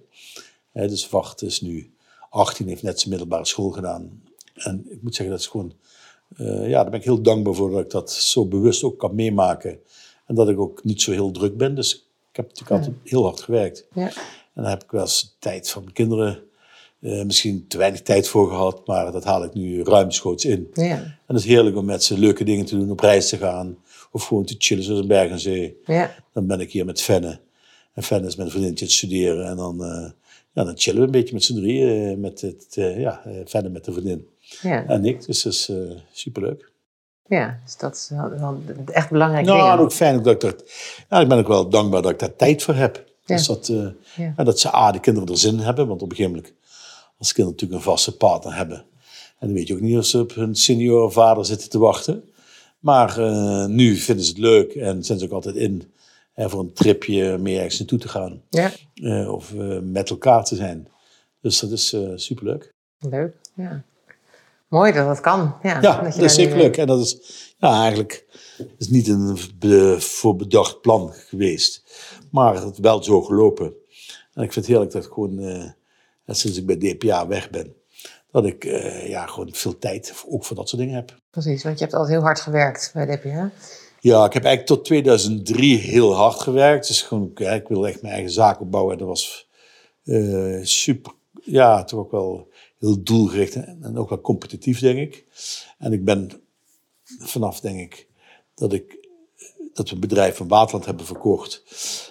Dus 0.73 1.09
Wacht 1.09 1.43
is 1.43 1.61
nu 1.61 1.95
18, 2.31 2.69
heeft 2.69 2.83
net 2.83 2.99
zijn 2.99 3.11
middelbare 3.11 3.45
school 3.45 3.71
gedaan. 3.71 4.23
En 4.55 4.87
ik 4.89 5.03
moet 5.03 5.15
zeggen, 5.15 5.35
dat 5.35 5.45
is 5.45 5.51
gewoon, 5.51 5.73
eh, 6.37 6.69
ja, 6.69 6.83
daar 6.83 6.91
ben 6.91 6.99
ik 6.99 7.05
heel 7.05 7.23
dankbaar 7.23 7.55
voor 7.55 7.71
dat 7.71 7.81
ik 7.81 7.91
dat 7.91 8.13
zo 8.13 8.47
bewust 8.47 8.83
ook 8.83 8.99
kan 8.99 9.15
meemaken. 9.15 9.79
En 10.27 10.35
dat 10.35 10.49
ik 10.49 10.59
ook 10.59 10.85
niet 10.85 11.03
zo 11.03 11.13
heel 11.13 11.31
druk 11.31 11.57
ben. 11.57 11.75
Dus 11.75 11.95
ik 12.31 12.37
heb 12.37 12.49
natuurlijk 12.49 12.81
altijd 12.81 12.97
heel 13.05 13.25
hard 13.25 13.41
gewerkt. 13.41 13.87
Ja, 13.95 14.13
En 14.55 14.63
dan 14.63 14.71
heb 14.71 14.83
ik 14.83 14.91
wel 14.91 15.01
eens 15.01 15.37
tijd 15.39 15.71
van 15.71 15.83
mijn 15.83 15.95
kinderen 15.95 16.43
eh, 17.01 17.25
misschien 17.25 17.65
te 17.69 17.79
weinig 17.79 18.03
tijd 18.03 18.29
voor 18.29 18.49
gehad, 18.49 18.87
maar 18.87 19.13
dat 19.13 19.25
haal 19.25 19.45
ik 19.45 19.55
nu 19.55 19.83
ruimschoots 19.83 20.45
in. 20.45 20.71
Ja. 20.73 20.85
En 20.95 21.19
het 21.27 21.37
is 21.37 21.45
heerlijk 21.45 21.77
om 21.77 21.85
met 21.85 22.05
ze 22.05 22.19
leuke 22.19 22.45
dingen 22.45 22.65
te 22.65 22.77
doen, 22.77 22.91
op 22.91 23.01
reis 23.01 23.29
te 23.29 23.37
gaan. 23.37 23.77
Of 24.11 24.27
gewoon 24.27 24.45
te 24.45 24.55
chillen 24.59 24.85
zoals 24.85 25.01
een 25.01 25.07
berg 25.07 25.31
en 25.31 25.41
zee. 25.41 25.81
Ja. 25.85 26.15
Dan 26.33 26.47
ben 26.47 26.61
ik 26.61 26.71
hier 26.73 26.85
met 26.85 27.01
Fenne. 27.01 27.41
En 27.95 28.03
Fenne 28.03 28.27
is 28.27 28.37
met 28.37 28.47
een 28.47 28.53
vriendje 28.53 28.85
het 28.85 28.95
studeren. 28.95 29.47
En 29.47 29.57
dan, 29.57 29.85
eh, 29.85 30.11
ja, 30.53 30.65
dan 30.65 30.79
chillen 30.79 31.01
we 31.01 31.07
een 31.07 31.13
beetje 31.13 31.35
met 31.35 31.45
z'n 31.45 31.55
drieën. 31.55 32.11
eh, 32.11 32.17
met 32.17 32.41
het, 32.41 32.67
ja, 32.75 33.23
Fenne 33.47 33.69
met 33.69 33.85
de 33.85 33.93
vriendin. 33.93 34.29
Ja. 34.63 34.87
En 34.87 35.05
ik, 35.05 35.27
dus 35.27 35.43
dat 35.43 35.53
is 35.53 35.73
superleuk. 36.13 36.71
ja, 37.27 37.61
dus 37.65 37.77
dat 37.77 37.95
is 37.95 38.11
wel, 38.39 38.61
echt 38.87 39.11
belangrijk 39.11 39.47
Nou, 39.47 39.73
en 39.73 39.79
ook 39.79 39.93
fijn 39.93 40.17
ook 40.17 40.25
dat 40.25 40.35
ik 40.35 40.41
daar... 40.41 40.55
Ja, 41.09 41.21
ik 41.21 41.29
ben 41.29 41.39
ook 41.39 41.49
wel 41.49 41.69
dankbaar 41.69 42.03
dat 42.03 42.11
ik 42.11 42.19
daar 42.19 42.37
tijd 42.37 42.63
voor 42.63 42.75
heb. 42.75 43.05
Ja. 43.25 43.37
Dus 43.37 43.47
dat, 43.47 43.69
eh, 43.69 43.87
Ja. 44.37 44.45
dat 44.45 44.61
ze 44.61 44.75
A, 44.75 44.93
de 44.93 45.01
kinderen 45.01 45.29
er 45.29 45.39
zin 45.39 45.59
hebben. 45.59 45.87
Want 45.89 46.03
op 46.03 46.11
een 46.11 46.17
gegeven 46.17 46.37
moment, 46.37 46.55
als 47.19 47.33
kinderen 47.33 47.53
natuurlijk 47.61 47.81
een 47.87 47.93
vaste 47.93 48.17
partner 48.17 48.57
hebben... 48.57 48.85
En 49.39 49.47
dan 49.51 49.59
weet 49.59 49.67
je 49.69 49.75
ook 49.75 49.81
niet 49.81 49.99
of 49.99 50.05
ze 50.05 50.19
op 50.21 50.35
hun 50.35 50.55
senior 50.57 51.13
vader 51.13 51.45
zitten 51.45 51.71
te 51.71 51.79
wachten. 51.79 52.25
Maar 52.79 53.19
eh, 53.19 53.67
nu 53.67 53.97
vinden 53.97 54.25
ze 54.25 54.31
het 54.31 54.41
leuk 54.41 54.75
en 54.75 55.05
zijn 55.05 55.19
ze 55.19 55.25
ook 55.25 55.31
altijd 55.31 55.57
in... 55.57 55.93
eh, 56.35 56.49
voor 56.49 56.61
een 56.61 56.73
tripje 56.73 57.39
meer 57.39 57.57
ergens 57.57 57.79
naartoe 57.79 57.99
te 57.99 58.09
gaan. 58.09 58.43
Ja, 58.51 58.73
eh, 58.95 59.33
of 59.33 59.53
met 59.83 60.11
elkaar 60.11 60.45
te 60.45 60.57
zijn. 60.57 60.89
Dus 61.41 61.59
dat 61.61 61.71
is 61.71 61.97
superleuk. 62.15 62.75
leuk. 62.99 63.37
Ja. 63.55 63.83
Mooi 64.69 64.93
dat 64.93 65.07
dat 65.07 65.21
kan. 65.21 65.55
Ja, 65.63 65.81
Ja, 65.83 66.03
dat 66.03 66.17
is 66.17 66.35
zeker 66.35 66.57
leuk. 66.57 66.77
En 66.77 66.87
dat 66.87 67.01
is 67.01 67.19
ja, 67.59 67.81
eigenlijk 67.83 68.25
is 68.79 68.89
niet 68.89 69.09
een 69.09 69.39
be- 69.59 69.97
voor 70.01 70.37
bedacht 70.37 70.81
plan 70.81 71.13
geweest. 71.13 71.83
Maar 72.35 72.55
het 72.55 72.73
is 72.73 72.79
wel 72.79 73.03
zo 73.03 73.23
gelopen. 73.23 73.67
En 74.33 74.43
ik 74.43 74.53
vind 74.53 74.55
het 74.55 74.67
heerlijk 74.67 74.93
dat 74.93 75.05
ik 75.05 75.13
gewoon, 75.13 75.39
eh, 75.39 75.71
sinds 76.27 76.59
ik 76.59 76.67
bij 76.67 76.77
DPA 76.77 77.27
weg 77.27 77.51
ben, 77.51 77.75
dat 78.31 78.47
ik 78.47 78.65
eh, 78.65 79.09
ja, 79.09 79.27
gewoon 79.27 79.49
veel 79.53 79.79
tijd 79.79 80.25
ook 80.29 80.45
voor 80.45 80.57
dat 80.57 80.69
soort 80.69 80.83
dingen 80.83 80.95
heb. 80.95 81.19
Precies, 81.31 81.63
want 81.63 81.79
je 81.79 81.85
hebt 81.85 81.97
altijd 81.97 82.17
heel 82.17 82.25
hard 82.25 82.41
gewerkt 82.41 82.91
bij 82.95 83.17
DPA. 83.17 83.51
Ja, 84.01 84.25
ik 84.25 84.33
heb 84.33 84.45
eigenlijk 84.45 84.67
tot 84.67 84.85
2003 84.85 85.79
heel 85.79 86.15
hard 86.15 86.41
gewerkt. 86.41 86.87
Dus 86.87 87.03
gewoon, 87.03 87.31
ja, 87.35 87.51
ik 87.51 87.69
wilde 87.69 87.89
echt 87.89 88.03
mijn 88.03 88.15
eigen 88.15 88.33
zaak 88.33 88.61
opbouwen. 88.61 88.93
En 88.93 88.99
dat 88.99 89.09
was 89.09 89.49
eh, 90.05 90.59
super, 90.63 91.13
ja, 91.43 91.85
toch 91.85 92.01
ook 92.01 92.11
wel 92.11 92.49
heel 92.79 93.03
doelgericht 93.03 93.55
en 93.55 93.99
ook 93.99 94.09
wel 94.09 94.21
competitief, 94.21 94.81
denk 94.81 94.99
ik. 94.99 95.25
En 95.79 95.93
ik 95.93 96.05
ben 96.05 96.31
vanaf, 97.19 97.61
denk 97.61 97.81
ik, 97.81 98.09
dat 98.55 98.73
ik 98.73 99.04
dat 99.75 99.89
we 99.89 99.95
een 99.95 100.01
bedrijf 100.01 100.37
van 100.37 100.49
Waterland 100.49 100.85
hebben 100.85 101.07
verkocht, 101.07 101.63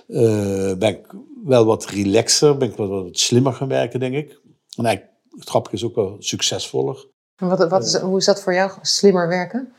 eh, 0.08 0.74
ben 0.74 0.90
ik 0.90 1.14
wel 1.44 1.66
wat 1.66 1.86
relaxer, 1.86 2.58
ben 2.58 2.70
ik 2.70 2.76
wat, 2.76 2.90
wat 2.90 3.18
slimmer 3.20 3.54
gaan 3.54 3.68
werken, 3.68 4.00
denk 4.00 4.16
ik. 4.16 4.42
En 4.78 4.86
eigenlijk, 4.86 5.18
het 5.30 5.50
grappige 5.50 5.76
is 5.76 5.84
ook 5.84 5.96
wel 5.96 6.16
succesvoller. 6.20 7.08
En 7.36 7.48
wat, 7.48 7.70
wat 7.70 7.86
is, 7.86 7.96
hoe 7.98 8.18
is 8.18 8.26
dat 8.26 8.42
voor 8.42 8.54
jou? 8.54 8.72
Slimmer 8.82 9.28
werken? 9.28 9.74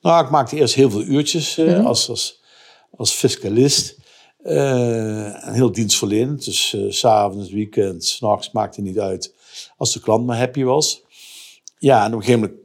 Nou, 0.00 0.24
ik 0.24 0.30
maakte 0.30 0.56
eerst 0.56 0.74
heel 0.74 0.90
veel 0.90 1.02
uurtjes 1.02 1.58
eh, 1.58 1.66
Mhm. 1.66 1.86
als, 1.86 2.08
als, 2.08 2.42
als 2.90 3.12
fiscalist. 3.12 3.98
Eh, 4.42 5.46
en 5.46 5.52
heel 5.52 5.72
dienstverlenend. 5.72 6.44
Dus 6.44 6.68
s 6.68 6.98
s'avonds, 6.98 7.50
weekend, 7.50 8.04
s'nachts, 8.04 8.50
maakte 8.52 8.80
niet 8.80 8.98
uit. 8.98 9.34
Als 9.76 9.92
de 9.92 10.00
klant 10.00 10.26
maar 10.26 10.38
happy 10.38 10.62
was. 10.62 11.02
Ja, 11.78 12.04
en 12.04 12.12
op 12.14 12.18
een 12.18 12.24
gegeven 12.24 12.40
moment 12.40 12.60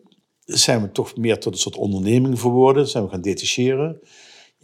zijn 0.46 0.82
we 0.82 0.92
toch 0.92 1.16
meer 1.16 1.40
tot 1.40 1.54
een 1.54 1.60
soort 1.60 1.76
onderneming 1.76 2.40
verworden. 2.40 2.88
Zijn 2.88 3.04
we 3.04 3.10
gaan 3.10 3.22
detacheren. 3.22 4.00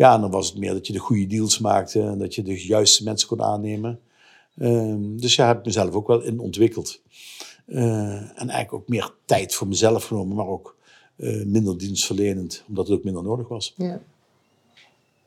Ja, 0.02 0.14
en 0.14 0.22
dan 0.22 0.32
was 0.32 0.48
het 0.50 0.58
meer 0.58 0.74
dat 0.74 0.88
je 0.88 0.94
de 0.94 1.00
goede 1.00 1.28
deals 1.28 1.60
maakte. 1.60 2.02
En 2.02 2.18
dat 2.18 2.36
je 2.36 2.44
de 2.44 2.66
juiste 2.66 3.04
mensen 3.04 3.28
kon 3.28 3.42
aannemen. 3.42 4.00
Ehm, 4.58 5.16
dus 5.18 5.36
ja, 5.36 5.48
heb 5.48 5.58
ik 5.58 5.66
mezelf 5.66 5.94
ook 5.94 6.08
wel 6.08 6.22
in 6.22 6.40
ontwikkeld. 6.40 7.02
Eh, 7.66 8.14
en 8.14 8.36
eigenlijk 8.36 8.74
ook 8.74 8.88
meer 8.88 9.14
tijd 9.26 9.56
voor 9.56 9.68
mezelf 9.68 10.06
genomen, 10.06 10.36
maar 10.36 10.48
ook 10.48 10.76
eh, 11.16 11.46
minder 11.46 11.78
dienstverlenend, 11.78 12.64
omdat 12.68 12.88
het 12.88 12.98
ook 12.98 13.04
minder 13.04 13.24
nodig 13.24 13.48
was. 13.48 13.74
Ja. 13.78 14.00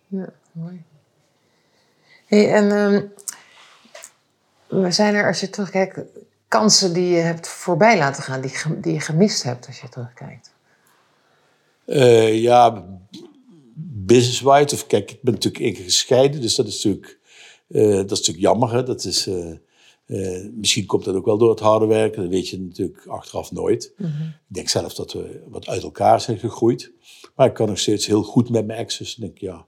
Ja, 0.06 0.32
mooi. 0.52 0.82
Hey, 2.26 2.52
en 2.52 2.70
ehm, 2.70 3.02
we 4.82 4.90
zijn 4.90 5.14
er, 5.14 5.26
als 5.26 5.40
je 5.40 5.50
terugkijkt, 5.50 6.00
kansen 6.48 6.92
die 6.92 7.08
je 7.08 7.20
hebt 7.20 7.48
voorbij 7.48 7.98
laten 7.98 8.22
gaan, 8.22 8.40
die, 8.40 8.52
die 8.80 8.92
je 8.92 9.00
gemist 9.00 9.42
hebt 9.42 9.66
als 9.66 9.80
je 9.80 9.88
terugkijkt? 9.88 10.52
Eh, 11.84 12.42
ja, 12.42 12.84
business-wise, 13.76 14.74
of 14.74 14.86
kijk, 14.86 15.10
ik 15.10 15.22
ben 15.22 15.34
natuurlijk 15.34 15.64
één 15.64 15.74
keer 15.74 15.84
gescheiden, 15.84 16.40
dus 16.40 16.54
dat 16.54 16.66
is 16.66 16.74
natuurlijk, 16.84 17.20
eh, 17.68 17.82
dat 17.96 18.10
is 18.10 18.18
natuurlijk 18.18 18.46
jammer. 18.46 18.72
Hè? 18.72 18.82
Dat 18.82 19.04
is, 19.04 19.26
eh, 19.26 19.50
eh, 20.06 20.50
misschien 20.54 20.86
komt 20.86 21.04
dat 21.04 21.14
ook 21.14 21.24
wel 21.24 21.38
door 21.38 21.50
het 21.50 21.60
harde 21.60 21.86
werken, 21.86 22.22
dat 22.22 22.30
weet 22.30 22.48
je 22.48 22.60
natuurlijk 22.60 23.06
achteraf 23.06 23.52
nooit. 23.52 23.92
Ik 24.48 24.54
denk 24.54 24.68
zelf 24.68 24.94
dat 24.94 25.12
we 25.12 25.42
wat 25.48 25.66
uit 25.68 25.82
elkaar 25.82 26.20
zijn 26.20 26.38
gegroeid. 26.38 26.92
Maar 27.36 27.46
ik 27.46 27.54
kan 27.54 27.68
nog 27.68 27.78
steeds 27.78 28.06
heel 28.06 28.22
goed 28.22 28.50
met 28.50 28.66
mijn 28.66 28.78
ex, 28.78 28.98
dus 28.98 29.14
ik 29.14 29.20
denk 29.20 29.38
ja, 29.38 29.66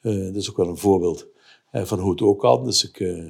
dat 0.00 0.36
is 0.36 0.50
ook 0.50 0.56
wel 0.56 0.68
een 0.68 0.78
voorbeeld 0.78 1.26
van 1.72 1.98
hoe 1.98 2.10
het 2.10 2.22
ook 2.22 2.38
kan. 2.40 2.64
Dus 2.64 2.84
ik 2.84 3.26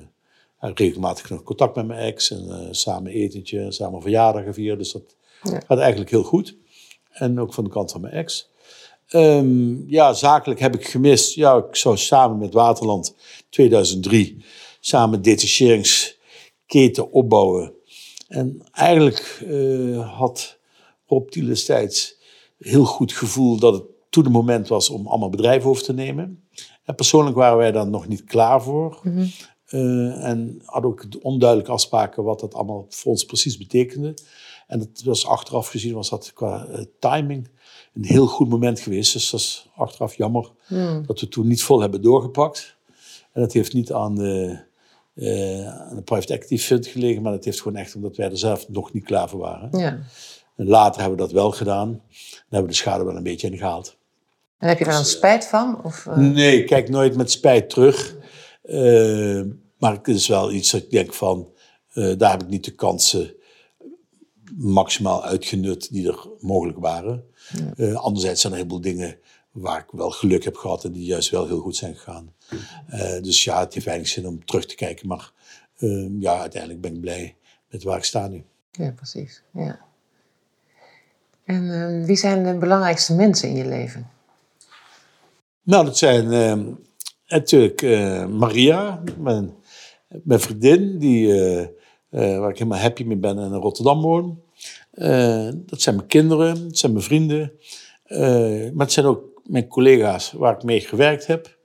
regelmatig 0.59 1.31
nog 1.31 1.43
contact 1.43 1.77
met 1.77 1.87
mijn 1.87 2.01
ex 2.01 2.31
en 2.31 2.69
samen 2.75 3.13
etentje, 3.13 3.73
samen 3.73 4.03
verjaardagen 4.03 4.55
vieren. 4.55 4.79
Dus 4.79 4.93
dat 4.93 5.17
Ja. 5.43 5.61
gaat 5.67 5.79
eigenlijk 5.79 6.11
heel 6.11 6.23
goed. 6.23 6.57
En 7.11 7.41
ook 7.41 7.55
van 7.55 7.65
de 7.65 7.71
kant 7.71 7.93
van 7.93 8.01
mijn 8.01 8.13
ex. 8.15 8.51
Ehm, 9.13 9.91
ja, 9.91 10.13
zakelijk 10.13 10.61
heb 10.61 10.75
ik 10.75 10.89
gemist. 10.89 11.35
Ja, 11.35 11.57
ik 11.57 11.77
zou 11.77 11.97
samen 11.97 12.39
met 12.39 12.53
Waterland 12.55 13.15
2003 13.49 14.45
samen 14.81 15.23
detacheringsketen 15.23 17.13
opbouwen. 17.13 17.73
En 18.29 18.63
eigenlijk 18.73 19.43
eh, 19.49 20.19
had 20.19 20.59
Rob 21.07 21.31
destijds 21.33 22.17
heel 22.59 22.85
goed 22.85 23.13
gevoel 23.13 23.59
dat 23.59 23.75
het 23.75 23.83
toen 24.11 24.25
het 24.25 24.33
moment 24.33 24.69
was 24.69 24.91
om 24.91 25.07
allemaal 25.07 25.31
bedrijven 25.31 25.71
over 25.71 25.83
te 25.83 25.93
nemen. 25.93 26.45
En 26.85 26.95
persoonlijk 26.95 27.37
waren 27.37 27.59
wij 27.59 27.73
daar 27.73 27.89
nog 27.89 28.09
niet 28.09 28.25
klaar 28.25 28.63
voor. 28.63 29.01
Eh, 29.67 30.25
en 30.25 30.63
hadden 30.65 30.91
ook 30.91 31.05
onduidelijke 31.23 31.73
afspraken 31.73 32.25
wat 32.25 32.41
dat 32.41 32.55
allemaal 32.55 32.87
voor 32.89 33.11
ons 33.11 33.25
precies 33.25 33.59
betekende. 33.59 34.15
En 34.73 34.81
het 34.81 35.03
was 35.05 35.27
achteraf 35.27 35.69
gezien 35.69 35.95
was 35.95 36.11
dat 36.11 36.33
qua 36.33 36.67
eh, 36.67 36.85
timing 36.99 37.49
een 37.95 38.05
heel 38.05 38.27
goed 38.27 38.49
moment 38.49 38.81
geweest. 38.81 39.13
Dus 39.13 39.31
dat 39.31 39.41
is 39.41 39.69
achteraf 39.77 40.15
jammer 40.15 40.51
dat 41.07 41.21
we 41.21 41.29
toen 41.29 41.47
niet 41.47 41.63
vol 41.63 41.81
hebben 41.81 42.03
doorgepakt. 42.03 42.77
En 43.33 43.41
dat 43.41 43.53
heeft 43.53 43.73
niet 43.73 43.93
aan 43.93 44.15
de, 44.15 44.61
eh, 45.15 45.89
aan 45.89 45.97
de 45.97 46.03
private 46.03 46.33
equity 46.33 46.59
fund 46.59 46.87
gelegen, 46.87 47.23
maar 47.23 47.33
dat 47.33 47.45
heeft 47.45 47.63
gewoon 47.63 47.79
echt 47.79 47.95
omdat 47.95 48.17
wij 48.17 48.31
er 48.31 48.39
zelf 48.39 48.69
nog 48.69 48.93
niet 48.93 49.05
klaar 49.05 49.29
voor 49.29 49.41
waren. 49.41 49.79
Ja. 49.79 49.99
En 50.57 50.69
later 50.69 51.01
hebben 51.01 51.19
we 51.19 51.25
dat 51.25 51.33
wel 51.33 51.51
gedaan. 51.51 51.89
Dan 51.89 52.01
hebben 52.41 52.63
we 52.63 52.67
de 52.67 52.75
schade 52.75 53.05
wel 53.05 53.17
een 53.17 53.23
beetje 53.23 53.51
ingehaald. 53.51 53.97
En 54.59 54.69
heb 54.69 54.79
je 54.79 54.85
daar 54.85 54.95
dan 54.95 55.05
spijt 55.05 55.47
van? 55.47 55.85
Of, 55.85 56.07
eh, 56.07 56.17
Nee, 56.17 56.61
ik 56.61 56.67
kijk 56.67 56.89
nooit 56.89 57.17
met 57.17 57.31
spijt 57.31 57.71
terug. 57.71 58.17
Eh, 58.63 59.43
maar 59.79 59.93
het 59.93 60.09
is 60.09 60.29
wel 60.29 60.53
iets 60.53 60.71
dat 60.71 60.83
ik 60.83 60.91
denk 60.91 61.13
van, 61.13 61.49
eh, 61.93 62.13
daar 62.19 62.31
heb 62.31 62.43
ik 62.43 62.49
niet 62.49 62.65
de 62.65 62.75
kansen 62.75 63.35
maximaal 64.57 65.25
uitgenut 65.25 65.93
die 65.93 66.09
er 66.09 66.29
mogelijk 66.41 66.79
waren. 66.79 67.25
Eh, 67.77 67.95
anderzijds 67.95 68.41
zijn 68.41 68.53
er 68.53 68.59
een 68.59 68.65
heleboel 68.65 68.93
dingen 68.93 69.19
waar 69.51 69.79
ik 69.79 69.91
wel 69.91 70.11
geluk 70.11 70.45
heb 70.45 70.57
gehad 70.57 70.85
en 70.85 70.93
die 70.93 71.05
juist 71.05 71.31
wel 71.31 71.47
heel 71.47 71.61
goed 71.61 71.77
zijn 71.77 71.95
gegaan. 71.95 72.33
Eh, 72.87 73.23
dus 73.23 73.45
ja, 73.45 73.61
het 73.61 73.75
heeft 73.75 73.87
weinig 73.87 74.09
zin 74.09 74.27
om 74.27 74.45
terug 74.45 74.67
te 74.67 74.75
kijken. 74.75 75.09
Maar 75.09 75.33
eh, 75.77 76.21
ja, 76.21 76.41
uiteindelijk 76.41 76.81
ben 76.81 76.95
ik 76.95 77.01
blij 77.01 77.37
met 77.71 77.83
waar 77.83 77.97
ik 77.97 78.05
sta 78.05 78.29
nu. 78.29 78.45
Ja, 78.71 78.91
precies. 78.91 79.43
Ja. 79.53 79.81
En 81.45 81.71
eh, 81.71 82.07
wie 82.07 82.17
zijn 82.17 82.45
de 82.45 82.59
belangrijkste 82.59 83.15
mensen 83.15 83.49
in 83.49 83.57
je 83.57 83.67
leven? 83.67 84.11
Nou, 85.63 85.85
dat 85.85 85.99
zijn 85.99 86.33
eh, 86.33 86.59
natuurlijk 87.27 87.83
eh, 87.83 88.27
Maria, 88.27 89.03
mijn, 89.19 89.55
mijn 90.09 90.41
vriendin, 90.41 90.99
die, 90.99 91.33
eh, 92.13 92.39
waar 92.39 92.51
ik 92.51 92.59
helemaal 92.59 92.79
happy 92.79 93.05
mee 93.05 93.17
ben 93.17 93.39
en 93.39 93.53
in 93.53 93.53
Rotterdam 93.53 94.01
woon. 94.01 94.43
Eh, 94.91 95.49
dat 95.53 95.81
zijn 95.81 95.97
mijn 95.97 96.09
kinderen, 96.09 96.69
dat 96.69 96.79
zijn 96.79 96.93
mijn 96.93 97.05
vrienden. 97.05 97.53
Eh, 98.05 98.21
maar 98.73 98.85
het 98.85 98.93
zijn 98.93 99.07
ook 99.07 99.41
mijn 99.45 99.69
collega's 99.69 100.33
waar 100.33 100.55
ik 100.55 100.63
mee 100.63 100.81
gewerkt 100.81 101.27
heb. 101.27 101.57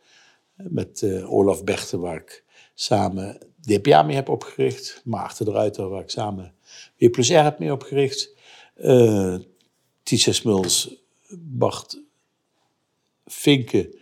Met 0.55 1.05
Olaf 1.25 1.63
Bechten, 1.63 1.99
waar 1.99 2.15
ik 2.15 2.43
samen 2.73 3.37
DPA 3.61 4.03
mee 4.03 4.15
heb 4.15 4.29
opgericht. 4.29 5.01
Maarten 5.05 5.45
de 5.45 5.51
Ruiter, 5.51 5.89
waar 5.89 6.01
ik 6.01 6.09
samen 6.09 6.53
W 6.97 7.23
heb 7.23 7.59
mee 7.59 7.71
opgericht. 7.71 8.33
Eh 8.75 9.35
Tisha 10.03 10.31
Smuls, 10.31 10.95
Bart 11.29 12.01
Vinken, 13.25 13.99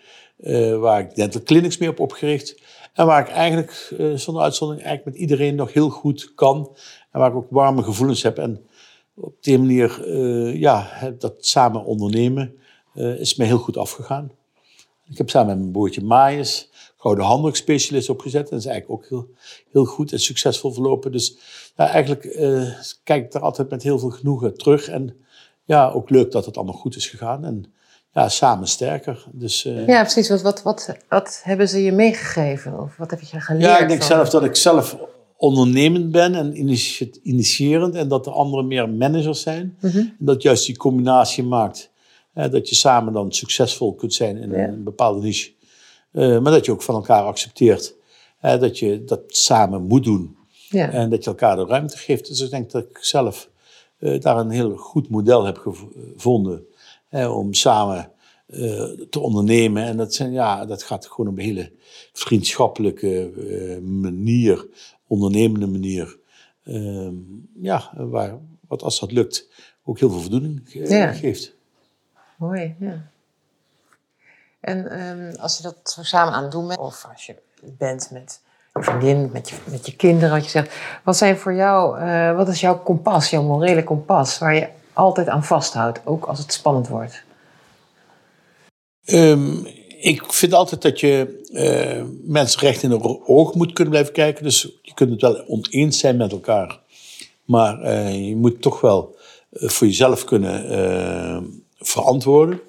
waar 0.79 0.99
ik 0.99 1.15
dental 1.15 1.43
clinics 1.43 1.77
mee 1.77 1.89
heb 1.89 1.99
opgericht. 1.99 2.61
En 2.95 3.05
waar 3.05 3.21
ik 3.21 3.33
eigenlijk, 3.33 3.93
eh, 3.97 4.13
zonder 4.13 4.43
uitzondering, 4.43 4.85
eigenlijk 4.85 5.17
met 5.17 5.29
iedereen 5.29 5.55
nog 5.55 5.73
heel 5.73 5.89
goed 5.89 6.33
kan. 6.35 6.75
En 7.11 7.19
waar 7.19 7.29
ik 7.29 7.35
ook 7.35 7.49
warme 7.49 7.83
gevoelens 7.83 8.23
heb. 8.23 8.37
En 8.37 8.65
op 9.13 9.35
die 9.39 9.57
manier, 9.57 10.03
eh, 10.03 10.59
ja, 10.59 10.89
dat 11.19 11.45
samen 11.45 11.85
ondernemen, 11.85 12.55
eh, 12.93 13.19
is 13.19 13.35
mij 13.35 13.47
heel 13.47 13.57
goed 13.57 13.77
afgegaan. 13.77 14.31
Ik 15.09 15.17
heb 15.17 15.29
samen 15.29 15.47
met 15.47 15.57
mijn 15.57 15.71
broertje 15.71 16.01
Maaiers 16.01 16.69
gouden 16.97 17.25
handdrukspecialist 17.25 18.09
opgezet. 18.09 18.49
Dat 18.49 18.59
is 18.59 18.65
eigenlijk 18.65 19.01
ook 19.01 19.09
heel, 19.09 19.29
heel 19.71 19.85
goed 19.85 20.11
en 20.11 20.19
succesvol 20.19 20.71
verlopen. 20.71 21.11
Dus 21.11 21.37
ja, 21.75 21.87
eigenlijk 21.87 22.23
uh, 22.23 22.69
kijk 23.03 23.25
ik 23.25 23.31
daar 23.31 23.41
altijd 23.41 23.69
met 23.69 23.83
heel 23.83 23.99
veel 23.99 24.09
genoegen 24.09 24.57
terug. 24.57 24.87
En 24.87 25.15
ja, 25.63 25.89
ook 25.89 26.09
leuk 26.09 26.31
dat 26.31 26.45
het 26.45 26.57
allemaal 26.57 26.75
goed 26.75 26.95
is 26.95 27.07
gegaan. 27.07 27.45
En 27.45 27.73
ja, 28.15 28.29
samen 28.29 28.67
sterker. 28.67 29.25
Dus, 29.31 29.65
uh, 29.65 29.87
ja, 29.87 30.01
precies. 30.01 30.29
Wat, 30.29 30.41
wat, 30.41 30.61
wat, 30.61 30.97
wat 31.09 31.41
hebben 31.43 31.69
ze 31.69 31.83
je 31.83 31.91
meegegeven? 31.91 32.79
Of 32.79 32.97
wat 32.97 33.11
heb 33.11 33.21
je 33.21 33.39
geleerd? 33.39 33.65
Ja, 33.65 33.79
ik 33.79 33.87
denk 33.87 34.03
zelf 34.03 34.29
dat 34.29 34.43
ik 34.43 34.55
zelf 34.55 34.97
ondernemend 35.37 36.11
ben 36.11 36.35
en 36.35 36.59
initiërend. 37.23 37.95
En 37.95 38.07
dat 38.07 38.23
de 38.23 38.29
anderen 38.29 38.67
meer 38.67 38.89
managers 38.89 39.41
zijn. 39.41 39.77
Mhm. 39.81 39.97
En 39.97 40.15
dat 40.19 40.41
juist 40.41 40.65
die 40.65 40.77
combinatie 40.77 41.43
maakt. 41.43 41.91
dat 42.33 42.69
je 42.69 42.75
samen 42.75 43.13
dan 43.13 43.31
succesvol 43.31 43.93
kunt 43.93 44.13
zijn 44.13 44.37
in 44.37 44.53
een 44.53 44.83
bepaalde 44.83 45.21
niche. 45.21 45.51
Uh, 46.11 46.39
maar 46.39 46.51
dat 46.51 46.65
je 46.65 46.71
ook 46.71 46.81
van 46.81 46.95
elkaar 46.95 47.23
accepteert. 47.23 47.93
dat 48.41 48.79
je 48.79 49.03
dat 49.03 49.21
samen 49.27 49.81
moet 49.81 50.03
doen. 50.03 50.37
Ja. 50.69 50.91
En 50.91 51.09
dat 51.09 51.23
je 51.23 51.29
elkaar 51.29 51.55
de 51.55 51.65
ruimte 51.65 51.97
geeft. 51.97 52.27
Dus 52.27 52.41
ik 52.41 52.49
denk 52.49 52.71
dat 52.71 52.83
ik 52.83 52.97
zelf 53.01 53.49
uh, 53.99 54.21
daar 54.21 54.37
een 54.37 54.49
heel 54.49 54.75
goed 54.75 55.09
model 55.09 55.45
heb 55.45 55.57
gevonden. 55.57 56.65
Om 57.23 57.53
samen 57.53 58.11
uh, 58.47 58.83
te 59.09 59.19
ondernemen. 59.19 59.83
En 59.83 59.97
dat, 59.97 60.13
zijn, 60.13 60.31
ja, 60.31 60.65
dat 60.65 60.83
gaat 60.83 61.07
gewoon 61.07 61.31
op 61.31 61.37
een 61.37 61.43
hele 61.43 61.71
vriendschappelijke 62.13 63.31
manier 63.81 64.67
ondernemende 65.07 65.67
manier. 65.67 66.17
Uh, 66.63 67.09
ja, 67.61 67.91
waar, 67.95 68.37
wat 68.67 68.81
als 68.81 68.99
dat 68.99 69.11
lukt, 69.11 69.47
ook 69.83 69.99
heel 69.99 70.09
veel 70.09 70.19
voldoening 70.19 70.61
ja. 70.65 71.11
geeft. 71.11 71.53
Mooi, 72.37 72.75
ja. 72.79 73.07
En 74.59 74.99
um, 74.99 75.35
als 75.35 75.57
je 75.57 75.63
dat 75.63 75.77
zo 75.83 76.03
samen 76.03 76.33
aan 76.33 76.43
het 76.43 76.51
doen 76.51 76.67
bent, 76.67 76.79
of 76.79 77.05
als 77.11 77.25
je 77.25 77.35
bent 77.61 78.11
met 78.11 78.41
je 78.73 78.83
vriendin, 78.83 79.29
met 79.33 79.49
je, 79.49 79.55
met 79.69 79.85
je 79.85 79.95
kinderen, 79.95 80.29
wat 80.29 80.43
je 80.43 80.49
zegt. 80.49 80.75
Wat 81.03 81.17
zijn 81.17 81.37
voor 81.37 81.53
jou, 81.53 81.99
uh, 81.99 82.35
wat 82.35 82.47
is 82.47 82.59
jouw 82.59 82.79
kompas, 82.79 83.29
jouw 83.29 83.43
morele 83.43 83.83
kompas, 83.83 84.37
waar 84.37 84.55
je 84.55 84.67
altijd 84.95 85.27
aan 85.27 85.43
vasthoudt, 85.43 86.01
ook 86.05 86.25
als 86.25 86.39
het 86.39 86.53
spannend 86.53 86.87
wordt? 86.87 87.23
Um, 89.05 89.67
ik 89.99 90.33
vind 90.33 90.53
altijd 90.53 90.81
dat 90.81 90.99
je 90.99 91.43
uh, 91.51 92.03
mensen 92.23 92.59
recht 92.59 92.83
in 92.83 92.89
de 92.89 93.27
oog 93.27 93.53
moet 93.53 93.73
kunnen 93.73 93.93
blijven 93.93 94.13
kijken. 94.13 94.43
Dus 94.43 94.61
je 94.81 94.93
kunt 94.93 95.11
het 95.11 95.21
wel 95.21 95.47
oneens 95.47 95.99
zijn 95.99 96.17
met 96.17 96.31
elkaar. 96.31 96.79
Maar 97.43 97.83
uh, 97.83 98.27
je 98.27 98.35
moet 98.35 98.61
toch 98.61 98.81
wel 98.81 99.15
uh, 99.51 99.69
voor 99.69 99.87
jezelf 99.87 100.23
kunnen 100.23 101.63
verantwoorden. 101.79 102.59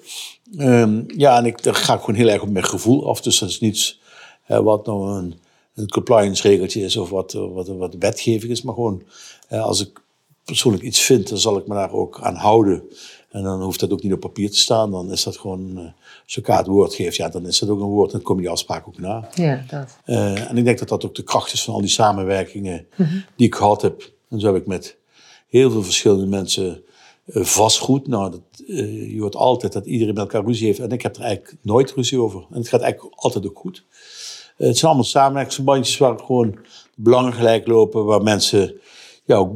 Um, 0.57 1.05
ja, 1.07 1.37
en 1.37 1.45
ik, 1.45 1.63
daar 1.63 1.75
ga 1.75 1.93
ik 1.93 1.99
gewoon 1.99 2.15
heel 2.15 2.27
erg 2.27 2.41
op 2.41 2.49
mijn 2.49 2.65
gevoel 2.65 3.09
af. 3.09 3.21
Dus 3.21 3.39
dat 3.39 3.49
is 3.49 3.59
niets 3.59 3.99
wat 4.47 4.85
nou 4.85 5.17
een, 5.17 5.39
een 5.75 5.89
compliance 5.89 6.47
regeltje 6.47 6.81
is 6.81 6.97
of 6.97 7.09
wat, 7.09 7.33
wat, 7.33 7.67
wat 7.67 7.95
wetgeving 7.99 8.51
is. 8.51 8.61
Maar 8.61 8.73
gewoon 8.73 9.03
als 9.49 9.81
ik 9.81 10.01
persoonlijk 10.47 10.83
iets 10.83 11.01
vind, 11.01 11.29
dan 11.29 11.37
zal 11.37 11.57
ik 11.57 11.67
me 11.67 11.73
daar 11.73 11.91
ook 11.91 12.19
aan 12.21 12.35
houden. 12.35 12.83
En 13.29 13.43
dan 13.43 13.61
hoeft 13.61 13.79
dat 13.79 13.91
ook 13.91 14.03
niet 14.03 14.13
op 14.13 14.19
papier 14.19 14.51
te 14.51 14.57
staan. 14.57 14.91
Dan 14.91 15.11
is 15.11 15.23
dat 15.23 15.37
gewoon, 15.37 15.71
uh, 15.71 15.83
als 16.23 16.33
je 16.33 16.41
elkaar 16.41 16.57
het 16.57 16.67
woord 16.67 16.93
geeft, 16.93 17.15
ja, 17.15 17.29
dan 17.29 17.47
is 17.47 17.59
dat 17.59 17.69
ook 17.69 17.79
een 17.79 17.85
woord. 17.85 18.11
En 18.11 18.17
dan 18.17 18.25
kom 18.25 18.35
je 18.35 18.41
die 18.41 18.51
afspraak 18.51 18.87
ook 18.87 18.99
na. 18.99 19.29
Ja, 19.33 19.63
dat. 19.69 19.97
Uh, 20.05 20.49
en 20.49 20.57
ik 20.57 20.63
denk 20.63 20.79
dat 20.79 20.87
dat 20.87 21.05
ook 21.05 21.15
de 21.15 21.23
kracht 21.23 21.53
is 21.53 21.63
van 21.63 21.73
al 21.73 21.79
die 21.79 21.89
samenwerkingen 21.89 22.87
die 23.35 23.47
ik 23.47 23.55
gehad 23.55 23.81
heb. 23.81 24.11
En 24.29 24.39
zo 24.39 24.53
heb 24.53 24.61
ik 24.61 24.67
met 24.67 24.97
heel 25.49 25.71
veel 25.71 25.83
verschillende 25.83 26.25
mensen 26.25 26.83
uh, 27.25 27.43
vastgoed. 27.43 28.07
Nou, 28.07 28.31
dat, 28.31 28.41
je 28.67 29.17
hoort 29.19 29.35
altijd 29.35 29.73
dat 29.73 29.85
iedereen 29.85 30.13
met 30.13 30.23
elkaar 30.23 30.45
ruzie 30.45 30.65
heeft. 30.65 30.79
En 30.79 30.89
ik 30.89 31.01
heb 31.01 31.15
er 31.15 31.21
eigenlijk 31.21 31.57
nooit 31.61 31.93
ruzie 31.93 32.19
over. 32.19 32.45
En 32.51 32.57
het 32.57 32.69
gaat 32.69 32.81
eigenlijk 32.81 33.15
altijd 33.15 33.47
ook 33.47 33.59
goed. 33.59 33.85
het 34.57 34.77
zijn 34.77 34.85
allemaal 34.85 35.03
samenwerkingsverbandjes 35.03 35.97
waar 35.97 36.19
gewoon 36.19 36.57
belangen 36.95 37.33
gelijk 37.33 37.67
lopen. 37.67 38.05
Waar 38.05 38.23
mensen 38.23 38.79
ja, 39.27 39.49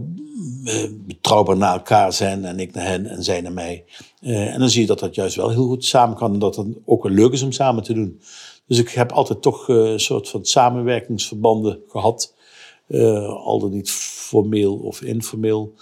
betrouwbaar 1.06 1.58
naar 1.58 1.74
elkaar 1.74 2.14
zijn 2.14 2.46
en 2.46 2.60
ik 2.60 2.74
naar 2.74 2.86
hen 2.86 3.06
en 3.06 3.24
zij 3.24 3.42
naar 3.42 3.52
mij. 3.52 3.84
Uh, 4.22 4.54
en 4.54 4.60
dan 4.60 4.70
zie 4.70 4.82
je 4.82 4.88
dat 4.88 5.00
dat 5.00 5.16
juist 5.16 5.36
wel 5.36 5.50
heel 5.50 5.68
goed 5.68 5.86
samen 5.86 6.18
kan 6.18 6.34
en 6.34 6.40
dat 6.40 6.56
het 6.56 6.68
ook 6.86 7.04
wel 7.04 7.12
leuk 7.12 7.32
is 7.32 7.42
om 7.42 7.52
samen 7.52 7.84
te 7.84 7.94
doen. 7.94 8.22
Dus 8.68 8.78
ik 8.78 8.90
heb 8.90 9.12
altijd 9.12 9.42
toch 9.42 9.68
uh, 9.68 9.92
een 9.92 10.00
soort 10.00 10.30
van 10.30 10.46
samenwerkingsverbanden 10.46 11.80
gehad. 11.88 12.34
Uh, 12.88 13.28
al 13.28 13.60
dan 13.60 13.72
niet 13.72 13.92
formeel 13.92 14.76
of 14.76 15.02
informeel. 15.02 15.74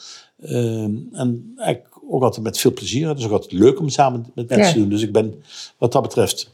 en 0.41 1.53
eigenlijk 1.57 1.97
ook 2.09 2.23
altijd 2.23 2.43
met 2.43 2.59
veel 2.59 2.73
plezier. 2.73 3.07
Het 3.07 3.19
is 3.19 3.25
ook 3.25 3.31
altijd 3.31 3.51
leuk 3.51 3.79
om 3.79 3.89
samen 3.89 4.31
met 4.35 4.49
mensen 4.49 4.67
ja. 4.67 4.73
te 4.73 4.79
doen. 4.79 4.89
Dus 4.89 5.01
ik 5.01 5.11
ben 5.11 5.43
wat 5.77 5.91
dat 5.91 6.01
betreft 6.01 6.51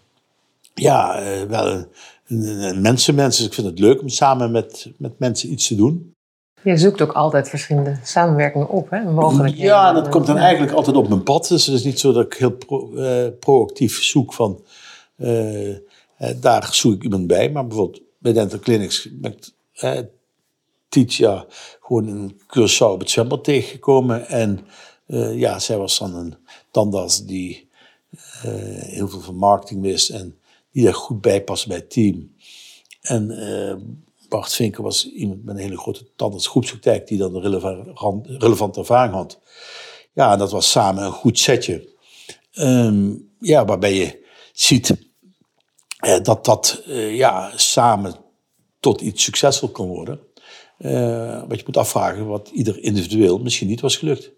ja, 0.73 1.23
wel 1.47 1.67
een, 1.67 1.87
een, 2.27 2.63
een 2.63 2.81
mensenmens. 2.81 3.37
Dus 3.37 3.45
ik 3.45 3.53
vind 3.53 3.67
het 3.67 3.79
leuk 3.79 4.01
om 4.01 4.09
samen 4.09 4.51
met, 4.51 4.91
met 4.97 5.19
mensen 5.19 5.51
iets 5.51 5.67
te 5.67 5.75
doen. 5.75 6.14
Je 6.65 6.78
zoekt 6.78 7.01
ook 7.01 7.12
altijd 7.12 7.49
verschillende 7.49 7.99
samenwerkingen 8.04 8.69
op, 8.69 8.89
hè? 8.89 9.04
Mogelijk. 9.04 9.56
Ja, 9.56 9.93
dat 9.93 10.10
komt 10.10 10.25
dan 10.25 10.38
eigenlijk 10.38 10.73
altijd 10.73 10.95
op 10.95 11.08
mijn 11.08 11.23
pad. 11.23 11.47
Dus 11.47 11.65
het 11.65 11.75
is 11.75 11.84
niet 11.84 11.99
zo 11.99 12.12
dat 12.12 12.25
ik 12.25 12.34
heel 12.34 12.51
pro, 12.51 12.91
uh, 12.93 13.28
proactief 13.39 14.04
zoek 14.04 14.34
van... 14.34 14.63
Uh, 15.17 15.69
uh, 15.69 15.78
daar 16.41 16.69
zoek 16.71 16.93
ik 16.93 17.04
iemand 17.04 17.28
bij. 17.28 17.51
Maar 17.51 17.67
bijvoorbeeld 17.67 18.01
bij 18.17 18.34
Dental 18.34 18.60
Clinics 18.60 19.10
met 19.21 19.54
Titia 20.89 21.45
gewoon 21.82 22.08
een 22.08 22.41
Curaçao 22.41 22.91
op 22.91 22.99
het 22.99 23.10
zwembad 23.10 23.43
tegengekomen. 23.43 24.28
En 24.28 24.60
ja, 25.36 25.60
zij 25.60 25.78
was 25.78 25.99
dan 25.99 26.15
een 26.15 26.36
tandarts 26.71 27.25
die 27.25 27.69
heel 28.78 29.08
veel 29.08 29.21
van 29.21 29.36
marketing 29.36 29.82
wist. 29.82 30.10
En 30.10 30.38
die 30.71 30.84
daar 30.84 30.93
goed 30.93 31.21
bij 31.21 31.43
past 31.43 31.67
bij 31.67 31.78
het 31.78 31.89
team. 31.89 32.32
En 33.01 33.28
Bart 34.29 34.53
Vinker 34.53 34.83
was 34.83 35.11
iemand 35.11 35.43
met 35.43 35.55
een 35.55 35.61
hele 35.61 35.77
grote 35.77 36.13
tandartsgroepspraktijk 36.15 37.07
die 37.07 37.17
dan 37.17 37.35
een 37.35 37.41
relevant, 37.41 38.27
relevante 38.27 38.79
ervaring 38.79 39.13
had. 39.13 39.39
Ja, 40.13 40.31
en 40.31 40.38
dat 40.38 40.51
was 40.51 40.71
samen 40.71 41.03
een 41.03 41.11
goed 41.11 41.39
setje. 41.39 41.93
Um, 42.53 43.33
ja, 43.39 43.65
waarbij 43.65 43.93
je 43.93 44.25
ziet 44.53 44.95
eh, 45.97 46.19
dat 46.21 46.45
dat 46.45 46.83
uh, 46.88 47.15
ja, 47.15 47.51
samen 47.55 48.15
tot 48.79 49.01
iets 49.01 49.23
succesvol 49.23 49.69
kan 49.69 49.88
worden. 49.88 50.19
Uh, 50.79 51.43
wat 51.47 51.57
je 51.57 51.63
moet 51.65 51.77
afvragen, 51.77 52.27
wat 52.27 52.49
ieder 52.53 52.83
individueel 52.83 53.38
misschien 53.38 53.67
niet 53.67 53.81
was 53.81 53.97
gelukt. 53.97 54.31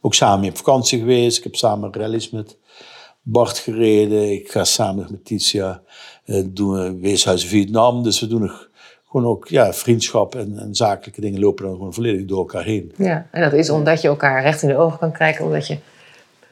ook 0.00 0.14
samen 0.14 0.48
op 0.48 0.56
vakantie 0.56 0.98
geweest. 0.98 1.38
Ik 1.38 1.44
heb 1.44 1.56
samen 1.56 1.94
rallies 1.94 2.30
met 2.30 2.58
Bart 3.22 3.58
gereden. 3.58 4.32
Ik 4.32 4.50
ga 4.50 4.64
samen 4.64 5.06
met 5.10 5.24
Titia 5.24 5.82
uh, 6.24 6.44
doen 6.46 7.00
Weeshuizen 7.00 7.48
Vietnam. 7.48 8.02
Dus 8.02 8.20
we 8.20 8.26
doen 8.26 8.40
nog 8.40 8.67
gewoon 9.10 9.26
ook 9.26 9.48
ja, 9.48 9.72
vriendschap 9.72 10.34
en, 10.34 10.58
en, 10.58 10.74
zakelijke 10.74 11.20
dingen 11.20 11.40
lopen 11.40 11.64
dan 11.64 11.74
gewoon 11.74 11.94
volledig 11.94 12.24
door 12.24 12.38
elkaar 12.38 12.64
heen. 12.64 12.92
Ja, 12.96 13.28
en 13.30 13.42
dat 13.42 13.52
is 13.52 13.70
omdat 13.70 14.00
je 14.00 14.08
elkaar 14.08 14.42
recht 14.42 14.62
in 14.62 14.68
de 14.68 14.76
ogen 14.76 14.98
kan 14.98 15.12
kijken, 15.12 15.44
omdat 15.44 15.66
je 15.66 15.78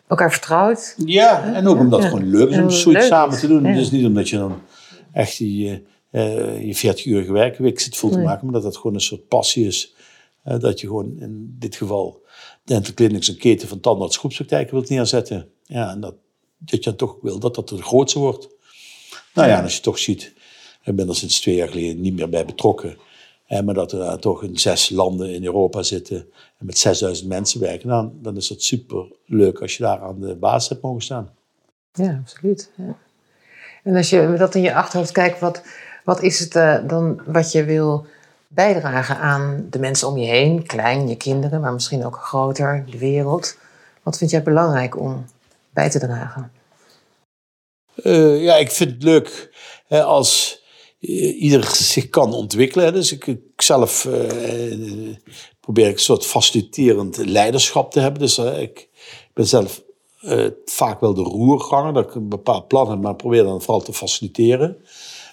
elkaar 0.07 0.31
vertrouwt. 0.31 0.95
Ja, 1.05 1.55
en 1.55 1.67
ook 1.67 1.79
omdat 1.79 2.03
het 2.03 2.09
gewoon 2.09 2.31
leuk 2.31 2.51
is 2.51 2.59
om 2.59 2.71
zoiets 2.71 3.07
samen 3.07 3.39
te 3.39 3.47
doen. 3.47 3.63
Dus 3.63 3.91
niet 3.91 4.07
omdat 4.07 4.29
je 4.29 4.37
dan 4.37 4.61
echt 5.13 5.39
die, 5.39 5.87
uh, 6.11 6.63
je 6.63 6.95
40-urige 6.95 7.33
werkweek 7.33 7.81
zit 7.81 7.97
vol 7.97 8.11
te 8.11 8.19
maken, 8.19 8.45
maar 8.45 8.55
dat 8.55 8.65
het 8.65 8.77
gewoon 8.77 8.95
een 8.95 9.01
soort 9.01 9.29
passie 9.29 9.67
is. 9.67 9.95
Uh, 10.45 10.59
dat 10.59 10.81
je 10.81 10.87
gewoon 10.87 11.17
in 11.19 11.57
dit 11.59 11.77
geval 11.77 12.25
dental 12.65 12.95
clinics 12.95 13.29
een 13.29 13.37
keten 13.37 13.69
van 13.69 13.81
tandarts 13.81 14.17
groepspraktijken 14.17 14.75
wilt 14.75 14.89
neerzetten. 14.89 15.49
Ja, 15.63 15.91
en 15.91 16.01
dat, 16.01 16.15
dat 16.59 16.85
je 16.85 16.91
dan 16.91 16.99
toch 16.99 17.17
wil 17.23 17.39
dat 17.39 17.55
dat 17.55 17.69
de 17.69 17.83
grootste 17.83 18.19
wordt. 18.19 18.49
Nou 19.35 19.49
ja, 19.49 19.57
en 19.57 19.63
als 19.63 19.77
je 19.77 19.83
toch 19.83 19.99
ziet 19.99 20.35
ik 20.87 20.97
ben 20.97 21.09
er 21.09 21.17
sinds 21.17 21.41
twee 21.41 21.55
jaar 21.55 21.69
geleden 21.69 22.01
niet 22.01 22.17
meer 22.17 22.29
bij 22.29 22.45
betrokken. 22.45 22.97
maar 23.65 23.75
dat 23.75 23.91
daar 23.91 24.19
toch 24.19 24.43
in 24.43 24.59
zes 24.59 24.91
landen 24.91 25.35
in 25.35 25.45
Europa 25.45 25.83
zitten 25.83 26.17
en 26.59 26.67
met 26.67 26.79
6000 26.79 27.29
mensen 27.29 27.61
werken, 27.61 27.89
dan, 27.89 28.13
dan 28.23 28.37
is 28.37 28.49
het 28.49 28.63
super 28.63 29.07
leuk 29.27 29.61
als 29.61 29.77
je 29.77 29.83
daar 29.83 30.01
aan 30.01 30.21
de 30.21 30.35
basis 30.35 30.69
hebt 30.69 30.83
mogen 30.83 31.03
staan. 31.03 31.31
Ja, 31.93 32.19
absoluut. 32.23 32.71
Ja. 32.75 32.97
En 33.83 33.97
als 33.97 34.11
je 34.11 34.35
dat 34.39 34.55
in 34.55 34.63
je 34.63 34.75
achterhoofd 34.75 35.13
kijkt, 35.13 35.41
wat, 35.41 35.63
wat 36.05 36.23
is 36.23 36.39
het 36.39 36.55
uh, 36.55 36.79
dan 36.87 37.21
wat 37.27 37.53
je 37.53 37.65
wil 37.65 38.07
bijdragen 38.49 39.19
aan 39.19 39.67
de 39.71 39.79
mensen 39.79 40.09
om 40.09 40.17
je 40.17 40.27
heen? 40.27 40.67
Klein, 40.67 41.09
je 41.09 41.17
kinderen, 41.17 41.61
maar 41.61 41.73
misschien 41.73 42.05
ook 42.05 42.17
groter, 42.17 42.85
de 42.91 42.99
wereld. 42.99 43.59
Wat 44.03 44.19
vind 44.19 44.31
jij 44.31 44.43
belangrijk 44.43 44.99
om 45.01 45.25
bij 45.71 45.91
te 45.91 45.99
dragen? 45.99 46.53
Uh, 47.97 48.43
ja, 48.43 48.57
ik 48.57 48.71
vind 48.71 48.91
het 48.91 49.03
leuk 49.03 49.51
hè, 49.87 50.03
als 50.03 50.63
ieder 50.99 51.65
zich 51.65 52.09
kan 52.09 52.33
ontwikkelen. 52.33 52.93
Dus 52.93 53.13
ik, 53.13 53.27
ik 53.27 53.63
zelf 53.63 54.05
uh, 54.05 55.17
probeer 55.61 55.87
ik 55.87 55.95
een 55.95 55.99
soort 55.99 56.27
faciliterend 56.27 57.17
leiderschap 57.17 57.93
te 57.93 58.01
hebben. 58.01 58.21
Dus 58.21 58.39
uh, 58.39 58.61
ik 58.61 58.89
ben 59.35 59.47
zelf 59.47 59.85
vaak 60.65 61.01
wel 61.01 61.15
de 61.15 61.23
roerganger, 61.23 61.93
dat 61.93 62.05
ik 62.05 62.15
een 62.15 62.29
bepaald 62.29 62.69
plan 62.69 62.91
heb, 62.91 63.01
maar 63.01 63.17
probeer 63.17 63.43
dan 63.43 63.63
vooral 63.63 63.83
te 63.83 63.93
faciliteren. 63.93 64.77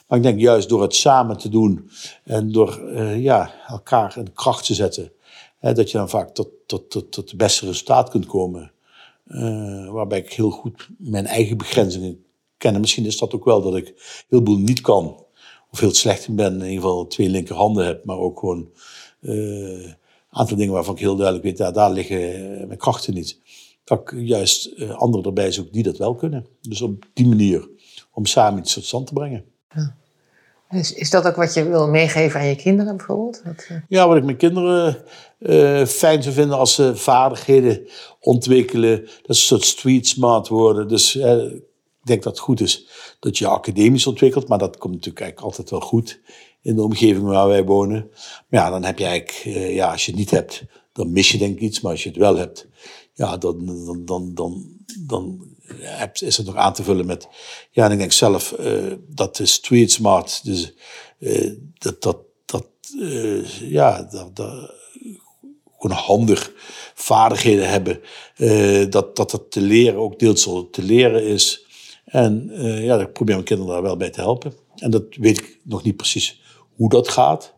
Maar 0.07 0.17
ik 0.17 0.23
denk 0.23 0.39
juist 0.39 0.69
door 0.69 0.81
het 0.81 0.95
samen 0.95 1.37
te 1.37 1.49
doen 1.49 1.89
en 2.23 2.51
door 2.51 2.81
ja, 3.17 3.53
elkaar 3.67 4.17
in 4.17 4.33
kracht 4.33 4.65
te 4.65 4.73
zetten, 4.73 5.11
dat 5.59 5.91
je 5.91 5.97
dan 5.97 6.09
vaak 6.09 6.29
tot, 6.29 6.47
tot, 6.65 6.89
tot, 6.89 7.11
tot 7.11 7.29
het 7.29 7.37
beste 7.37 7.65
resultaat 7.65 8.09
kunt 8.09 8.25
komen. 8.25 8.71
waarbij 9.91 10.19
ik 10.19 10.33
heel 10.33 10.49
goed 10.49 10.89
mijn 10.97 11.25
eigen 11.25 11.57
begrenzingen 11.57 12.25
kennen. 12.57 12.81
Misschien 12.81 13.05
is 13.05 13.17
dat 13.17 13.33
ook 13.33 13.45
wel 13.45 13.61
dat 13.61 13.75
ik 13.75 13.93
heel 14.29 14.41
veel 14.43 14.57
niet 14.57 14.81
kan. 14.81 15.22
Of 15.73 15.79
heel 15.79 15.93
slecht 15.93 16.27
in 16.27 16.35
ben. 16.35 16.53
In 16.53 16.59
ieder 16.59 16.75
geval 16.75 17.07
twee 17.07 17.29
linkerhanden 17.29 17.85
heb. 17.85 18.05
Maar 18.05 18.17
ook 18.17 18.39
gewoon 18.39 18.69
een 19.21 19.95
aantal 20.29 20.57
dingen 20.57 20.73
waarvan 20.73 20.93
ik 20.93 20.99
heel 20.99 21.15
duidelijk 21.15 21.45
weet. 21.45 21.57
Daar, 21.57 21.73
daar 21.73 21.91
liggen 21.91 22.17
mijn 22.67 22.77
krachten 22.79 23.13
niet. 23.13 23.39
Dat 23.83 23.99
ik 23.99 24.13
juist 24.27 24.89
anderen 24.91 25.25
erbij 25.25 25.51
zoek 25.51 25.73
die 25.73 25.83
dat 25.83 25.97
wel 25.97 26.15
kunnen. 26.15 26.45
Dus 26.61 26.81
op 26.81 27.05
die 27.13 27.27
manier. 27.27 27.69
Om 28.11 28.25
samen 28.25 28.59
iets 28.59 28.73
tot 28.73 28.85
stand 28.85 29.07
te 29.07 29.13
brengen. 29.13 29.45
Ja. 29.75 29.95
Is, 30.73 30.93
is 30.93 31.09
dat 31.09 31.25
ook 31.27 31.35
wat 31.35 31.53
je 31.53 31.69
wil 31.69 31.87
meegeven 31.87 32.39
aan 32.39 32.45
je 32.45 32.55
kinderen 32.55 32.97
bijvoorbeeld? 32.97 33.41
Eh, 33.45 33.77
ja, 33.87 34.07
wat 34.07 34.17
ik 34.17 34.23
mijn 34.23 34.37
kinderen 34.37 34.97
uh, 35.39 35.85
fijn 35.85 36.23
zou 36.23 36.35
vinden 36.35 36.57
als 36.57 36.75
ze 36.75 36.95
vaardigheden 36.95 37.87
ontwikkelen. 38.19 38.99
Dat 39.01 39.11
ze 39.11 39.29
een 39.29 39.35
soort 39.35 39.63
street 39.63 40.07
smart 40.07 40.47
worden. 40.47 40.87
Dus 40.87 41.19
ik 42.03 42.09
denk 42.09 42.23
dat 42.23 42.33
het 42.33 42.41
goed 42.41 42.61
is 42.61 42.87
dat 43.19 43.37
je 43.37 43.47
academisch 43.47 44.07
ontwikkelt. 44.07 44.47
Maar 44.47 44.57
dat 44.57 44.77
komt 44.77 44.93
natuurlijk 44.93 45.21
eigenlijk 45.21 45.51
altijd 45.51 45.69
wel 45.69 45.89
goed 45.89 46.19
in 46.61 46.75
de 46.75 46.81
omgeving 46.81 47.23
waar 47.23 47.47
wij 47.47 47.63
wonen. 47.63 48.09
Maar 48.47 48.61
ja, 48.61 48.69
dan 48.69 48.83
heb 48.83 48.99
je 48.99 49.05
eigenlijk, 49.05 49.57
ja, 49.73 49.91
als 49.91 50.05
je 50.05 50.11
het 50.11 50.19
niet 50.19 50.31
hebt, 50.31 50.63
dan 50.93 51.11
mis 51.11 51.31
je 51.31 51.37
denk 51.37 51.55
ik 51.55 51.61
iets. 51.61 51.81
Maar 51.81 51.91
als 51.91 52.03
je 52.03 52.09
het 52.09 52.17
wel 52.17 52.35
hebt, 52.35 52.67
ja, 53.13 53.37
dan, 53.37 53.65
dan, 53.65 54.05
dan, 54.05 54.33
dan, 54.33 54.65
dan 54.99 55.47
is 56.13 56.37
het 56.37 56.45
nog 56.45 56.55
aan 56.55 56.73
te 56.73 56.83
vullen 56.83 57.05
met. 57.05 57.27
Ja, 57.71 57.85
en 57.85 57.91
ik 57.91 57.97
denk 57.97 58.11
zelf 58.11 58.55
uh, 58.59 58.93
dat 59.07 59.35
de 59.35 59.45
street 59.45 59.91
smart, 59.91 60.41
dus 60.43 60.73
uh, 61.19 61.51
dat, 61.77 62.01
dat, 62.01 62.17
dat, 62.45 62.67
ja, 63.59 64.03
dat, 64.03 64.35
dat, 64.35 64.71
gewoon 65.77 65.97
handig 65.97 66.53
vaardigheden 66.93 67.69
hebben. 67.69 68.01
dat, 68.89 69.15
dat 69.15 69.31
dat 69.31 69.51
te 69.51 69.61
leren 69.61 69.99
ook 69.99 70.19
deels 70.19 70.43
te 70.71 70.81
leren 70.81 71.23
is. 71.23 71.65
En 72.05 72.49
ja, 72.81 72.99
ik 72.99 73.13
probeer 73.13 73.35
mijn 73.35 73.47
kinderen 73.47 73.73
daar 73.73 73.81
wel 73.81 73.97
bij 73.97 74.09
te 74.09 74.21
helpen. 74.21 74.53
En 74.75 74.91
dat 74.91 75.03
weet 75.09 75.37
ik 75.37 75.59
nog 75.63 75.83
niet 75.83 75.95
precies 75.95 76.41
hoe 76.75 76.89
dat 76.89 77.07
gaat. 77.07 77.53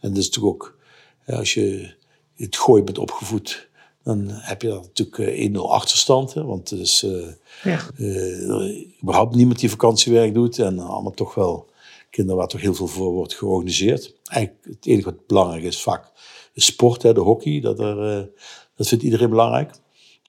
En 0.00 0.08
dat 0.08 0.18
is 0.18 0.26
natuurlijk 0.26 0.54
ook, 0.54 0.78
als 1.26 1.54
je 1.54 1.94
het 2.36 2.56
gooi 2.56 2.82
bent 2.82 2.98
opgevoed 2.98 3.70
dan 4.02 4.26
heb 4.28 4.62
je 4.62 4.68
dan 4.68 4.80
natuurlijk 4.80 5.50
1-0 5.54 5.56
achterstand. 5.56 6.34
Hè, 6.34 6.44
want 6.44 6.70
het 6.70 6.80
is 6.80 7.02
uh, 7.02 7.26
ja. 7.62 7.80
uh, 7.96 8.86
überhaupt 9.02 9.34
niemand 9.34 9.60
die 9.60 9.70
vakantiewerk 9.70 10.34
doet. 10.34 10.58
En 10.58 10.78
allemaal 10.78 11.12
toch 11.12 11.34
wel 11.34 11.70
kinderen 12.10 12.38
waar 12.38 12.48
toch 12.48 12.60
heel 12.60 12.74
veel 12.74 12.86
voor 12.86 13.12
wordt 13.12 13.34
georganiseerd. 13.34 14.14
Eigenlijk 14.24 14.64
het 14.64 14.86
enige 14.86 15.04
wat 15.04 15.26
belangrijk 15.26 15.62
is 15.62 15.82
vaak 15.82 16.10
de 16.52 16.60
sport, 16.60 17.02
hè, 17.02 17.14
de 17.14 17.20
hockey. 17.20 17.60
Dat, 17.60 17.80
er, 17.80 18.30
dat 18.76 18.88
vindt 18.88 19.04
iedereen 19.04 19.30
belangrijk. 19.30 19.70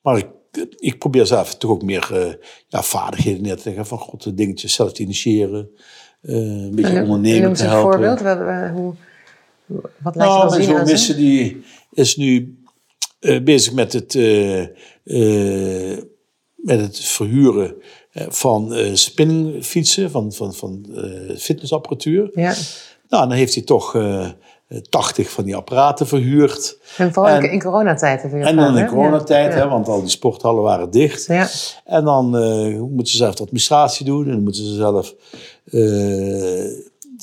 Maar 0.01 0.17
ik, 0.17 0.27
ik 0.77 0.99
probeer 0.99 1.25
zelf 1.25 1.55
toch 1.55 1.71
ook 1.71 1.83
meer 1.83 2.37
ja, 2.67 2.83
vaardigheden 2.83 3.41
neer 3.41 3.55
te 3.55 3.61
leggen. 3.65 3.85
Van 3.85 3.97
god, 3.97 4.37
dingetjes 4.37 4.73
zelf 4.73 4.93
te 4.93 5.01
initiëren. 5.01 5.69
een 6.21 6.75
beetje 6.75 7.01
ondernemen 7.01 7.53
te 7.53 7.63
helpen. 7.63 8.01
een 8.01 8.17
voorbeeld? 8.17 8.21
Wat, 8.21 8.69
hoe, 8.69 8.93
wat 9.97 10.15
laat 10.15 10.49
nou, 10.49 10.61
je 10.61 10.73
wel 10.73 10.97
zien 10.97 11.17
die 11.17 11.63
is 11.91 12.15
nu 12.15 12.57
uh, 13.19 13.43
bezig 13.43 13.73
met 13.73 13.93
het, 13.93 14.13
uh, 14.13 14.65
uh, 15.03 15.97
met 16.55 16.79
het 16.79 16.99
verhuren 16.99 17.75
van 18.13 18.75
spinningfietsen, 18.93 20.11
van, 20.11 20.33
van, 20.33 20.53
van 20.53 20.85
fitnessapparatuur. 21.37 22.29
Ja. 22.33 22.53
Nou, 23.09 23.27
dan 23.27 23.31
heeft 23.31 23.53
hij 23.53 23.63
toch 23.63 23.93
80 24.89 25.31
van 25.31 25.43
die 25.43 25.55
apparaten 25.55 26.07
verhuurd. 26.07 26.77
En 26.97 27.13
vooral 27.13 27.35
en, 27.35 27.51
in 27.51 27.61
coronatijd. 27.61 28.23
En 28.23 28.55
dan 28.55 28.77
in 28.77 28.87
coronatijd, 28.87 29.53
ja. 29.53 29.59
hè, 29.59 29.67
want 29.67 29.87
al 29.87 30.01
die 30.01 30.09
sporthallen 30.09 30.63
waren 30.63 30.91
dicht. 30.91 31.25
Ja. 31.25 31.47
En 31.85 32.03
dan 32.03 32.29
moeten 32.93 33.07
ze 33.07 33.17
zelf 33.17 33.35
de 33.35 33.43
administratie 33.43 34.05
doen 34.05 34.25
en 34.25 34.31
dan 34.31 34.43
moeten 34.43 34.65
ze 34.65 34.75
zelf 34.75 35.15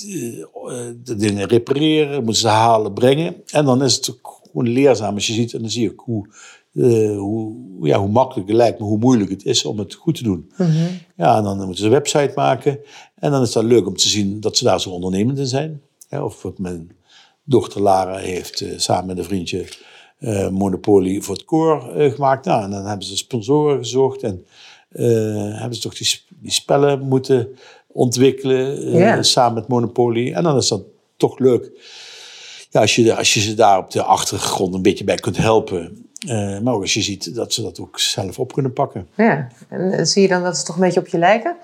de, 0.00 0.96
de, 1.04 1.16
dingen 1.16 1.48
repareren, 1.48 2.24
moeten 2.24 2.42
ze 2.42 2.48
halen, 2.48 2.92
brengen. 2.92 3.34
En 3.46 3.64
dan 3.64 3.82
is 3.82 3.96
het 3.96 4.18
gewoon 4.50 4.68
leerzaam 4.68 5.14
als 5.14 5.26
je 5.26 5.32
ziet. 5.32 5.54
En 5.54 5.60
dan 5.60 5.70
zie 5.70 5.90
ik 5.90 5.98
hoe, 5.98 6.26
uh, 6.72 7.18
hoe, 7.18 7.54
ja, 7.80 7.98
hoe 7.98 8.08
makkelijk 8.08 8.48
het 8.48 8.56
lijkt, 8.56 8.78
maar 8.78 8.88
hoe 8.88 8.98
moeilijk 8.98 9.30
het 9.30 9.44
is 9.44 9.64
om 9.64 9.78
het 9.78 9.94
goed 9.94 10.14
te 10.14 10.22
doen. 10.22 10.50
Mhm. 10.56 10.72
Ja, 11.16 11.36
en 11.36 11.44
dan 11.44 11.56
moeten 11.56 11.76
ze 11.76 11.84
een 11.84 11.90
website 11.90 12.32
maken. 12.34 12.78
En 13.14 13.30
dan 13.30 13.42
is 13.42 13.52
dat 13.52 13.64
leuk 13.64 13.86
om 13.86 13.96
te 13.96 14.08
zien 14.08 14.40
dat 14.40 14.56
ze 14.56 14.64
daar 14.64 14.80
zo 14.80 14.90
ondernemend 14.90 15.38
in 15.38 15.46
zijn. 15.46 15.82
Of 16.10 16.42
wat 16.42 16.58
mijn 16.58 16.90
dochter 17.50 17.80
Lara 17.80 18.16
heeft 18.16 18.60
uh, 18.60 18.72
samen 18.76 19.06
met 19.06 19.18
een 19.18 19.24
vriendje 19.24 19.68
uh, 20.20 20.48
Monopoly 20.48 21.20
voor 21.20 21.34
het 21.34 21.44
koor 21.44 21.92
gemaakt. 21.96 22.44
Nou, 22.44 22.64
en 22.64 22.70
dan 22.70 22.86
hebben 22.86 23.06
ze 23.06 23.16
sponsoren 23.16 23.78
gezocht 23.78 24.22
en 24.22 24.46
hebben 25.56 25.74
ze 25.74 25.80
toch 25.80 25.94
die, 25.94 26.20
die 26.28 26.52
spellen 26.52 27.00
moeten 27.00 27.48
ontwikkelen 27.86 29.24
samen 29.24 29.54
met 29.54 29.68
Monopoly. 29.68 30.32
En 30.32 30.42
dan 30.42 30.56
is 30.56 30.68
dat 30.68 30.82
toch 31.16 31.38
leuk 31.38 31.70
ja, 32.70 32.80
als, 32.80 32.94
je, 32.94 33.16
als 33.16 33.34
je 33.34 33.40
ze 33.40 33.54
daar 33.54 33.78
op 33.78 33.90
de 33.90 34.02
achtergrond 34.02 34.74
een 34.74 34.82
beetje 34.82 35.04
bij 35.04 35.16
kunt 35.16 35.36
helpen. 35.36 36.10
Uh, 36.26 36.58
maar 36.58 36.74
ook 36.74 36.80
als 36.80 36.94
je 36.94 37.02
ziet 37.02 37.34
dat 37.34 37.52
ze 37.52 37.62
dat 37.62 37.80
ook 37.80 37.98
zelf 37.98 38.38
op 38.38 38.52
kunnen 38.52 38.72
pakken. 38.72 39.08
Ja, 39.16 39.48
en 39.68 39.92
eh, 39.92 40.04
zie 40.04 40.22
je 40.22 40.28
dan 40.28 40.42
dat 40.42 40.56
ze 40.56 40.64
toch 40.64 40.74
een 40.74 40.80
beetje 40.80 41.00
op 41.00 41.08
je 41.08 41.18
lijken? 41.18 41.56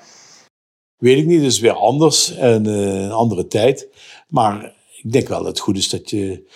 Weet 0.97 1.19
ik 1.19 1.27
niet, 1.27 1.43
het 1.43 1.53
is 1.53 1.61
weer 1.61 1.73
anders 1.73 2.37
en 2.37 2.67
uh, 2.67 3.03
een 3.03 3.13
andere 3.13 3.47
tijd. 3.47 3.89
Maar 4.29 4.73
ik 5.07 5.13
denk 5.13 5.29
wel 5.29 5.39
dat 5.39 5.47
het 5.47 5.59
goed 5.59 5.77
is 5.77 5.89
dat 5.89 6.11
je 6.11 6.47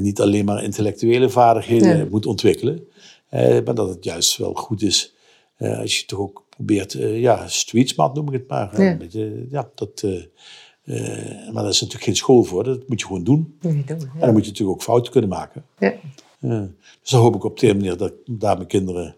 niet 0.00 0.20
alleen 0.20 0.44
maar 0.44 0.64
intellectuele 0.64 1.30
vaardigheden 1.30 2.08
moet 2.10 2.26
ontwikkelen. 2.26 2.88
maar 3.30 3.74
dat 3.74 3.88
het 3.88 4.04
juist 4.04 4.36
wel 4.36 4.54
goed 4.54 4.82
is 4.82 5.14
als 5.58 5.98
je 5.98 6.06
toch 6.06 6.18
ook 6.18 6.44
probeert, 6.48 6.92
ja, 6.98 7.48
street 7.48 7.88
smart 7.88 8.14
noem 8.14 8.26
ik 8.26 8.32
het 8.32 8.48
maar. 8.48 8.82
Ja, 8.82 8.96
beetje, 8.96 9.46
ja 9.50 9.70
dat 9.74 10.04
uh, 10.84 11.52
maar 11.52 11.62
daar 11.62 11.68
is 11.68 11.80
natuurlijk 11.80 12.04
geen 12.04 12.16
school 12.16 12.42
voor. 12.42 12.64
Dat 12.64 12.88
moet 12.88 13.00
je 13.00 13.06
gewoon 13.06 13.24
doen. 13.24 13.58
Moet 13.60 13.72
je 13.72 13.84
doen 13.84 13.98
ja. 13.98 14.04
En 14.12 14.20
dan 14.20 14.32
moet 14.32 14.44
je 14.44 14.50
natuurlijk 14.50 14.78
ook 14.78 14.82
fouten 14.82 15.12
kunnen 15.12 15.30
maken. 15.30 15.64
Ja. 15.78 15.94
Uh, 16.40 16.62
dus 17.00 17.10
dan 17.10 17.20
hoop 17.20 17.34
ik 17.34 17.44
op 17.44 17.60
die 17.60 17.74
manier 17.74 17.96
dat 17.96 18.10
ik 18.10 18.40
daar 18.40 18.56
mijn 18.56 18.68
kinderen 18.68 19.16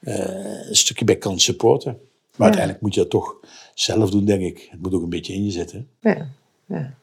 uh, 0.00 0.68
een 0.68 0.76
stukje 0.76 1.04
bij 1.04 1.16
kan 1.16 1.40
supporten. 1.40 1.98
Maar 2.36 2.46
uiteindelijk 2.46 2.82
moet 2.82 2.94
je 2.94 3.00
dat 3.00 3.10
toch 3.10 3.36
zelf 3.74 4.10
doen, 4.10 4.24
denk 4.24 4.42
ik. 4.42 4.68
Het 4.70 4.82
moet 4.82 4.94
ook 4.94 5.02
een 5.02 5.08
beetje 5.08 5.32
in 5.32 5.44
je 5.44 5.50
zitten. 5.50 5.88
Ja, 6.00 6.28
ja. 6.66 6.94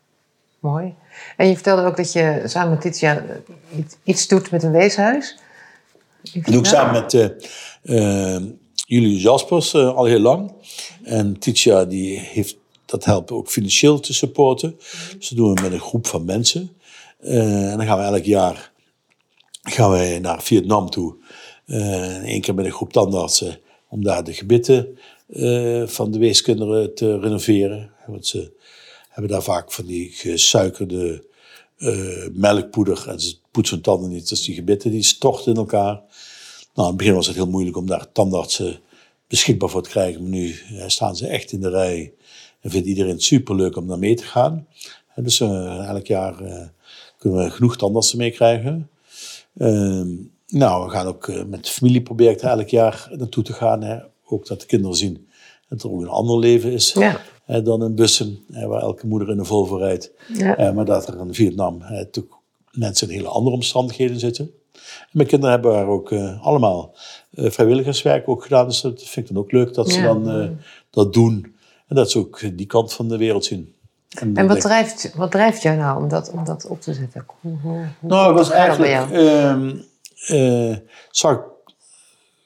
Mooi. 0.59 0.93
En 1.37 1.47
je 1.47 1.53
vertelde 1.53 1.83
ook 1.83 1.97
dat 1.97 2.13
je 2.13 2.41
samen 2.45 2.69
met 2.69 2.81
Titia 2.81 3.25
iets 4.03 4.27
doet 4.27 4.51
met 4.51 4.63
een 4.63 4.71
weeshuis. 4.71 5.37
Dat 6.33 6.45
doe 6.45 6.59
ik 6.59 6.65
samen 6.65 7.01
met 7.01 7.33
Jullie 8.85 9.19
Jaspers 9.19 9.75
al 9.75 10.05
heel 10.05 10.19
lang. 10.19 10.51
En 11.03 11.39
Titia 11.39 11.85
die 11.85 12.19
heeft 12.19 12.57
dat 12.89 13.05
helpt 13.05 13.31
ook 13.31 13.49
financieel 13.49 13.99
te 13.99 14.13
supporten. 14.13 14.75
Dus 15.17 15.29
dat 15.29 15.37
doen 15.37 15.53
we 15.53 15.61
met 15.61 15.71
een 15.71 15.79
groep 15.79 16.07
van 16.07 16.25
mensen. 16.25 16.71
Uh, 17.21 17.71
en 17.71 17.77
dan 17.77 17.85
gaan 17.85 17.97
we 17.97 18.03
elk 18.03 18.23
jaar 18.23 18.71
gaan 19.61 19.89
wij 19.89 20.19
naar 20.19 20.41
Vietnam 20.41 20.89
toe. 20.89 21.15
Uh, 21.65 22.33
Eén 22.33 22.41
keer 22.41 22.55
met 22.55 22.65
een 22.65 22.71
groep 22.71 22.93
tandartsen 22.93 23.59
om 23.87 24.03
daar 24.03 24.23
de 24.23 24.33
gebitten 24.33 24.97
uh, 25.27 25.87
van 25.87 26.11
de 26.11 26.19
weeskinderen 26.19 26.95
te 26.95 27.19
renoveren. 27.19 27.91
Want 28.07 28.27
ze 28.27 28.51
hebben 29.09 29.31
daar 29.31 29.43
vaak 29.43 29.71
van 29.71 29.85
die 29.85 30.09
gesuikerde 30.11 31.27
melkpoeder. 32.33 33.07
En 33.07 33.19
ze 33.19 33.35
poetsen 33.51 33.75
hun 33.75 33.83
tanden 33.83 34.09
niet, 34.09 34.29
dus 34.29 34.43
die 34.43 34.55
gebitten 34.55 34.91
die 34.91 35.03
storten 35.03 35.51
in 35.51 35.57
elkaar. 35.57 36.01
Nou, 36.73 36.87
in 36.87 36.87
het 36.87 36.97
begin 36.97 37.13
was 37.13 37.27
het 37.27 37.35
heel 37.35 37.49
moeilijk 37.49 37.77
om 37.77 37.87
daar 37.87 38.11
tandartsen 38.11 38.79
beschikbaar 39.27 39.69
voor 39.69 39.83
te 39.83 39.89
krijgen. 39.89 40.21
Maar 40.21 40.29
nu 40.29 40.55
staan 40.87 41.15
ze 41.15 41.27
echt 41.27 41.51
in 41.51 41.61
de 41.61 41.69
rij 41.69 42.13
en 42.61 42.71
vindt 42.71 42.87
iedereen 42.87 43.11
het 43.11 43.23
superleuk 43.23 43.75
om 43.75 43.87
daar 43.87 43.99
mee 43.99 44.15
te 44.15 44.23
gaan. 44.23 44.67
En 45.15 45.23
dus 45.23 45.39
uh, 45.39 45.87
elk 45.87 46.05
jaar 46.05 46.35
kunnen 47.17 47.43
we 47.43 47.49
genoeg 47.49 47.77
tandartsen 47.77 48.17
meekrijgen. 48.17 48.89
Uh, 49.57 50.05
nou, 50.47 50.85
we 50.85 50.91
gaan 50.91 51.07
ook 51.07 51.45
met 51.47 51.65
de 51.65 51.71
familie 51.71 52.01
proberen 52.01 52.49
elk 52.49 52.69
jaar 52.69 53.09
naartoe 53.17 53.43
te 53.43 53.53
gaan. 53.53 53.83
Hè. 53.83 53.97
Ook 54.25 54.47
dat 54.47 54.59
de 54.59 54.65
kinderen 54.65 54.97
zien 54.97 55.27
dat 55.69 55.83
er 55.83 55.91
ook 55.91 56.01
een 56.01 56.07
ander 56.07 56.39
leven 56.39 56.71
is 56.71 56.93
ja. 56.93 57.21
Hè, 57.49 57.61
dan 57.61 57.83
in 57.83 57.95
bussen, 57.95 58.39
hè, 58.51 58.67
waar 58.67 58.81
elke 58.81 59.07
moeder 59.07 59.29
in 59.29 59.39
een 59.39 59.45
Volvo 59.45 59.75
rijdt. 59.75 60.11
Ja. 60.33 60.71
maar 60.71 60.85
dat 60.85 61.07
er 61.07 61.19
in 61.19 61.33
Vietnam 61.33 61.81
mensen 62.71 63.07
in 63.07 63.13
hele 63.13 63.27
andere 63.27 63.55
omstandigheden 63.55 64.19
zitten. 64.19 64.51
En 64.73 65.09
mijn 65.11 65.27
kinderen 65.27 65.53
hebben 65.53 65.73
daar 65.73 65.87
ook 65.87 66.13
allemaal 66.41 66.95
vrijwilligerswerk 67.31 68.29
ook 68.29 68.43
gedaan. 68.43 68.67
Dus 68.67 68.81
dat 68.81 69.03
vind 69.03 69.29
ik 69.29 69.33
dan 69.33 69.43
ook 69.43 69.51
leuk 69.51 69.73
dat 69.73 69.91
ze 69.91 70.01
dan 70.01 70.57
dat 70.89 71.13
doen. 71.13 71.55
En 71.87 71.95
dat 71.95 72.11
ze 72.11 72.19
ook 72.19 72.57
die 72.57 72.65
kant 72.65 72.93
van 72.93 73.07
de 73.07 73.17
wereld 73.17 73.45
zien. 73.45 73.73
En, 74.09 74.35
en 74.35 74.47
wat, 74.47 74.61
drijft, 74.61 75.13
wat 75.15 75.31
drijft 75.31 75.61
jou 75.61 75.77
nou 75.77 76.01
om 76.01 76.07
dat, 76.07 76.31
om 76.31 76.43
dat 76.43 76.67
op 76.67 76.81
te 76.81 76.93
zetten? 76.93 77.25
Hoe, 77.41 77.57
hoe, 77.61 77.85
nou, 78.01 78.27
het 78.27 78.37
was 78.37 78.49
eigenlijk... 78.49 79.11
Um, 79.11 79.87
uh, 80.27 80.75
zag 81.11 81.43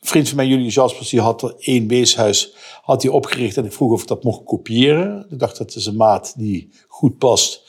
vriend 0.03 0.27
van 0.27 0.37
mij, 0.37 0.47
Jullie 0.47 0.69
Jaspers, 0.69 1.09
die 1.09 1.21
had 1.21 1.41
er 1.41 1.55
één 1.59 1.87
weeshuis 1.87 2.53
had 2.81 3.01
hij 3.01 3.11
opgericht. 3.11 3.57
En 3.57 3.65
ik 3.65 3.73
vroeg 3.73 3.91
of 3.91 4.01
ik 4.01 4.07
dat 4.07 4.23
mocht 4.23 4.43
kopiëren. 4.43 5.25
Ik 5.29 5.39
dacht, 5.39 5.57
dat 5.57 5.75
is 5.75 5.85
een 5.85 5.95
maat 5.95 6.33
die 6.37 6.69
goed 6.87 7.17
past. 7.17 7.63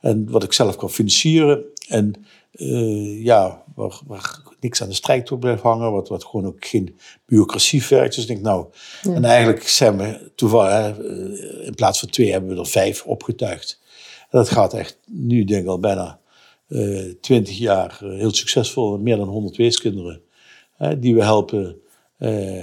En 0.00 0.30
wat 0.30 0.42
ik 0.42 0.52
zelf 0.52 0.76
kan 0.76 0.90
financieren. 0.90 1.64
En 1.88 2.12
uh, 2.52 3.24
ja, 3.24 3.64
waar, 3.74 4.00
waar 4.06 4.40
niks 4.60 4.82
aan 4.82 4.88
de 4.88 4.94
strijktoer 4.94 5.38
blijft 5.38 5.62
hangen, 5.62 5.92
wat, 5.92 6.08
wat 6.08 6.24
gewoon 6.24 6.46
ook 6.46 6.66
geen 6.66 6.96
bureaucratie 7.26 7.84
vergt. 7.84 8.14
Dus 8.14 8.24
ik 8.24 8.28
denk, 8.28 8.42
nou, 8.42 8.66
en 9.02 9.24
eigenlijk 9.24 9.68
zijn 9.68 9.96
we 9.96 10.30
toevallig, 10.34 10.98
eh, 10.98 11.66
in 11.66 11.74
plaats 11.74 11.98
van 11.98 12.08
twee 12.08 12.32
hebben 12.32 12.50
we 12.50 12.60
er 12.60 12.66
vijf 12.66 13.04
opgetuigd. 13.04 13.80
En 14.20 14.38
dat 14.38 14.48
gaat 14.48 14.74
echt 14.74 14.98
nu, 15.06 15.44
denk 15.44 15.62
ik 15.62 15.68
al 15.68 15.78
bijna 15.78 16.20
twintig 17.20 17.58
jaar 17.58 17.98
heel 18.00 18.34
succesvol. 18.34 18.98
Meer 18.98 19.16
dan 19.16 19.28
100 19.28 19.56
weeskinderen 19.56 20.22
die 20.98 21.14
we 21.14 21.22
helpen, 21.22 21.76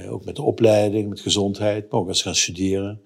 ook 0.09 0.25
met 0.25 0.35
de 0.35 0.41
opleiding, 0.41 1.09
met 1.09 1.19
gezondheid, 1.19 1.91
maar 1.91 1.99
ook 1.99 2.07
als 2.07 2.17
ze 2.17 2.23
gaan 2.23 2.35
studeren. 2.35 3.01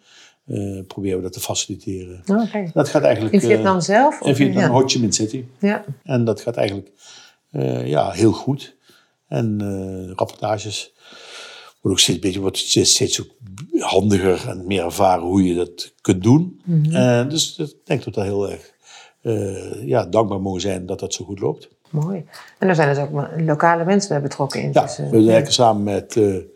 Uh, 0.48 0.82
proberen 0.88 1.18
we 1.18 1.24
dat 1.24 1.34
te 1.34 1.40
faciliteren. 1.40 2.22
Okay. 2.28 2.70
Dat 2.74 2.90
gaat 2.90 3.04
eigenlijk... 3.04 3.34
In 3.34 3.42
Vietnam 3.42 3.82
zelf? 3.82 4.22
In 4.22 4.36
Vietnam, 4.36 4.64
ja. 4.64 4.70
Ho 4.70 4.88
Chi 4.88 5.00
Minh 5.00 5.14
City. 5.14 5.46
Ja. 5.60 5.86
En 6.04 6.24
dat 6.24 6.42
gaat 6.42 6.58
eigenlijk 6.58 6.92
ja, 7.86 8.12
heel 8.12 8.32
goed. 8.32 8.76
En 9.28 9.60
rapportages 10.16 10.94
wordt 11.82 11.98
ook 11.98 12.00
steeds, 12.00 12.20
beetje, 12.20 12.40
wordt 12.40 12.58
steeds, 12.58 12.94
steeds 12.94 13.22
ook 13.22 13.30
handiger 13.80 14.50
en 14.50 14.68
meer 14.68 14.84
ervaren 14.84 15.24
hoe 15.24 15.44
je 15.44 15.56
dat 15.56 15.94
kunt 16.02 16.24
doen. 16.24 16.62
Mm 16.66 16.84
-hmm. 16.86 17.30
dus 17.30 17.58
ik 17.58 17.76
denk 17.84 18.04
dat 18.04 18.14
dat 18.14 18.24
heel 18.24 18.52
erg 18.52 18.74
ja, 19.86 20.06
dankbaar 20.06 20.42
mogen 20.42 20.62
zijn 20.62 20.86
dat 20.86 21.00
dat 21.00 21.14
zo 21.14 21.26
goed 21.26 21.40
loopt. 21.40 21.70
Mooi. 21.94 22.26
En 22.60 22.68
er 22.68 22.76
zijn 22.76 22.96
dus 22.96 23.04
ook 23.04 23.28
lokale 23.38 23.86
mensen 23.86 24.10
bij 24.10 24.22
betrokken 24.22 24.62
in. 24.62 24.70
Ja, 24.74 24.82
dus, 24.82 24.98
we 24.98 25.24
werken 25.24 25.54
samen 25.54 25.84
met 25.84 26.14
de 26.14 26.52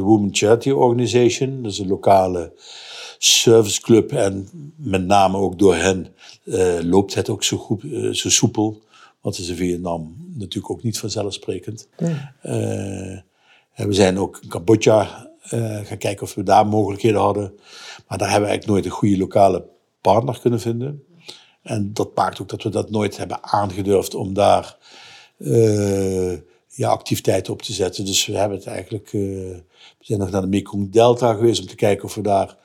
Women 0.00 0.28
Charity 0.32 0.70
Organization. 0.70 1.62
Dat 1.62 1.72
is 1.72 1.78
een 1.78 1.88
lokale 1.88 2.52
serviceclub. 3.18 4.12
En 4.12 4.48
met 4.76 5.06
name 5.06 5.36
ook 5.36 5.58
door 5.58 5.74
hen 5.74 6.06
uh, 6.44 6.78
loopt 6.80 7.14
het 7.14 7.28
ook 7.28 7.44
zo, 7.44 7.56
goed, 7.56 7.82
zo 8.10 8.30
soepel. 8.30 8.82
Want 9.20 9.36
het 9.36 9.44
is 9.44 9.50
in 9.50 9.56
Vietnam 9.56 10.16
natuurlijk 10.34 10.72
ook 10.72 10.82
niet 10.82 10.98
vanzelfsprekend. 10.98 11.88
Ja. 11.96 12.34
We 13.74 13.92
zijn 13.92 14.18
ook 14.18 14.38
in 14.42 14.48
Cambodja 14.48 15.28
gaan 15.82 15.98
kijken 15.98 16.22
of 16.22 16.34
we 16.34 16.42
daar 16.42 16.66
mogelijkheden 16.66 17.20
hadden. 17.20 17.52
Maar 18.08 18.18
daar 18.18 18.30
hebben 18.30 18.48
we 18.48 18.54
eigenlijk 18.54 18.66
nooit 18.66 18.84
een 18.84 18.90
goede 18.90 19.18
lokale 19.18 19.64
partner 20.00 20.38
kunnen 20.40 20.60
vinden. 20.60 21.02
En 21.68 21.90
dat 21.92 22.14
maakt 22.14 22.40
ook 22.40 22.48
dat 22.48 22.62
we 22.62 22.68
dat 22.68 22.90
nooit 22.90 23.16
hebben 23.16 23.42
aangedurfd 23.42 24.14
om 24.14 24.34
daar 24.34 24.76
ja, 26.68 26.88
activiteiten 26.88 27.52
op 27.52 27.62
te 27.62 27.72
zetten. 27.72 28.04
Dus 28.04 28.26
we 28.26 28.36
hebben 28.36 28.58
het 28.58 28.66
eigenlijk. 28.66 29.10
we 29.10 29.62
zijn 30.00 30.18
nog 30.18 30.30
naar 30.30 30.40
de 30.40 30.46
Mekong 30.46 30.90
Delta 30.90 31.34
geweest 31.34 31.60
om 31.60 31.66
te 31.66 31.74
kijken 31.74 32.04
of 32.04 32.14
we 32.14 32.22
daar 32.22 32.56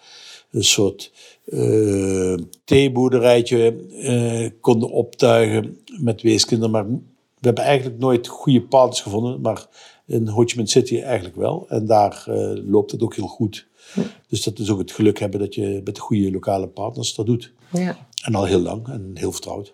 een 0.51 0.63
soort 0.63 1.11
uh, 1.45 2.37
theeboerderijtje 2.65 3.75
uh, 3.89 4.49
konden 4.61 4.89
optuigen 4.89 5.77
met 5.99 6.21
weeskinderen. 6.21 6.71
Maar 6.71 6.87
we 6.87 6.99
hebben 7.39 7.63
eigenlijk 7.63 7.99
nooit 7.99 8.27
goede 8.27 8.61
partners 8.61 9.01
gevonden, 9.01 9.41
maar 9.41 9.67
in 10.05 10.27
Ho 10.27 10.43
Chi 10.43 10.55
Minh 10.55 10.69
City 10.69 11.01
eigenlijk 11.01 11.35
wel. 11.35 11.65
En 11.69 11.85
daar 11.85 12.25
uh, 12.29 12.51
loopt 12.65 12.91
het 12.91 13.01
ook 13.01 13.15
heel 13.15 13.27
goed. 13.27 13.67
Ja. 13.95 14.03
Dus 14.27 14.43
dat 14.43 14.59
is 14.59 14.69
ook 14.69 14.79
het 14.79 14.91
geluk 14.91 15.19
hebben 15.19 15.39
dat 15.39 15.55
je 15.55 15.81
met 15.83 15.95
de 15.95 16.01
goede 16.01 16.31
lokale 16.31 16.67
partners 16.67 17.15
dat 17.15 17.25
doet. 17.25 17.53
Ja. 17.71 18.07
En 18.23 18.36
al 18.36 18.45
heel 18.45 18.59
lang 18.59 18.88
en 18.88 19.12
heel 19.13 19.31
vertrouwd. 19.31 19.73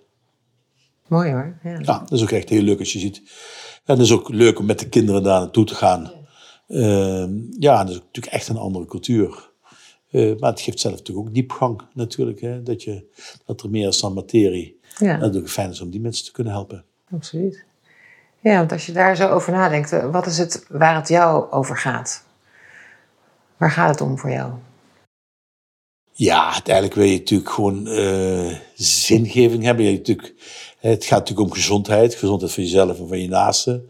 Mooi 1.08 1.32
hoor. 1.32 1.60
Ja. 1.64 1.80
ja, 1.80 2.00
dat 2.00 2.12
is 2.12 2.22
ook 2.22 2.32
echt 2.32 2.50
heel 2.50 2.62
leuk 2.62 2.80
als 2.80 2.94
je 2.94 3.00
ziet. 3.00 3.18
En 3.86 3.96
het 3.96 4.00
is 4.00 4.12
ook 4.12 4.30
leuk 4.30 4.60
om 4.60 4.66
met 4.66 4.80
de 4.80 4.90
kinderen 4.90 5.24
daar 5.24 5.40
naartoe 5.40 5.66
te 5.66 5.76
gaan. 5.76 6.12
Ja, 6.68 7.30
ja 7.60 7.84
dat 7.84 7.90
is 7.90 8.00
natuurlijk 8.00 8.34
echt 8.34 8.48
een 8.48 8.58
andere 8.58 8.86
cultuur. 8.86 9.50
Uh, 10.12 10.40
maar 10.40 10.50
het 10.50 10.62
geeft 10.62 10.80
zelf 10.80 10.96
natuurlijk 10.96 11.28
ook 11.28 11.34
diepgang 11.34 11.82
natuurlijk. 11.94 12.42
Hè? 12.42 12.64
Dat, 12.64 12.84
je, 12.84 13.06
dat 13.46 13.62
er 13.62 13.70
meer 13.70 13.88
is 13.88 14.00
dan 14.00 14.14
materie. 14.14 14.80
Ja. 14.98 15.14
En 15.14 15.20
dat 15.20 15.34
het 15.34 15.44
ook 15.44 15.50
fijn 15.50 15.70
is 15.70 15.82
om 15.82 15.90
die 15.90 16.02
mensen 16.02 16.26
te 16.26 16.32
kunnen 16.32 16.54
helpen. 16.54 16.86
Absoluut. 17.12 17.66
Ja, 18.40 18.58
want 18.58 18.72
als 18.72 18.86
je 18.86 18.92
daar 18.92 19.16
zo 19.16 19.30
over 19.30 19.52
nadenkt, 19.52 20.12
wat 20.12 20.26
is 20.26 20.38
het 20.38 20.66
waar 20.70 20.96
het 20.96 21.08
jou 21.08 21.52
over 21.52 21.78
gaat? 21.78 22.24
Waar 23.58 23.72
gaat 23.72 23.90
het 23.90 24.02
om 24.02 24.18
voor 24.18 24.32
jou? 24.32 24.54
Ja, 26.20 26.54
uiteindelijk 26.54 26.96
wil 26.96 27.06
je 27.06 27.18
natuurlijk 27.18 27.50
gewoon 27.50 27.88
uh, 27.88 28.56
zingeving 28.76 29.64
hebben. 29.64 29.86
Je 29.86 29.92
natuurlijk, 29.92 30.34
het 30.80 31.06
gaat 31.06 31.20
natuurlijk 31.20 31.48
om 31.48 31.54
gezondheid. 31.56 32.16
Gezondheid 32.16 32.52
van 32.52 32.64
jezelf 32.64 33.00
en 33.00 33.08
van 33.08 33.20
je 33.22 33.28
naasten. 33.28 33.90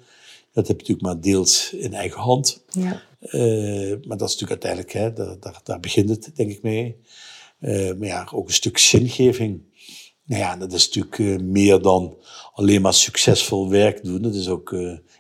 Dat 0.54 0.68
heb 0.68 0.82
je 0.82 0.88
natuurlijk 0.88 1.02
maar 1.02 1.22
deels 1.22 1.74
in 1.74 1.94
eigen 1.94 2.20
hand. 2.20 2.64
Ja. 2.70 3.02
Uh, 3.22 3.96
maar 4.08 4.18
dat 4.18 4.30
is 4.30 4.38
natuurlijk 4.38 4.64
uiteindelijk, 4.64 4.92
hè, 4.92 5.14
daar, 5.14 5.40
daar, 5.40 5.60
daar 5.64 5.80
begint 5.80 6.10
het 6.10 6.32
denk 6.36 6.52
ik 6.52 6.62
mee. 6.62 6.96
Uh, 7.60 7.94
maar 7.94 8.08
ja, 8.08 8.28
ook 8.34 8.48
een 8.48 8.54
stuk 8.54 8.78
zingeving. 8.78 9.62
Nou 10.24 10.42
ja, 10.42 10.58
dat 10.58 10.74
is 10.74 10.90
natuurlijk 10.90 11.42
meer 11.42 11.82
dan 11.82 12.18
alleen 12.54 12.82
maar 12.82 12.94
succesvol 12.94 13.70
werk 13.70 14.04
doen. 14.04 14.22
Dat 14.22 14.36
is 14.36 14.50
ook, 14.50 14.70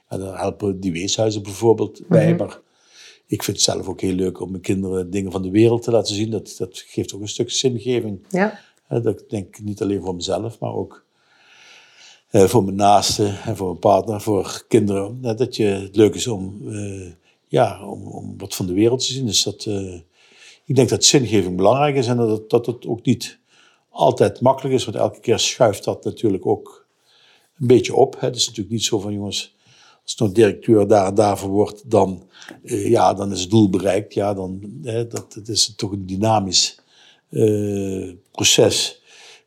ja, 0.10 0.18
daar 0.18 0.40
helpen 0.40 0.80
die 0.80 0.92
weeshuizen 0.92 1.44
bijvoorbeeld 1.44 2.08
bij. 2.08 2.34
Mhm. 2.34 2.38
Maar 2.38 2.60
ik 3.30 3.44
vind 3.44 3.58
het 3.58 3.66
zelf 3.66 3.88
ook 3.88 4.02
heel 4.02 4.14
leuk 4.14 4.40
om 4.40 4.52
mijn 4.52 4.62
kinderen 4.62 5.10
dingen 5.10 5.32
van 5.32 5.42
de 5.42 5.50
wereld 5.50 5.82
te 5.84 5.92
laten 5.92 6.16
zien. 6.16 6.30
Dat, 6.30 6.56
dat 6.58 6.84
geeft 6.88 7.14
ook 7.14 7.22
een 7.22 7.28
stuk 7.28 7.52
zingeving. 7.52 8.26
Ja. 8.30 8.60
dat 8.88 9.24
denk 9.30 9.58
ik 9.58 9.64
niet 9.64 9.82
alleen 9.82 10.02
voor 10.02 10.16
mezelf, 10.16 10.60
maar 10.60 10.74
ook 10.74 11.06
uh, 12.32 12.44
voor 12.44 12.64
mijn 12.64 12.76
naasten 12.76 13.42
en 13.42 13.58
voor 13.58 13.68
mijn 13.68 13.80
partner, 13.80 14.22
voor 14.22 14.64
kinderen. 14.68 15.22
Dat 15.22 15.56
je, 15.56 15.66
het 15.66 15.96
leuk 15.96 16.16
is 16.16 16.28
om, 16.28 16.62
uh, 16.64 17.12
ja, 17.48 17.86
om, 17.86 18.08
om, 18.08 18.38
wat 18.38 18.56
van 18.56 18.66
de 18.66 18.74
wereld 18.74 19.00
te 19.00 19.14
zien. 19.14 19.26
Dus 19.26 19.44
dat, 19.44 19.66
ik 20.66 20.76
denk 20.76 20.90
dat 20.90 21.06
zingeving 21.06 21.56
belangrijk 21.56 21.96
is 21.96 22.08
en 22.08 22.18
dat 22.18 22.30
het, 22.30 22.50
dat 22.50 22.66
het 22.66 22.88
ook 22.88 23.06
niet 23.06 23.40
altijd 23.90 24.42
makkelijk 24.42 24.76
is. 24.76 24.86
Want 24.86 24.98
elke 24.98 25.20
keer 25.20 25.40
schuift 25.40 25.84
dat 25.84 26.04
natuurlijk 26.04 26.46
ook 26.46 26.86
een 27.60 27.68
beetje 27.68 27.96
op. 27.96 28.20
Hè. 28.20 28.28
Het 28.28 28.36
is 28.36 28.46
natuurlijk 28.46 28.76
niet 28.76 28.84
zo 28.84 29.00
van 29.00 29.14
jongens, 29.14 29.56
als 30.10 30.18
nou 30.18 30.32
directeur 30.32 30.88
daar 30.88 31.08
en 31.08 31.16
daarvoor 31.16 31.50
wordt, 31.50 31.90
dan, 31.90 32.28
ja, 32.64 33.14
dan 33.14 33.32
is 33.32 33.42
het 33.42 33.50
doel 33.50 33.70
bereikt. 33.70 34.14
Ja, 34.14 34.34
dan, 34.34 34.60
dat, 34.82 35.34
dat 35.34 35.48
is 35.48 35.74
toch 35.76 35.92
een 35.92 36.06
dynamisch 36.06 36.80
proces, 38.32 39.02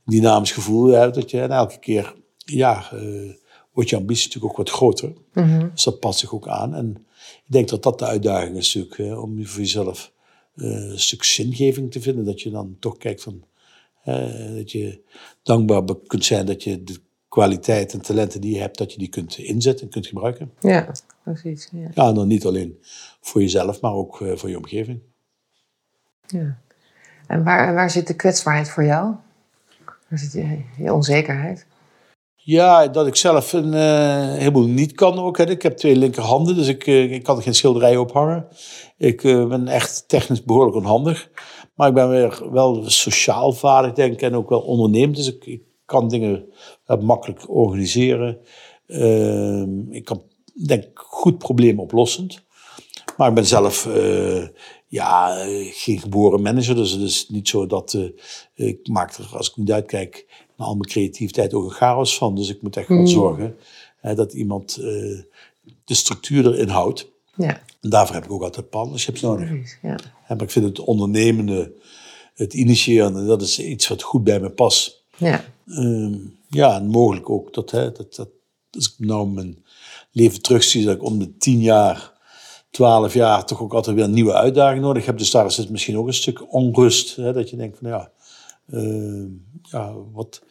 een 0.05 0.13
dynamisch 0.13 0.53
gevoel. 0.53 0.87
Hè, 0.87 1.11
dat 1.11 1.31
je 1.31 1.41
en 1.41 1.51
elke 1.51 1.79
keer 1.79 2.15
ja, 2.37 2.93
uh, 2.95 3.33
wordt 3.73 3.91
je 3.91 3.97
ambitie 3.97 4.27
natuurlijk 4.27 4.53
ook 4.53 4.59
wat 4.59 4.71
groter. 4.71 5.13
Mm 5.33 5.45
-hmm. 5.45 5.71
Dus 5.75 5.85
dat 5.85 6.01
past 6.01 6.19
zich 6.19 6.35
ook 6.35 6.49
aan. 6.49 6.75
En 6.75 7.07
ik 7.19 7.53
denk 7.53 7.69
dat 7.69 7.83
dat 7.83 7.99
de 7.99 8.05
uitdaging 8.05 8.57
is 8.57 8.75
natuurlijk, 8.75 9.03
hè, 9.03 9.15
om 9.15 9.47
voor 9.47 9.61
jezelf 9.61 10.13
een 10.55 11.01
stuk 11.01 11.25
zingeving 11.25 11.91
te 11.93 12.01
vinden. 12.01 12.25
Dat 12.25 12.41
je 12.41 12.51
dan 12.51 12.77
toch 12.81 12.97
kijkt 12.97 13.23
van, 13.23 13.45
dat 14.55 14.73
je 14.73 15.01
dankbaar 15.43 15.83
kunt 16.07 16.25
zijn 16.25 16.47
dat 16.47 16.63
je 16.63 16.85
de 16.85 17.01
kwaliteit 17.33 17.93
en 17.93 18.01
talenten 18.01 18.41
die 18.41 18.55
je 18.55 18.61
hebt, 18.61 18.79
dat 18.79 18.93
je 18.93 18.99
die 18.99 19.09
kunt 19.09 19.39
inzetten 19.39 19.85
en 19.87 19.93
kunt 19.93 20.07
gebruiken. 20.07 20.53
Ja, 20.61 20.93
precies. 21.23 21.69
Ja, 21.73 21.89
ja 21.95 22.09
en 22.09 22.15
dan 22.15 22.29
niet 22.29 22.47
alleen 22.47 22.79
voor 23.21 23.41
jezelf, 23.41 23.81
maar 23.81 23.93
ook 23.93 24.17
voor 24.35 24.49
je 24.49 24.57
omgeving. 24.57 25.01
Ja. 26.27 26.59
En 27.27 27.45
waar, 27.45 27.75
waar 27.75 27.91
zit 27.91 28.07
de 28.07 28.17
kwetsbaarheid 28.17 28.71
voor 28.71 28.85
jou? 28.85 29.15
Waar 30.09 30.19
zit 30.19 30.33
je, 30.33 30.63
je 30.77 30.93
onzekerheid? 30.93 31.67
Ja, 32.35 32.89
dat 32.89 33.07
ik 33.07 33.17
zelf 33.17 33.53
een 33.53 33.73
uh, 33.73 34.35
heleboel 34.35 34.67
niet 34.67 34.93
kan 34.93 35.19
ook. 35.19 35.39
Hè. 35.39 35.51
Ik 35.51 35.63
heb 35.63 35.77
twee 35.77 35.97
linkerhanden, 35.97 36.55
dus 36.55 36.69
ik, 36.69 36.87
uh, 36.87 37.13
ik 37.13 37.23
kan 37.23 37.43
geen 37.43 37.55
schilderij 37.55 37.97
ophangen. 37.97 38.47
Ik 38.97 39.23
uh, 39.23 39.49
ben 39.49 39.69
echt 39.69 40.09
technisch 40.09 40.45
behoorlijk 40.45 40.77
onhandig. 40.77 41.31
Maar 41.75 41.89
ik 41.89 41.95
ben 41.95 42.09
weer 42.09 42.53
wel 42.53 42.91
sociaal 42.91 43.53
vaardig, 43.53 43.93
denk 43.93 44.13
ik, 44.13 44.23
en 44.23 44.35
ook 44.35 44.49
wel 44.49 44.61
ondernemend. 44.61 45.17
Dus 45.17 45.35
ik, 45.35 45.47
ik 45.47 45.63
kan 45.93 46.09
dingen 46.09 46.45
makkelijk 47.01 47.51
organiseren. 47.51 48.39
Ehm, 48.87 49.93
ik 49.93 50.05
kan, 50.05 50.23
denk 50.67 50.85
goed 50.95 51.39
problemen 51.39 51.83
oplossend. 51.83 52.43
Maar 53.17 53.29
ik 53.29 53.35
ben 53.35 53.47
zelf 53.47 53.89
ja, 54.87 55.35
geen 55.71 55.99
geboren 55.99 56.43
manager. 56.43 56.75
Dus 56.75 56.91
het 56.91 57.01
is 57.01 57.29
niet 57.29 57.49
zo 57.49 57.67
dat 57.67 57.99
ik 58.55 58.89
maak 58.89 59.15
er, 59.15 59.31
als 59.37 59.51
ik 59.51 59.57
niet 59.57 59.73
uitkijk, 59.73 60.27
naar 60.57 60.67
al 60.67 60.75
mijn 60.75 60.89
creativiteit 60.91 61.55
ook 61.55 61.65
een 61.65 61.71
chaos 61.71 62.19
van. 62.19 62.35
Dus 62.35 62.49
ik 62.49 62.63
moet 62.63 62.77
echt 62.77 62.89
wel 62.89 62.99
Mm. 62.99 63.07
zorgen 63.07 63.57
dat 64.03 64.33
iemand 64.33 64.77
eh, 64.77 64.85
de 65.85 65.95
structuur 65.95 66.47
erin 66.47 66.69
houdt. 66.69 67.11
Ja, 67.37 67.63
En 67.81 67.91
daarvoor 67.91 68.15
heb 68.15 68.25
ik 68.25 68.33
ook 68.33 68.43
altijd 68.43 68.71
partnerships 68.71 69.21
nodig. 69.21 69.51
Ja. 69.83 69.99
Maar 70.29 70.43
ik 70.43 70.51
vind 70.51 70.65
het 70.65 70.81
ondernemende, 70.81 71.73
het 72.35 72.55
initiëren, 72.55 73.27
dat 73.27 73.43
is 73.43 73.59
iets 73.59 73.89
wat 73.89 74.03
goed 74.03 74.25
bij 74.25 74.41
me 74.41 74.51
past. 74.51 75.05
Ja. 75.17 75.45
Ehm, 75.67 76.15
ja, 76.49 76.77
en 76.77 76.87
mogelijk 76.87 77.31
ook 77.31 77.55
dat, 77.55 77.71
hè, 77.71 77.93
dat, 77.93 78.15
dat 78.15 78.29
als 78.71 78.87
ik 78.99 79.07
nou 79.07 79.29
mijn 79.29 79.65
leven 80.11 80.43
terugzie, 80.43 80.85
dat 80.85 80.95
ik 80.97 81.03
om 81.03 81.19
de 81.19 81.37
tien 81.37 81.61
jaar, 81.61 82.13
twaalf 82.71 83.15
jaar 83.15 83.45
toch 83.47 83.61
ook 83.63 83.75
altijd 83.75 83.97
weer 83.97 84.05
een 84.05 84.11
nieuwe 84.13 84.33
uitdaging 84.35 84.83
nodig 84.83 85.07
heb. 85.07 85.19
Dus 85.19 85.31
daar 85.31 85.51
zit 85.51 85.71
misschien 85.71 85.99
ook 85.99 86.07
een 86.07 86.15
stuk 86.15 86.53
onrust. 86.53 87.17
Hè, 87.17 87.33
dat 87.33 87.51
je 87.51 87.57
denkt 87.57 87.79
van 87.79 87.89
ja, 87.89 88.11
ehm, 88.71 89.27
ja 89.63 89.95
wat, 90.13 90.43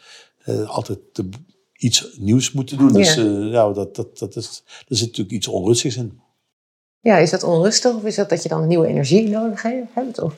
eh, 0.44 0.70
altijd 0.70 1.00
de- 1.12 1.30
iets 1.78 2.10
nieuws 2.18 2.52
moeten 2.52 2.78
doen. 2.78 2.94
Dus 2.94 3.14
Ja. 3.14 3.22
eh, 3.24 3.52
ja, 3.52 3.72
dat, 3.72 3.96
dat, 3.96 4.18
dat 4.18 4.36
is, 4.36 4.64
er 4.88 4.96
zit 4.96 5.08
natuurlijk 5.08 5.36
iets 5.36 5.48
onrustigs 5.48 5.96
in. 5.96 6.20
ja, 7.00 7.18
is 7.18 7.30
dat 7.30 7.44
onrustig 7.44 7.96
of 7.96 8.04
is 8.04 8.16
dat 8.16 8.30
dat 8.30 8.44
je 8.44 8.50
dan 8.50 8.68
nieuwe 8.68 8.88
energie 8.88 9.30
nodig 9.30 9.62
he- 9.62 9.84
hebt? 9.94 10.20
Of? 10.22 10.34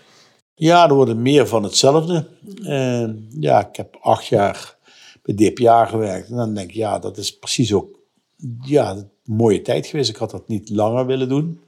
Ja, 0.56 0.88
er 0.88 0.96
worden 0.96 1.22
meer 1.22 1.48
van 1.48 1.64
hetzelfde. 1.64 2.28
Eh, 2.64 3.10
ja, 3.30 3.68
ik 3.68 3.76
heb 3.76 3.98
acht 4.02 4.26
jaar 4.26 4.78
bij 5.22 5.36
DPA 5.36 5.86
gewerkt. 5.86 6.30
En 6.30 6.36
dan 6.36 6.54
denk 6.54 6.70
ik, 6.70 6.76
ja, 6.76 7.00
dat 7.00 7.18
is 7.18 7.38
precies 7.38 7.74
ook... 7.74 8.00
Ja, 8.62 8.92
een 8.92 9.10
mooie 9.24 9.62
tijd 9.62 9.88
geweest. 9.88 10.10
Ik 10.10 10.16
had 10.16 10.32
dat 10.32 10.48
niet 10.48 10.70
langer 10.70 11.06
willen 11.06 11.30
doen. 11.30 11.62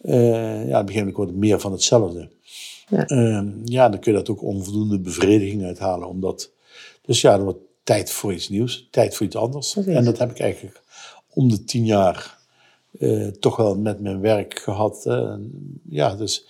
Uh, 0.00 0.68
ja, 0.68 0.80
op 0.80 0.88
een 0.88 1.12
wordt 1.12 1.30
het 1.30 1.40
meer 1.40 1.60
van 1.60 1.72
hetzelfde. 1.72 2.30
Ja. 2.88 3.06
Ehm, 3.06 3.50
ja, 3.64 3.88
dan 3.88 4.00
kun 4.00 4.12
je 4.12 4.18
dat 4.18 4.28
ook 4.28 4.42
onvoldoende 4.42 5.00
bevrediging 5.00 5.64
uithalen. 5.64 6.08
Omdat, 6.08 6.50
dus 7.02 7.20
ja, 7.20 7.32
er 7.32 7.44
wordt 7.44 7.58
tijd 7.82 8.10
voor 8.10 8.32
iets 8.32 8.48
nieuws, 8.48 8.88
tijd 8.90 9.16
voor 9.16 9.26
iets 9.26 9.36
anders. 9.36 9.76
En 9.76 10.04
dat 10.04 10.18
heb 10.18 10.30
ik 10.30 10.40
eigenlijk 10.40 10.82
om 11.28 11.48
de 11.48 11.64
tien 11.64 11.84
jaar 11.84 12.38
uh, 12.98 13.28
toch 13.28 13.56
wel 13.56 13.78
met 13.78 14.00
mijn 14.00 14.20
werk 14.20 14.58
gehad. 14.58 15.02
ja, 15.88 16.14
dus 16.16 16.46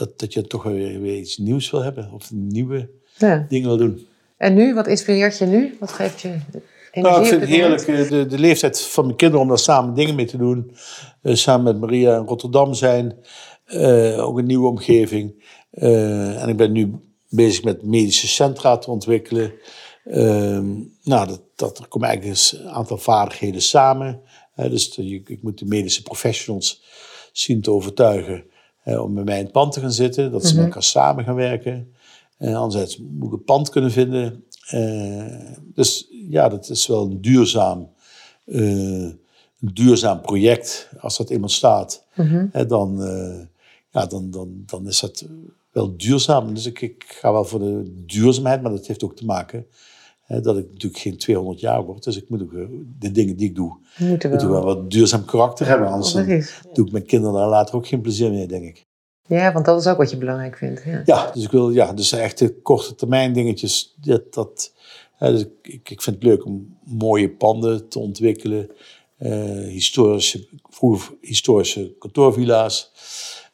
dat, 0.00 0.18
dat 0.18 0.32
je 0.32 0.46
toch 0.46 0.62
weer, 0.62 1.00
weer 1.00 1.16
iets 1.16 1.38
nieuws 1.38 1.70
wil 1.70 1.82
hebben 1.82 2.12
of 2.12 2.30
nieuwe 2.32 2.88
ja. 3.16 3.46
dingen 3.48 3.68
wil 3.68 3.76
doen. 3.76 4.06
En 4.36 4.54
nu, 4.54 4.74
wat 4.74 4.86
inspireert 4.86 5.38
je 5.38 5.46
nu? 5.46 5.76
Wat 5.80 5.92
geeft 5.92 6.20
je 6.20 6.28
energie? 6.28 6.62
Nou, 6.92 7.20
ik 7.20 7.26
vind 7.26 7.40
het 7.40 7.50
heerlijk, 7.50 8.08
de, 8.08 8.26
de 8.26 8.38
leeftijd 8.38 8.80
van 8.80 9.04
mijn 9.04 9.16
kinderen 9.16 9.42
om 9.42 9.48
daar 9.48 9.58
samen 9.58 9.94
dingen 9.94 10.14
mee 10.14 10.26
te 10.26 10.36
doen. 10.36 10.70
Uh, 11.22 11.34
samen 11.34 11.64
met 11.64 11.80
Maria 11.80 12.16
in 12.16 12.26
Rotterdam 12.26 12.74
zijn. 12.74 13.16
Uh, 13.66 14.26
ook 14.26 14.38
een 14.38 14.46
nieuwe 14.46 14.68
omgeving. 14.68 15.44
Uh, 15.72 16.42
en 16.42 16.48
ik 16.48 16.56
ben 16.56 16.72
nu 16.72 16.94
bezig 17.28 17.64
met 17.64 17.82
medische 17.82 18.28
centra 18.28 18.78
te 18.78 18.90
ontwikkelen. 18.90 19.52
Ehm, 20.04 20.66
nou, 21.02 21.26
dat, 21.26 21.42
dat, 21.56 21.78
er 21.78 21.88
komen 21.88 22.08
eigenlijk 22.08 22.52
een 22.52 22.70
aantal 22.70 22.98
vaardigheden 22.98 23.62
samen. 23.62 24.20
dus 24.54 24.94
je, 24.94 25.22
ik 25.26 25.42
moet 25.42 25.58
de 25.58 25.66
medische 25.66 26.02
professionals 26.02 26.82
zien 27.32 27.60
te 27.60 27.70
overtuigen 27.70 28.44
om 28.84 29.14
bij 29.14 29.24
mij 29.24 29.38
in 29.38 29.44
het 29.44 29.52
pand 29.52 29.72
te 29.72 29.80
gaan 29.80 29.92
zitten. 29.92 30.30
Dat 30.30 30.44
ze 30.44 30.50
mm 30.50 30.56
met 30.56 30.66
elkaar 30.66 30.82
samen 30.82 31.24
gaan 31.24 31.34
werken. 31.34 31.94
En 32.36 32.54
anderzijds 32.54 32.98
moet 32.98 33.32
ik 33.32 33.38
een 33.38 33.44
pand 33.44 33.68
kunnen 33.68 33.90
vinden. 33.90 34.44
Uh, 34.74 35.52
dus 35.74 36.08
ja, 36.28 36.48
dat 36.48 36.68
is 36.68 36.86
wel 36.86 37.04
een 37.04 37.20
duurzaam, 37.20 37.90
uh, 38.46 39.02
een 39.02 39.20
duurzaam 39.60 40.20
project. 40.20 40.88
Als 41.00 41.16
dat 41.16 41.30
eenmaal 41.30 41.48
staat, 41.48 42.04
mm 42.14 42.50
dan, 42.68 43.02
uh, 43.02 43.40
ja, 43.90 44.06
dan, 44.06 44.30
dan, 44.30 44.62
dan 44.66 44.86
is 44.86 45.00
dat 45.00 45.26
wel 45.72 45.96
duurzaam. 45.96 46.54
Dus 46.54 46.66
ik, 46.66 46.80
ik, 46.80 47.04
ga 47.06 47.32
wel 47.32 47.44
voor 47.44 47.58
de 47.58 48.02
duurzaamheid, 48.06 48.62
maar 48.62 48.70
dat 48.70 48.86
heeft 48.86 49.04
ook 49.04 49.16
te 49.16 49.24
maken 49.24 49.66
dat 50.30 50.56
ik 50.56 50.66
natuurlijk 50.70 51.02
geen 51.02 51.16
200 51.16 51.60
jaar 51.60 51.84
word. 51.84 52.04
Dus 52.04 52.16
ik 52.16 52.28
moet 52.28 52.42
ook 52.42 52.52
de 52.98 53.10
dingen 53.10 53.36
die 53.36 53.48
ik 53.48 53.54
doe, 53.54 53.76
moet 53.98 54.22
wel. 54.22 54.50
wel 54.50 54.64
wat 54.64 54.90
duurzaam 54.90 55.24
karakter 55.24 55.66
hebben. 55.66 55.88
Anders 55.88 56.12
doe 56.72 56.86
ik 56.86 56.92
mijn 56.92 57.06
kinderen 57.06 57.34
daar 57.34 57.48
later 57.48 57.74
ook 57.74 57.86
geen 57.86 58.00
plezier 58.00 58.30
mee, 58.30 58.46
denk 58.46 58.64
ik. 58.64 58.88
Ja, 59.26 59.52
want 59.52 59.64
dat 59.64 59.80
is 59.80 59.86
ook 59.86 59.96
wat 59.96 60.10
je 60.10 60.16
belangrijk 60.16 60.56
vindt. 60.56 60.82
Ja, 60.84 61.02
ja 61.04 61.30
dus 61.32 61.44
ik 61.44 61.50
wil, 61.50 61.70
ja, 61.70 61.92
dus 61.92 62.12
echt 62.12 62.38
de 62.38 62.60
korte 62.60 62.94
termijn 62.94 63.32
dingetjes. 63.32 63.94
Dat, 64.00 64.34
dat, 64.34 64.72
dus 65.18 65.44
ik, 65.62 65.90
ik 65.90 66.02
vind 66.02 66.16
het 66.16 66.24
leuk 66.24 66.44
om 66.44 66.76
mooie 66.84 67.30
panden 67.30 67.88
te 67.88 67.98
ontwikkelen. 67.98 68.70
Uh, 69.18 69.66
historische, 69.68 70.46
vroeger 70.68 71.14
historische 71.20 71.94
kantoorvilla's. 71.98 72.92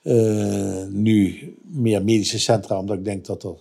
Uh, 0.02 0.86
nu 0.86 1.54
meer 1.62 2.04
medische 2.04 2.38
centra, 2.38 2.78
omdat 2.78 2.96
ik 2.96 3.04
denk 3.04 3.26
dat 3.26 3.42
er 3.42 3.54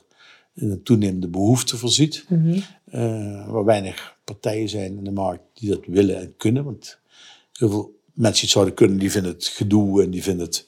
een 0.56 0.84
toenemende 0.84 1.28
behoefte 1.28 1.78
voorziet. 1.78 2.26
Mm 2.28 2.44
-hmm. 2.44 2.64
Uh, 2.92 3.50
waar 3.50 3.66
weinig 3.66 4.18
partijen 4.24 4.70
zijn 4.70 4.98
in 4.98 5.04
de 5.04 5.12
markt 5.12 5.44
die 5.54 5.70
dat 5.70 5.86
willen 5.86 6.20
en 6.20 6.34
kunnen. 6.38 6.64
Want 6.64 7.00
heel 7.52 7.70
veel 7.70 8.00
mensen 8.14 8.34
die 8.34 8.42
het 8.42 8.50
zouden 8.50 8.74
kunnen, 8.74 8.98
die 8.98 9.12
vinden 9.12 9.32
het 9.32 9.48
gedoe 9.48 10.04
en 10.04 10.10
die 10.10 10.24
vinden 10.24 10.46
het 10.46 10.68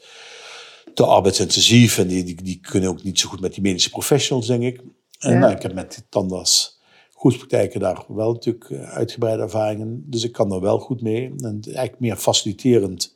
te 0.94 1.06
arbeidsintensief. 1.06 1.98
En 1.98 2.08
die, 2.08 2.24
die, 2.24 2.44
die, 2.44 2.60
kunnen 2.60 2.90
ook 2.90 3.04
niet 3.04 3.20
zo 3.20 3.30
goed 3.30 3.42
met 3.42 3.54
die 3.54 3.64
medische 3.64 3.90
professionals, 3.90 4.48
denk 4.48 4.64
ik. 4.64 4.82
En 5.20 5.40
nou, 5.40 5.54
ik 5.54 5.62
heb 5.62 5.74
met 5.74 6.06
tandarts 6.10 6.78
goedpraktijken 7.18 7.80
daar 7.80 8.04
wel 8.08 8.34
natuurlijk 8.34 8.70
eh, 8.70 8.90
uitgebreide 8.90 9.44
ervaringen. 9.44 10.04
Dus 10.06 10.24
ik 10.24 10.32
kan 10.32 10.52
er 10.52 10.62
wel 10.62 10.80
goed 10.80 11.02
mee. 11.02 11.34
En 11.38 11.60
eigenlijk 11.64 12.00
meer 12.00 12.16
faciliterend, 12.16 13.16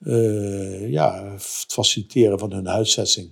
uh, 0.00 0.90
ja, 0.90 1.34
faciliteren 1.68 2.38
van 2.38 2.52
hun 2.52 2.66
huisvesting. 2.66 3.30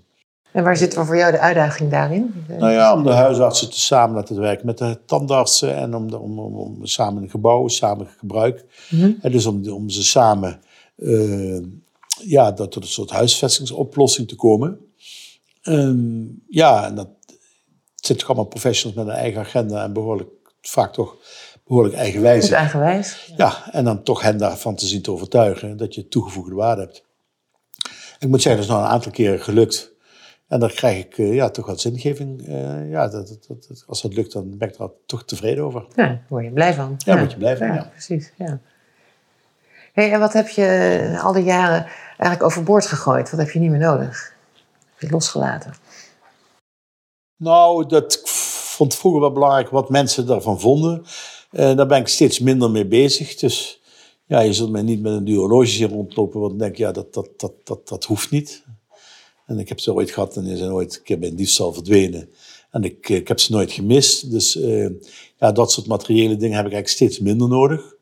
En 0.57 0.65
waar 0.65 0.77
zit 0.77 0.95
dan 0.95 1.07
voor 1.07 1.17
jou 1.17 1.33
de 1.33 1.39
uitdaging 1.39 1.91
daarin? 1.91 2.45
Nou 2.49 2.73
ja, 2.73 2.95
om 2.95 3.03
de 3.03 3.11
huisartsen 3.11 3.71
te 3.71 3.81
samen 3.81 4.17
laten 4.17 4.41
werken 4.41 4.67
met 4.67 4.79
de 4.79 4.99
tandartsen 5.07 5.75
en 5.75 5.95
om, 5.95 6.11
de, 6.11 6.19
om, 6.19 6.39
om, 6.39 6.55
om, 6.55 6.87
samen 6.87 7.23
een 7.23 7.31
gebouw, 7.31 7.69
samen 7.69 8.07
gebruik. 8.19 8.65
Mm 8.91 9.19
En 9.21 9.33
dus 9.33 9.47
om, 9.47 9.69
om 9.69 9.91
ze 9.91 10.05
samen 10.05 10.61
uh, 10.97 11.63
ja, 12.23 12.53
dat 12.53 12.73
tot 12.73 12.83
een 12.83 12.89
soort 12.89 13.11
huisvestingsoplossing 13.11 14.29
te 14.29 14.35
komen. 14.35 14.79
Um, 15.63 16.43
ja, 16.49 16.87
en 16.87 16.95
dat 16.95 17.09
zit 17.95 18.19
toch 18.19 18.29
allemaal 18.29 18.47
professionals 18.47 18.99
met 18.99 19.07
een 19.07 19.21
eigen 19.21 19.41
agenda 19.41 19.83
en 19.83 19.93
behoorlijk, 19.93 20.31
vaak 20.61 20.93
toch 20.93 21.17
behoorlijk 21.67 21.95
eigenwijs. 21.95 22.51
eigenwijs. 22.51 23.27
Ja. 23.27 23.35
ja, 23.37 23.73
en 23.73 23.85
dan 23.85 24.03
toch 24.03 24.21
hen 24.23 24.39
daarvan 24.39 24.75
te 24.75 24.87
zien 24.87 25.03
te 25.03 25.11
overtuigen 25.11 25.77
dat 25.77 25.95
je 25.95 26.09
toegevoegde 26.09 26.55
waarde 26.55 26.81
hebt. 26.81 27.05
Ik 28.19 28.29
moet 28.29 28.43
zeggen, 28.43 28.61
dat 28.61 28.71
is 28.71 28.77
nog 28.77 28.85
een 28.87 28.95
aantal 28.95 29.13
keren 29.13 29.41
gelukt. 29.41 29.95
En 30.49 30.61
dan 30.61 30.69
krijg 30.69 31.05
ik 31.05 31.19
uh, 31.19 31.35
ja, 31.35 31.51
toch 31.51 31.67
wat 31.67 31.81
zingeving. 31.81 32.49
Uh, 32.49 32.91
ja, 32.91 33.09
dat, 33.09 33.29
dat, 33.29 33.67
dat, 33.69 33.85
als 33.87 34.03
dat 34.03 34.15
lukt, 34.15 34.33
dan 34.33 34.59
ben 34.59 34.69
ik 34.69 34.79
er 34.79 34.91
toch 35.07 35.25
tevreden 35.25 35.65
over. 35.65 35.81
Ja, 35.81 36.07
daar 36.07 36.25
word 36.29 36.45
je 36.45 36.51
blij 36.51 36.75
van. 36.75 36.95
Ja, 36.99 37.13
ja. 37.13 37.19
word 37.19 37.31
je 37.33 37.39
blij 37.39 37.57
van, 37.57 37.67
ja. 37.67 37.91
Precies, 37.93 38.33
ja. 38.37 38.61
Hey, 39.93 40.13
en 40.13 40.21
wat 40.21 40.33
heb 40.33 40.49
je 40.49 41.19
al 41.23 41.33
die 41.33 41.45
jaren 41.45 41.87
eigenlijk 42.09 42.43
overboord 42.43 42.87
gegooid? 42.87 43.31
Wat 43.31 43.41
heb 43.41 43.51
je 43.51 43.59
niet 43.59 43.71
meer 43.71 43.79
nodig? 43.79 44.35
Heb 44.93 45.01
je 45.01 45.11
losgelaten? 45.11 45.75
Nou, 47.37 47.87
dat 47.87 48.21
vond 48.77 48.95
vroeger 48.95 49.21
wel 49.21 49.33
belangrijk 49.33 49.69
wat 49.69 49.91
mensen 49.91 50.27
daarvan 50.27 50.61
vonden. 50.61 51.05
Uh, 51.51 51.77
daar 51.77 51.87
ben 51.87 52.01
ik 52.01 52.09
steeds 52.09 52.39
minder 52.39 52.71
mee 52.71 52.87
bezig. 52.87 53.35
Dus 53.35 53.83
ja, 54.25 54.41
je 54.41 54.53
zult 54.53 54.71
mij 54.71 54.83
niet 54.83 55.03
met 55.03 55.13
een 55.13 55.27
hier 55.27 55.89
rondlopen, 55.89 56.41
want 56.41 56.51
dan 56.51 56.59
denk 56.59 56.73
ik, 56.73 56.79
ja, 56.79 56.93
dat, 56.93 57.15
dat, 57.15 57.29
dat, 57.37 57.53
dat, 57.65 57.89
dat 57.89 58.05
hoeft 58.05 58.31
niet. 58.31 58.65
En 59.47 59.59
ik 59.59 59.69
heb 59.69 59.81
ze 59.81 59.95
ooit 59.95 60.11
gehad 60.11 60.37
en 60.37 60.45
die 60.45 60.57
zijn 60.57 60.73
ooit 60.73 60.97
een 60.97 61.03
keer 61.03 61.19
bij 61.19 61.29
een 61.29 61.37
diefstal 61.37 61.73
verdwenen. 61.73 62.29
En 62.71 62.83
ik, 62.83 63.09
ik 63.09 63.29
heb 63.29 63.41
ze 63.41 63.53
nooit 63.53 63.73
gemist. 63.73 64.31
Dus 64.31 64.57
uh, 64.57 64.91
ja, 65.39 65.53
dat 65.53 65.73
soort 65.73 65.87
materiële 65.87 66.37
dingen 66.37 66.57
heb 66.57 66.67
ik 66.67 66.73
eigenlijk 66.73 66.89
steeds 66.89 67.19
minder 67.19 67.49
nodig 67.49 67.97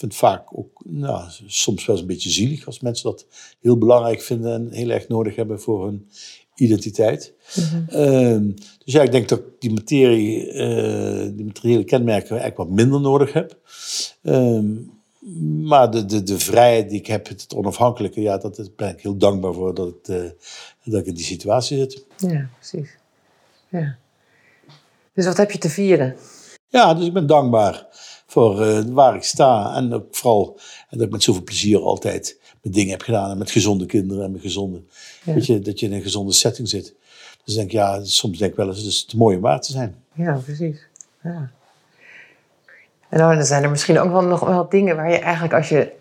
vind 0.00 0.12
het 0.12 0.20
vaak 0.20 0.58
ook 0.58 0.82
nou, 0.84 1.30
soms 1.46 1.86
wel 1.86 1.94
eens 1.94 2.04
een 2.04 2.12
beetje 2.12 2.30
zielig 2.30 2.66
als 2.66 2.80
mensen 2.80 3.10
dat 3.10 3.26
heel 3.60 3.78
belangrijk 3.78 4.20
vinden 4.20 4.52
en 4.52 4.72
heel 4.72 4.90
erg 4.90 5.08
nodig 5.08 5.36
hebben 5.36 5.60
voor 5.60 5.84
hun 5.84 6.08
identiteit. 6.54 7.34
Mm 7.90 8.54
dus 8.84 8.94
ja, 8.94 9.02
ik 9.02 9.12
denk 9.12 9.28
dat 9.28 9.38
ik 9.38 9.44
die 9.58 9.72
materie, 9.72 10.52
uh, 10.52 11.36
die 11.36 11.44
materiële 11.44 11.84
kenmerken 11.84 12.30
eigenlijk 12.30 12.56
wat 12.56 12.70
minder 12.70 13.00
nodig 13.00 13.32
heb. 13.32 13.58
Um, 14.22 14.99
maar 15.62 15.90
de, 15.90 16.04
de, 16.04 16.22
de 16.22 16.38
vrijheid 16.38 16.88
die 16.88 16.98
ik 16.98 17.06
heb, 17.06 17.28
het 17.28 17.54
onafhankelijke, 17.54 18.20
ja, 18.20 18.38
dat 18.38 18.76
ben 18.76 18.88
ik 18.88 19.00
heel 19.00 19.16
dankbaar 19.16 19.54
voor 19.54 19.74
dat, 19.74 19.86
het, 19.86 20.08
uh, 20.08 20.30
dat 20.84 21.00
ik 21.00 21.06
in 21.06 21.14
die 21.14 21.24
situatie 21.24 21.78
zit. 21.78 22.04
Ja, 22.16 22.48
precies. 22.58 22.96
Ja. 23.68 23.96
Dus 25.12 25.26
wat 25.26 25.36
heb 25.36 25.50
je 25.50 25.58
te 25.58 25.68
vieren? 25.68 26.16
Ja, 26.68 26.94
dus 26.94 27.06
ik 27.06 27.12
ben 27.12 27.26
dankbaar 27.26 27.86
voor 28.26 28.66
uh, 28.66 28.80
waar 28.84 29.14
ik 29.14 29.22
sta. 29.22 29.74
En 29.74 29.92
ook 29.92 30.16
vooral 30.16 30.58
en 30.88 30.98
dat 30.98 31.06
ik 31.06 31.12
met 31.12 31.22
zoveel 31.22 31.42
plezier 31.42 31.78
altijd 31.78 32.40
mijn 32.62 32.74
dingen 32.74 32.90
heb 32.90 33.02
gedaan. 33.02 33.30
En 33.30 33.38
met 33.38 33.50
gezonde 33.50 33.86
kinderen 33.86 34.24
en 34.24 34.32
met 34.32 34.40
gezonde. 34.40 34.82
Weet 35.24 35.46
je, 35.46 35.58
dat 35.58 35.80
je 35.80 35.86
in 35.86 35.92
een 35.92 36.02
gezonde 36.02 36.32
setting 36.32 36.68
zit. 36.68 36.94
Dus 37.44 37.54
denk 37.54 37.66
ik, 37.66 37.72
ja, 37.72 38.04
soms 38.04 38.38
denk 38.38 38.50
ik 38.50 38.56
wel 38.56 38.68
eens, 38.68 38.76
het 38.76 38.86
is 38.86 39.04
te 39.04 39.16
mooi 39.16 39.36
om 39.36 39.42
waar 39.42 39.60
te 39.60 39.72
zijn. 39.72 40.04
Ja, 40.14 40.40
precies. 40.44 40.86
Ja. 41.22 41.50
En 43.10 43.18
dan 43.18 43.44
zijn 43.44 43.62
er 43.62 43.70
misschien 43.70 43.98
ook 43.98 44.12
wel 44.12 44.22
nog 44.22 44.40
wel 44.40 44.68
dingen 44.68 44.96
waar 44.96 45.10
je 45.10 45.18
eigenlijk, 45.18 45.54
als 45.54 45.68
je 45.68 45.92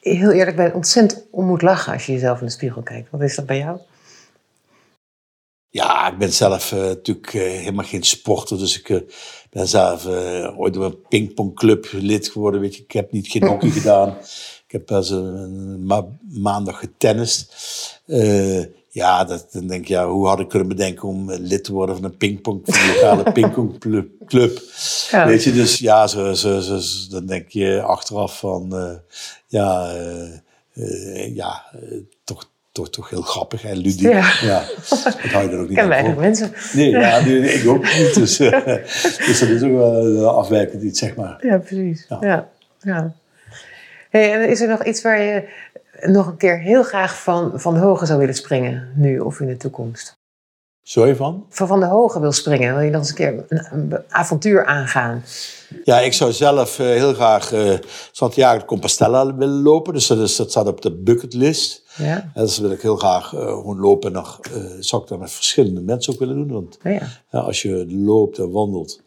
heel 0.00 0.30
eerlijk 0.30 0.56
bent, 0.56 0.74
ontzettend 0.74 1.26
om 1.30 1.46
moet 1.46 1.62
lachen 1.62 1.92
als 1.92 2.06
je 2.06 2.12
jezelf 2.12 2.40
in 2.40 2.46
de 2.46 2.52
spiegel 2.52 2.82
kijkt. 2.82 3.10
Wat 3.10 3.20
is 3.20 3.36
dat 3.36 3.46
bij 3.46 3.58
jou? 3.58 3.78
Ja, 5.68 6.12
ik 6.12 6.18
ben 6.18 6.32
zelf 6.32 6.72
uh, 6.72 6.80
natuurlijk 6.80 7.34
uh, 7.34 7.42
helemaal 7.42 7.84
geen 7.84 8.02
sporter, 8.02 8.58
dus 8.58 8.78
ik 8.78 8.88
uh, 8.88 9.00
ben 9.50 9.68
zelf 9.68 10.06
ooit 10.56 10.74
door 10.74 10.84
een 10.84 11.02
pingpongclub 11.08 11.88
lid 11.92 12.28
geworden. 12.28 12.60
Weet 12.60 12.76
je, 12.76 12.82
ik 12.82 12.92
heb 12.92 13.12
niet 13.12 13.28
geen 13.28 13.46
hockey 13.46 13.70
gedaan. 13.80 14.08
Ik 14.66 14.72
heb 14.72 14.86
pas 14.86 15.10
een, 15.10 15.84
ma 15.86 16.06
maandag 16.30 16.78
getennist. 16.78 17.54
Ja, 18.90 19.24
dat, 19.24 19.46
dan 19.50 19.66
denk 19.66 19.82
ik, 19.82 19.88
ja, 19.88 20.08
hoe 20.08 20.26
had 20.26 20.40
ik 20.40 20.48
kunnen 20.48 20.68
bedenken 20.68 21.08
om 21.08 21.32
lid 21.32 21.64
te 21.64 21.72
worden 21.72 21.94
van 21.94 22.04
een 22.04 22.16
pingpong, 22.16 22.60
van 22.64 22.88
een 22.88 22.94
lokale 22.94 23.32
pingpongclub. 23.40 24.60
Ja. 25.10 25.26
Weet 25.26 25.44
je, 25.44 25.52
dus 25.52 25.78
ja, 25.78 26.06
zo, 26.06 26.32
zo, 26.32 26.60
zo, 26.60 26.80
dan 27.10 27.26
denk 27.26 27.48
je 27.48 27.82
achteraf 27.82 28.38
van, 28.38 29.00
ja, 29.46 29.92
ja, 31.34 31.64
toch 32.24 32.48
toch, 32.72 32.90
toch 32.90 33.10
heel 33.10 33.22
grappig 33.22 33.64
en 33.64 33.76
ludiek. 33.76 34.12
Ja. 34.12 34.32
ja. 34.42 34.64
Dat 35.22 35.30
hou 35.30 35.44
je 35.44 35.50
er 35.50 35.60
ook 35.60 35.68
niet 35.68 35.78
Ken 35.78 35.88
weinig 35.88 36.16
mensen. 36.16 36.52
Nee, 36.72 36.90
ja, 36.90 37.16
ik 37.16 37.68
ook 37.68 37.82
niet. 37.82 38.14
Dus, 38.14 38.36
dus 39.26 39.38
dat 39.38 39.48
is 39.48 39.62
ook 39.62 39.72
wel 39.72 40.38
afwijkend 40.38 40.82
iets, 40.82 40.98
zeg 40.98 41.16
maar. 41.16 41.46
Ja, 41.46 41.58
precies. 41.58 42.06
Ja. 42.20 42.48
ja. 42.80 43.14
Hey, 44.10 44.32
en 44.32 44.48
is 44.48 44.60
er 44.60 44.68
nog 44.68 44.84
iets 44.84 45.02
waar 45.02 45.22
je 45.22 45.48
nog 46.00 46.26
een 46.26 46.36
keer 46.36 46.58
heel 46.58 46.82
graag 46.82 47.22
van, 47.22 47.52
van 47.54 47.74
de 47.74 47.80
hoge 47.80 48.06
zou 48.06 48.18
willen 48.18 48.34
springen, 48.34 48.92
nu 48.94 49.20
of 49.20 49.40
in 49.40 49.46
de 49.46 49.56
toekomst? 49.56 50.18
Sorry 50.82 51.16
van? 51.16 51.46
Van 51.48 51.66
Van 51.66 51.80
de 51.80 51.86
Hoge 51.86 52.20
wil 52.20 52.32
springen. 52.32 52.74
Wil 52.74 52.84
je 52.84 52.90
nog 52.90 53.00
eens 53.00 53.08
een 53.08 53.14
keer 53.14 53.44
een, 53.48 53.94
avontuur 54.08 54.64
aangaan? 54.64 55.24
Ja, 55.84 56.00
ik 56.00 56.12
zou 56.12 56.32
zelf 56.32 56.78
eh, 56.78 56.86
heel 56.86 57.14
graag 57.14 57.52
eh 57.52 57.74
Santiago 58.12 58.58
de 58.58 58.64
Compostela 58.64 59.34
willen 59.34 59.62
lopen. 59.62 59.92
Dus 59.92 60.06
dat, 60.06 60.18
is, 60.18 60.36
dat 60.36 60.50
staat 60.50 60.66
op 60.66 60.82
de 60.82 60.92
bucketlist. 60.92 61.82
Ja. 61.96 62.30
En 62.34 62.42
dus 62.42 62.58
wil 62.58 62.70
ik 62.70 62.82
heel 62.82 62.96
graag 62.96 63.34
eh, 63.34 63.40
gewoon 63.40 63.80
lopen. 63.80 64.08
En 64.08 64.14
nog, 64.14 64.40
zou 64.78 65.02
ik 65.02 65.08
dat 65.08 65.18
met 65.18 65.30
verschillende 65.30 65.80
mensen 65.80 66.12
ook 66.12 66.18
willen 66.18 66.36
doen. 66.36 66.52
Want 66.52 66.78
ja. 66.82 67.08
ja, 67.30 67.38
als 67.38 67.62
je 67.62 67.86
loopt 67.88 68.38
en 68.38 68.50
wandelt, 68.50 69.00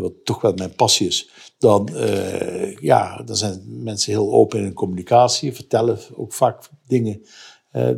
wat 0.00 0.12
toch 0.24 0.40
wel 0.40 0.52
mijn 0.54 0.74
passie 0.74 1.06
is, 1.06 1.30
dan, 1.58 1.88
eh, 1.88 2.76
ja, 2.76 3.22
dan 3.22 3.36
zijn 3.36 3.82
mensen 3.82 4.12
heel 4.12 4.32
open 4.32 4.64
in 4.64 4.72
communicatie, 4.72 5.54
vertellen 5.54 5.98
ook 6.14 6.32
vaak 6.32 6.68
dingen. 6.86 7.22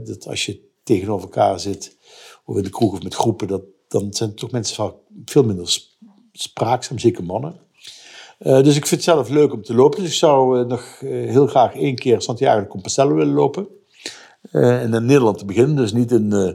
dat 0.05 0.27
als 0.27 0.47
je 0.47 0.69
tegenover 0.83 1.25
elkaar 1.25 1.61
zit, 1.61 1.97
of 2.45 2.57
in 2.57 2.63
de 2.63 2.71
kroeg 2.71 2.93
of 2.93 3.03
met 3.03 3.15
groepen, 3.15 3.49
dat, 3.49 3.63
dan 3.89 4.13
zijn 4.15 4.35
toch 4.35 4.51
mensen 4.51 4.77
vaak 4.77 4.95
veel 5.25 5.45
minder 5.45 5.69
sp- 5.71 5.89
spraakzaam, 6.33 6.99
zeker 6.99 7.25
mannen. 7.25 7.61
Eh, 8.39 8.63
dus 8.63 8.77
ik 8.77 8.87
vind 8.87 9.05
het 9.05 9.15
zelf 9.15 9.29
leuk 9.29 9.53
om 9.53 9.63
te 9.63 9.75
lopen. 9.75 10.01
Dus 10.01 10.09
ik 10.09 10.17
zou 10.17 10.61
eh, 10.61 10.67
nog 10.67 10.99
heel 11.01 11.47
graag 11.47 11.75
één 11.75 11.95
keer 11.95 12.23
Santiago 12.23 12.61
de 12.61 12.67
Compostela 12.67 13.13
willen 13.13 13.35
lopen. 13.35 13.69
Eh, 14.51 14.83
en 14.83 14.95
in 14.95 15.05
Nederland 15.05 15.39
te 15.39 15.45
beginnen. 15.45 15.77
Dus 15.77 15.93
niet 15.93 16.13
in, 16.13 16.33
eh, 16.33 16.47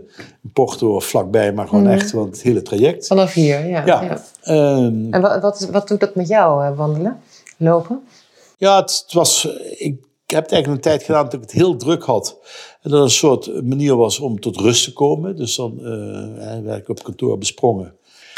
in 0.44 0.52
Porto 0.54 0.96
of 0.96 1.06
vlakbij, 1.06 1.54
maar 1.54 1.68
gewoon 1.68 1.88
echt 1.88 2.12
want 2.12 2.32
het 2.32 2.42
hele 2.42 2.62
traject. 2.62 3.08
Vanaf 3.08 3.34
hier, 3.34 3.68
ja. 3.68 3.86
Ja. 3.86 4.02
ja. 4.02 4.22
Ehm, 4.42 5.14
En 5.14 5.22
wat, 5.22 5.42
wat, 5.42 5.70
wat 5.72 5.88
doet 5.88 6.00
dat 6.00 6.16
met 6.16 6.28
jou, 6.28 6.66
eh, 6.66 6.78
wandelen? 6.78 7.20
Lopen? 7.58 8.00
ja, 8.58 8.82
het, 8.82 9.02
het 9.04 9.14
was, 9.14 9.46
ik 9.78 10.00
heb 10.26 10.44
het 10.44 10.52
eigenlijk 10.52 10.68
een 10.68 10.92
tijd 10.92 11.04
gedaan 11.04 11.24
dat 11.24 11.34
ik 11.34 11.42
het 11.42 11.52
heel 11.52 11.76
druk 11.76 12.04
had. 12.04 12.38
En 12.82 12.92
dat 12.92 13.04
een 13.04 13.10
soort 13.10 13.64
manier 13.64 13.96
was 13.96 14.20
om 14.20 14.40
tot 14.40 14.58
rust 14.58 14.84
te 14.84 14.94
komen. 14.94 15.36
Dus 15.36 15.56
dan 15.56 15.78
eh, 15.80 16.60
werd 16.64 16.82
ik 16.82 16.90
op 16.90 17.04
kantoor 17.04 17.38
besprongen. 17.38 17.96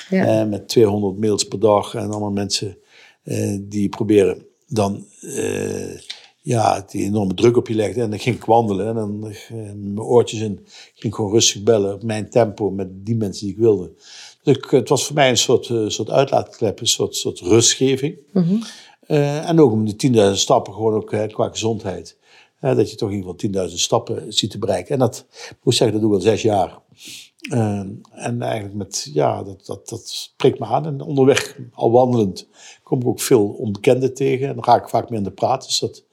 Ja. 0.10 0.26
Eh, 0.26 0.48
met 0.48 0.68
200 0.68 1.20
mails 1.20 1.44
per 1.44 1.60
dag 1.60 1.96
en 1.96 2.10
allemaal 2.10 2.32
mensen 2.32 2.78
eh, 3.24 3.58
die 3.62 3.90
proberen 3.90 4.46
dan 4.68 5.06
eh, 5.22 6.00
ja, 6.48 6.86
die 6.88 7.04
enorme 7.04 7.34
druk 7.34 7.58
op 7.58 7.68
je 7.68 7.76
legden. 7.76 8.04
En 8.04 8.10
dan 8.10 8.20
ging 8.20 8.36
ik 8.36 8.46
wandelen 8.46 8.88
en 8.88 8.96
dan 8.96 9.28
eh, 9.28 9.56
mijn 9.58 10.02
oortjes 10.02 10.40
in. 10.40 10.60
ging 10.94 11.14
ik 11.14 11.16
gewoon 11.16 11.32
rustig 11.32 11.64
bellen 11.64 11.94
op 11.94 12.04
mijn 12.04 12.30
tempo 12.30 12.70
met 12.70 13.06
die 13.06 13.16
mensen 13.16 13.46
die 13.46 13.56
ik 13.56 13.62
wilde. 13.62 13.92
Dus 14.44 14.58
ik, 14.58 14.66
het 14.70 14.90
was 14.90 15.06
voor 15.06 15.16
mij 15.16 15.30
een 15.30 15.38
soort, 15.38 15.70
eh, 15.70 15.88
soort 15.88 16.10
uitlaatklep, 16.10 16.80
een 16.80 16.88
soort, 16.88 17.16
soort 17.16 17.40
rustgeving. 17.40 18.18
Eh, 19.00 19.50
en 19.50 19.60
ook 19.60 19.72
om 19.72 19.86
de 19.86 19.96
10.000 19.96 20.40
stappen 20.40 20.74
gewoon 20.74 20.94
ook 20.94 21.32
qua 21.32 21.50
gezondheid. 21.50 22.18
Dat 22.60 22.92
je 22.92 22.96
toch 22.98 23.10
in 23.10 23.16
ieder 23.16 23.32
geval 23.32 23.68
10.000 23.70 23.80
stappen 23.80 24.34
ziet 24.34 24.52
te 24.52 24.58
bereiken. 24.58 24.94
En 24.94 25.00
dat, 25.00 25.26
ik 25.50 25.58
moet 25.64 25.76
zeggen, 25.76 26.00
dat 26.00 26.10
doe 26.10 26.16
ik 26.16 26.24
al 26.24 26.32
zes 26.32 26.42
jaar. 26.42 26.80
En 28.12 28.42
eigenlijk 28.42 28.74
met, 28.74 29.10
ja, 29.14 29.44
dat, 29.44 29.66
dat, 29.66 29.90
dat 29.90 30.10
spreekt 30.10 30.60
me 30.60 30.66
aan. 30.66 30.86
En 30.86 31.02
onderweg, 31.02 31.60
al 31.74 31.92
wandelend, 31.92 32.48
kom 32.84 33.00
ik 33.02 33.08
ook 33.08 33.22
veel 33.22 33.48
onbekenden 33.48 34.14
tegen. 34.14 34.48
En 34.48 34.54
dan 34.54 34.64
ga 34.64 34.76
ik 34.76 34.90
vaak 34.90 35.10
meer 35.10 35.18
aan 35.18 35.24
de 35.24 35.32
praten. 35.32 35.68
Dus 35.68 35.80
dat 35.80 36.06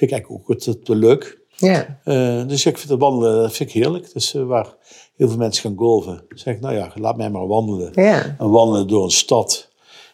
vind 0.00 0.10
ik 0.10 0.16
eigenlijk 0.18 0.42
ook 0.42 0.56
het, 0.56 0.64
het 0.64 0.88
leuk. 0.88 1.38
Ja. 1.56 1.98
Eh, 2.04 2.46
dus 2.46 2.66
ik 2.66 2.78
vind 2.78 2.90
het 2.90 3.00
wandelen 3.00 3.42
dat 3.42 3.52
vind 3.52 3.68
ik 3.68 3.74
heerlijk. 3.74 4.12
Dus 4.12 4.34
eh, 4.34 4.42
waar 4.44 4.74
heel 5.16 5.28
veel 5.28 5.36
mensen 5.38 5.62
gaan 5.62 5.78
golven, 5.78 6.24
zeg 6.28 6.54
ik, 6.54 6.60
nou 6.60 6.74
ja, 6.74 6.92
laat 6.94 7.16
mij 7.16 7.30
maar 7.30 7.46
wandelen. 7.46 7.92
Ja. 7.94 8.36
En 8.38 8.50
wandelen 8.50 8.88
door 8.88 9.04
een 9.04 9.10
stad. 9.10 9.68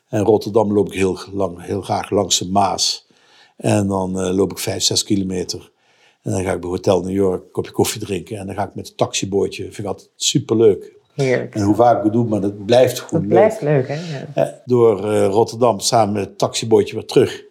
En 0.08 0.22
Rotterdam 0.24 0.72
loop 0.72 0.86
ik 0.86 0.92
heel, 0.92 1.18
lang, 1.32 1.62
heel 1.62 1.82
graag 1.82 2.10
langs 2.10 2.38
de 2.38 2.48
Maas. 2.48 3.06
En 3.56 3.86
dan 3.86 4.20
eh, 4.20 4.34
loop 4.34 4.50
ik 4.50 4.58
vijf, 4.58 4.82
zes 4.82 5.02
kilometer. 5.02 5.72
En 6.22 6.32
dan 6.32 6.42
ga 6.44 6.52
ik 6.52 6.60
bij 6.60 6.70
Hotel 6.70 7.00
New 7.00 7.14
York 7.14 7.42
een 7.44 7.50
kopje 7.50 7.72
koffie 7.72 8.00
drinken. 8.00 8.36
En 8.36 8.46
dan 8.46 8.54
ga 8.54 8.64
ik 8.64 8.74
met 8.74 8.86
het 8.86 8.96
taxibootje. 8.96 9.62
Vind 9.62 9.78
ik 9.78 9.84
altijd 9.86 10.10
superleuk. 10.16 10.94
Heerlijk. 11.14 11.54
En 11.54 11.62
hoe 11.62 11.74
vaak 11.74 11.98
ik 11.98 12.04
het 12.04 12.12
doe, 12.12 12.26
maar 12.26 12.40
dat 12.40 12.64
blijft 12.66 13.00
gewoon 13.00 13.28
Dat 13.28 13.38
leuk. 13.38 13.58
blijft 13.58 13.88
leuk, 13.88 13.88
hè? 13.88 14.40
Ja. 14.40 14.62
Door 14.64 15.00
Rotterdam 15.24 15.80
samen 15.80 16.14
met 16.14 16.24
het 16.24 16.38
taxibootje 16.38 16.94
weer 16.94 17.04
terug. 17.06 17.45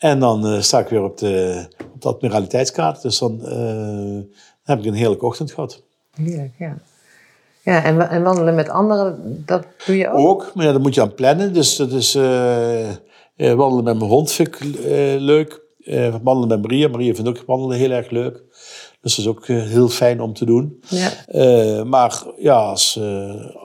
En 0.00 0.18
dan 0.18 0.46
eh, 0.46 0.60
sta 0.60 0.78
ik 0.78 0.88
weer 0.88 1.02
op 1.02 1.18
de, 1.18 1.64
op 1.92 2.02
de 2.02 2.08
admiraliteitskaart. 2.08 3.02
Dus 3.02 3.18
dan 3.18 3.46
eh, 3.46 4.36
heb 4.62 4.78
ik 4.78 4.84
een 4.84 4.94
heerlijke 4.94 5.26
ochtend 5.26 5.52
gehad. 5.52 5.82
Heerlijk, 6.16 6.52
ja. 6.58 6.78
Ja, 7.62 7.84
en, 7.84 8.10
en 8.10 8.22
wandelen 8.22 8.54
met 8.54 8.68
anderen, 8.68 9.42
dat 9.46 9.66
doe 9.86 9.96
je 9.96 10.10
ook? 10.10 10.28
Ook, 10.28 10.54
maar 10.54 10.64
ja, 10.64 10.72
dan 10.72 10.80
moet 10.80 10.94
je 10.94 11.00
aan 11.00 11.14
plannen. 11.14 11.52
Dus 11.52 11.76
dat 11.76 11.92
is 11.92 12.14
eh, 12.14 12.88
wandelen 13.36 13.84
met 13.84 13.98
mijn 13.98 14.10
hond 14.10 14.32
vind 14.32 14.48
ik 14.48 14.58
leuk. 15.18 15.60
Wandelen 16.22 16.48
met 16.48 16.62
Maria. 16.62 16.88
Maria 16.88 17.14
vindt 17.14 17.28
ook 17.28 17.42
wandelen 17.46 17.76
heel 17.76 17.90
erg 17.90 18.10
leuk. 18.10 18.42
Dus 19.00 19.14
dat 19.14 19.24
is 19.24 19.26
ook 19.26 19.46
heel 19.46 19.88
fijn 19.88 20.20
om 20.20 20.34
te 20.34 20.44
doen. 20.44 20.82
Ja. 20.88 21.84
Maar 21.84 22.24
ja, 22.36 22.54
als, 22.54 23.00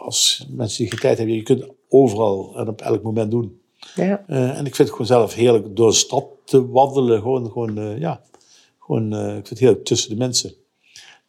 als 0.04 0.48
mensen 0.50 0.78
die 0.78 0.90
geen 0.90 1.00
tijd 1.00 1.18
hebben, 1.18 1.36
je 1.36 1.44
kunt 1.44 1.66
overal 1.90 2.54
en 2.58 2.68
op 2.68 2.82
elk 2.82 3.04
moment 3.04 3.32
doen. 3.32 3.60
Ja. 3.96 4.24
Eh, 4.28 4.58
en 4.58 4.66
ik 4.66 4.76
vind 4.76 4.78
het 4.78 4.90
gewoon 4.90 5.06
zelf 5.06 5.34
heerlijk 5.34 5.76
door 5.76 5.90
de 5.90 5.96
stad 5.96 6.26
te 6.46 6.68
wandelen. 6.68 7.22
Gewoon, 7.22 7.52
gewoon 7.52 7.78
eh, 7.78 8.00
ja, 8.00 8.22
gewoon, 8.80 9.14
eh, 9.14 9.28
ik 9.28 9.34
vind 9.34 9.50
het 9.50 9.60
heerlijk 9.60 9.86
tussen 9.86 10.10
de 10.10 10.16
mensen. 10.16 10.54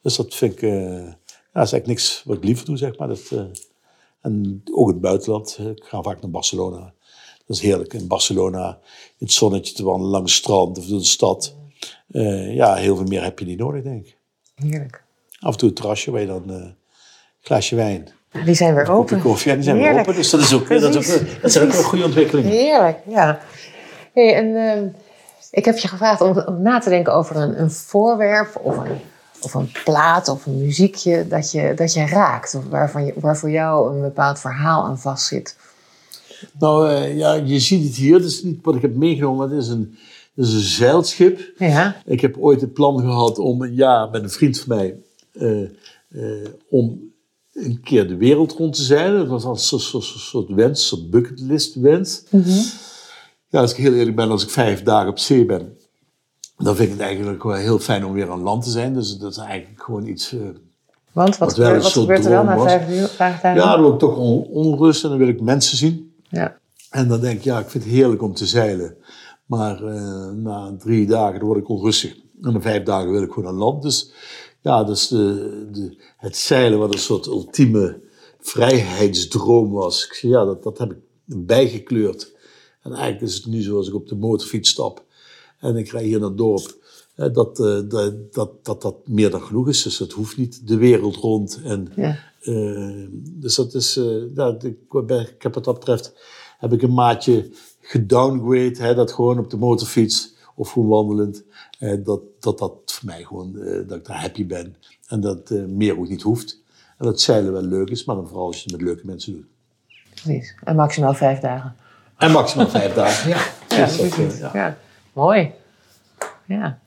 Dus 0.03 0.17
dat 0.17 0.35
vind 0.35 0.53
ik, 0.53 0.61
ja, 0.61 1.05
dat 1.53 1.65
is 1.65 1.73
eigenlijk 1.73 1.87
niks 1.87 2.23
wat 2.25 2.37
ik 2.37 2.45
liever 2.45 2.65
doe, 2.65 2.77
zeg 2.77 2.99
maar. 2.99 3.09
Dat, 3.09 3.33
en 4.21 4.63
ook 4.73 4.87
in 4.87 4.93
het 4.93 5.03
buitenland. 5.03 5.59
Ik 5.59 5.85
ga 5.85 6.03
vaak 6.03 6.21
naar 6.21 6.31
Barcelona. 6.31 6.95
Dat 7.47 7.57
is 7.57 7.61
heerlijk. 7.61 7.93
In 7.93 8.07
Barcelona 8.07 8.79
in 9.19 9.27
het 9.27 9.33
zonnetje 9.33 9.75
te 9.75 9.85
wandelen 9.85 10.11
langs 10.11 10.35
het 10.35 10.43
strand 10.43 10.79
of 10.79 10.87
door 10.87 10.99
de 10.99 11.05
stad. 11.05 11.57
Ja, 12.49 12.75
heel 12.75 12.97
veel 12.97 13.07
meer 13.07 13.23
heb 13.23 13.39
je 13.39 13.45
niet 13.45 13.59
nodig, 13.59 13.83
denk 13.83 14.07
ik. 14.07 14.19
Heerlijk. 14.55 15.05
Af 15.41 15.53
en 15.53 15.59
toe 15.59 15.69
een 15.69 15.75
terrasje 15.75 16.11
waar 16.11 16.21
je 16.21 16.27
dan 16.27 16.49
een 16.49 16.77
glaasje 17.41 17.75
wijn, 17.75 18.09
Ja, 18.33 18.45
Die 18.45 18.55
zijn 18.55 18.75
weer 18.75 18.91
open. 18.91 19.21
koffie. 19.21 19.49
Ja, 19.51 19.55
die 19.55 19.65
zijn 19.65 19.77
weer 19.77 19.99
open. 20.01 20.15
Dus 20.15 20.31
dat 20.31 20.41
is 20.41 20.55
ook, 20.55 20.69
dat 20.69 20.95
is 20.95 21.13
ook, 21.15 21.43
dat 21.43 21.53
zijn 21.53 21.67
ook 21.67 21.73
wel 21.73 21.83
goede 21.83 22.05
ontwikkelingen. 22.05 22.51
Heerlijk, 22.51 22.99
ja. 23.09 23.39
Hey, 24.13 24.35
en 24.35 24.57
ehm, 24.57 24.87
ik 25.51 25.65
heb 25.65 25.79
je 25.79 25.89
gevraagd 25.89 26.21
om, 26.21 26.39
om 26.39 26.63
na 26.63 26.79
te 26.79 26.89
denken 26.89 27.13
over 27.15 27.37
een, 27.37 27.61
een 27.61 27.71
voorwerp 27.71 28.57
of 28.63 28.77
een, 28.77 28.97
of 29.41 29.55
een 29.55 29.71
plaat 29.85 30.29
of 30.29 30.47
een 30.47 30.59
muziekje 30.59 31.27
dat 31.29 31.51
je, 31.51 31.73
dat 31.77 31.93
je 31.93 32.07
raakt. 32.07 32.55
Of 32.55 32.65
waarvan 32.69 33.05
je, 33.05 33.13
waar 33.17 33.37
voor 33.37 33.51
jou 33.51 33.95
een 33.95 34.01
bepaald 34.01 34.39
verhaal 34.41 34.85
aan 34.85 34.99
vastzit. 34.99 35.57
Nou 36.59 36.91
eh, 36.91 37.17
ja, 37.17 37.33
je 37.33 37.59
ziet 37.61 37.85
het 37.87 37.97
hier. 37.97 38.19
Dat 38.19 38.29
is 38.29 38.43
niet 38.43 38.59
wat 38.63 38.75
ik 38.75 38.83
heb 38.83 38.95
meegenomen. 38.95 39.51
Het 39.51 39.63
is 39.63 39.69
een, 39.69 39.99
het 40.35 40.45
is 40.47 40.53
een 40.53 40.61
zeilschip. 40.61 41.41
Ja, 41.59 41.97
Ik 42.05 42.21
heb 42.21 42.37
ooit 42.39 42.61
het 42.61 42.73
plan 42.73 43.01
gehad 43.01 43.39
om 43.39 43.63
een 43.63 43.75
jaar 43.75 44.11
met 44.11 44.23
een 44.23 44.31
vriend 44.31 44.61
van 44.61 44.77
mij... 44.77 44.95
eh, 45.33 45.63
eh, 45.63 46.49
om 46.69 47.15
een 47.57 47.81
keer 47.81 48.09
de 48.09 48.17
wereld 48.17 48.53
rond 48.53 48.75
te 48.77 48.83
zeilen. 48.83 49.19
Dat 49.19 49.29
was 49.29 49.45
als 49.45 49.73
een 49.73 49.79
soort, 49.81 50.05
soort, 50.05 50.21
soort 50.23 50.49
wens, 50.49 50.81
een 50.81 50.87
soort 50.99 51.11
bucketlist 51.11 51.75
wens. 51.75 52.23
Ja, 53.49 53.61
als 53.61 53.71
ik 53.71 53.77
heel 53.77 53.93
eerlijk 53.95 54.17
ben, 54.17 54.31
als 54.31 54.43
ik 54.43 54.51
vijf 54.51 54.83
dagen 54.83 55.09
op 55.09 55.19
zee 55.19 55.45
ben... 55.47 55.77
dan 56.57 56.77
vind 56.77 56.89
ik 56.89 56.95
het 56.95 57.03
eigenlijk 57.07 57.43
wel 57.43 57.55
heel 57.55 57.79
fijn 57.79 58.05
om 58.05 58.13
weer 58.13 58.31
aan 58.31 58.43
land 58.43 58.63
te 58.65 58.71
zijn. 58.71 58.95
Dus 58.95 59.17
dat 59.19 59.31
is 59.31 59.37
eigenlijk 59.37 59.83
gewoon 59.83 60.07
iets... 60.07 60.33
eh, 60.33 60.41
want 61.13 61.37
wat, 61.39 61.49
Wat 61.49 61.57
wel 61.57 61.67
gebeurt, 61.67 61.83
wat 61.83 61.93
gebeurt 61.93 62.25
er 62.25 62.31
dan 62.31 62.45
droom 62.47 62.57
na 62.59 62.63
vijf, 62.65 62.91
uur, 62.91 63.07
vijf 63.09 63.41
dagen? 63.41 63.61
ja, 63.63 63.73
dan 63.73 63.81
wil 63.83 63.93
ik 63.93 63.99
toch 63.99 64.17
on- 64.17 64.45
onrust 64.47 65.03
en 65.05 65.09
dan 65.09 65.19
wil 65.19 65.29
ik 65.29 65.41
mensen 65.41 65.77
zien. 65.77 66.15
ja. 66.29 66.59
En 66.91 67.09
dan 67.09 67.21
denk 67.21 67.37
ik, 67.39 67.45
ja, 67.45 67.59
ik 67.59 67.69
vind 67.71 67.85
het 67.85 67.93
heerlijk 67.93 68.23
om 68.23 68.35
te 68.35 68.47
zeilen. 68.47 68.97
Maar 69.47 69.85
eh, 69.85 70.31
na 70.31 70.75
drie 70.79 71.07
dagen 71.07 71.39
dan 71.39 71.49
word 71.49 71.61
ik 71.61 71.69
onrustig. 71.69 72.15
En 72.43 72.53
na 72.53 72.61
vijf 72.61 72.83
dagen 72.83 73.11
wil 73.11 73.23
ik 73.23 73.33
gewoon 73.33 73.49
aan 73.49 73.55
land. 73.59 73.83
Dus 73.83 74.11
ja, 74.67 74.85
dus 74.85 75.09
de, 75.09 75.69
de, 75.73 75.97
het 76.17 76.37
zeilen 76.37 76.79
wat 76.79 76.93
een 76.93 76.99
soort 77.01 77.27
ultieme 77.27 78.01
vrijheidsdroom 78.41 79.71
was. 79.73 80.05
Ik 80.05 80.13
ja, 80.21 80.45
dat, 80.45 80.63
dat 80.63 80.79
heb 80.79 80.91
ik 80.91 80.99
bijgekleurd. 81.25 82.35
En 82.83 82.93
eigenlijk 82.93 83.23
is 83.23 83.35
het 83.35 83.47
nu 83.47 83.61
zoals 83.63 83.89
ik 83.89 83.95
op 83.95 84.09
de 84.09 84.15
motorfiets 84.17 84.71
stap. 84.71 85.05
En 85.61 85.77
ik 85.77 85.89
rij 85.89 86.05
hier 86.05 86.19
naar 86.19 86.29
het 86.29 86.39
dorp. 86.39 86.85
Dat, 87.33 87.61
eh, 87.61 87.79
dat, 87.89 88.33
dat, 88.33 88.65
dat 88.65 88.83
dat 88.83 88.95
meer 89.09 89.31
dan 89.31 89.41
genoeg 89.43 89.69
is. 89.69 89.83
Dus 89.83 89.99
het 89.99 90.13
hoeft 90.13 90.37
niet 90.37 90.69
de 90.69 90.77
wereld 90.77 91.17
rond. 91.17 91.61
En 91.65 91.93
Ja. 91.97 92.19
eh, 92.41 93.07
dus 93.21 93.55
dat 93.55 93.75
is, 93.75 93.97
eh, 93.97 94.35
ja, 94.35 94.57
ik, 94.61 95.07
ben- 95.07 95.21
ik 95.29 95.43
heb 95.43 95.55
wat 95.55 95.65
dat 95.65 95.75
betreft, 95.79 96.13
heb 96.59 96.73
ik 96.73 96.83
een 96.83 96.95
maatje 96.95 97.51
gedowngrade, 97.81 98.77
hè, 98.83 98.95
dat 98.95 99.13
gewoon 99.13 99.39
op 99.39 99.51
de 99.51 99.57
motorfiets 99.57 100.35
of 100.59 100.71
gewoon 100.71 100.89
wandelend, 100.89 101.43
eh, 101.79 101.95
dat, 102.05 102.21
dat 102.41 102.59
dat 102.59 102.73
voor 102.87 103.07
mij 103.07 103.23
gewoon, 103.25 103.59
eh, 103.59 103.89
dat 103.89 103.99
ik 103.99 104.05
daar 104.07 104.21
happy 104.21 104.47
ben. 104.47 104.77
En 105.09 105.21
dat 105.21 105.51
eh, 105.51 105.65
meer 105.65 105.99
ook 105.99 106.09
niet 106.09 106.23
hoeft. 106.23 106.61
En 106.99 107.05
dat 107.07 107.21
zeilen 107.21 107.53
wel 107.53 107.63
leuk 107.63 107.89
is, 107.91 108.05
maar 108.05 108.17
dan 108.17 108.29
vooral 108.29 108.47
als 108.47 108.57
je 108.57 108.63
het 108.63 108.73
met 108.73 108.81
leuke 108.81 109.07
mensen 109.07 109.33
doet. 109.33 109.47
Precies. 110.15 110.55
En 110.65 110.77
maximaal 110.77 111.15
vijf 111.15 111.39
dagen. 111.39 111.77
En 112.17 112.31
maximaal 112.31 112.69
vijf 112.69 112.95
dagen. 112.95 113.29
Ja, 113.31 113.37
Ja, 113.77 113.85
precies. 113.85 114.39
ja. 114.39 114.51
Ja. 114.55 114.77
Mooi. 115.13 115.53
Ja. 116.45 116.79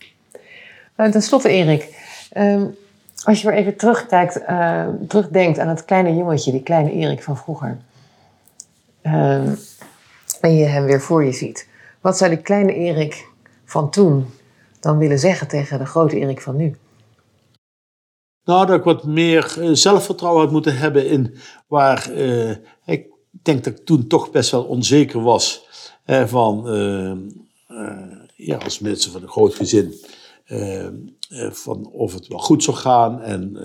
Uh, 0.98 1.12
ten 1.12 1.22
slotte, 1.22 1.50
Erik. 1.50 1.96
ehm, 2.32 2.66
als 3.24 3.42
je 3.42 3.48
weer 3.50 3.58
even 3.58 3.78
terugkijkt, 3.78 4.44
eh, 4.44 4.88
terugdenkt 5.08 5.60
aan 5.60 5.68
het 5.68 5.86
kleine 5.86 6.16
jongetje, 6.16 6.52
die 6.52 6.64
kleine 6.64 6.92
Erik 6.92 7.24
van 7.24 7.38
vroeger. 7.38 7.78
Ehm, 9.02 9.56
en 10.42 10.56
je 10.56 10.66
hem 10.66 10.86
weer 10.86 11.02
voor 11.02 11.26
je 11.26 11.32
ziet. 11.32 11.68
Wat 12.02 12.18
zou 12.18 12.30
die 12.30 12.42
kleine 12.42 12.74
Erik 12.74 13.28
van 13.70 13.90
toen 13.90 14.26
dan 14.80 14.98
willen 14.98 15.20
zeggen 15.20 15.48
tegen 15.48 15.80
de 15.80 15.86
grote 15.86 16.16
Erik 16.16 16.42
van 16.42 16.56
nu? 16.56 16.76
Nou, 18.44 18.66
dat 18.66 18.78
ik 18.78 18.84
wat 18.84 19.04
meer 19.04 19.56
eh, 19.60 19.70
zelfvertrouwen 19.72 20.44
had 20.44 20.52
moeten 20.52 20.78
hebben 20.78 21.08
in 21.08 21.36
waar 21.68 22.12
eh, 22.12 22.50
ik 22.86 23.08
denk 23.30 23.64
dat 23.64 23.74
ik 23.74 23.86
toen 23.86 24.08
toch 24.08 24.32
best 24.32 24.52
wel 24.52 24.64
onzeker 24.64 25.22
was 25.22 25.68
van, 26.26 26.68
eh, 26.68 27.12
eh, 27.12 28.18
ja, 28.36 28.58
als 28.58 28.80
mensen 28.80 29.12
van 29.12 29.22
een 29.22 29.28
groot 29.28 29.56
gezin, 29.56 29.94
van 31.52 31.90
of 31.92 32.14
het 32.14 32.28
wel 32.28 32.40
goed 32.40 32.64
zou 32.64 32.78
gaan 32.78 33.22
en 33.22 33.58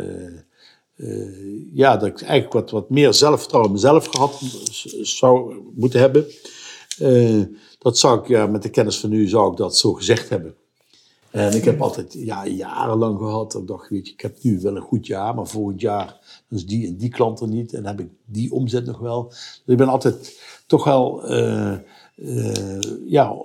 ja, 1.73 1.97
dat 1.97 2.09
ik 2.09 2.21
eigenlijk 2.21 2.53
wat, 2.53 2.71
wat 2.71 2.91
meer 2.91 3.15
zelfvertrouwen 3.15 3.71
in 3.71 3.77
mezelf 3.77 4.07
gehad 4.07 4.41
zou 5.03 5.57
moeten 5.75 6.01
hebben. 6.01 6.27
Dat 7.85 7.99
zou 7.99 8.21
ik, 8.21 8.27
ja, 8.27 8.47
met 8.47 8.63
de 8.63 8.71
kennis 8.71 9.01
van 9.01 9.11
nu, 9.11 9.29
zou 9.29 9.51
ik 9.51 9.57
dat 9.57 9.77
zo 9.77 9.93
gezegd 9.93 10.29
hebben. 10.29 10.55
En 11.31 11.53
ik 11.57 11.65
heb 11.65 11.81
altijd 11.81 12.13
ja, 12.13 12.47
jarenlang 12.47 13.19
gehad, 13.19 13.53
dat 13.53 13.61
ik 13.61 13.69
dacht, 13.69 13.89
weet 13.89 14.07
je, 14.07 14.13
ik 14.13 14.21
heb 14.21 14.37
nu 14.43 14.61
wel 14.61 14.77
een 14.77 14.83
goed 14.83 15.07
jaar, 15.07 15.35
maar 15.35 15.47
volgend 15.47 15.81
jaar 15.81 16.43
is 16.51 16.67
die 16.67 16.87
en 16.87 16.97
die 16.97 17.09
klant 17.09 17.41
er 17.41 17.49
niet 17.49 17.73
en 17.73 17.87
heb 17.87 18.01
ik 18.01 18.09
die 18.25 18.53
omzet 18.53 18.87
nog 18.87 18.99
wel. 18.99 19.29
Dus 19.29 19.63
ik 19.67 19.77
ben 19.77 19.89
altijd 19.89 20.41
toch 20.67 20.85
wel, 20.85 21.25
eh, 21.25 21.73
eh, 21.73 22.81
ja, 23.07 23.37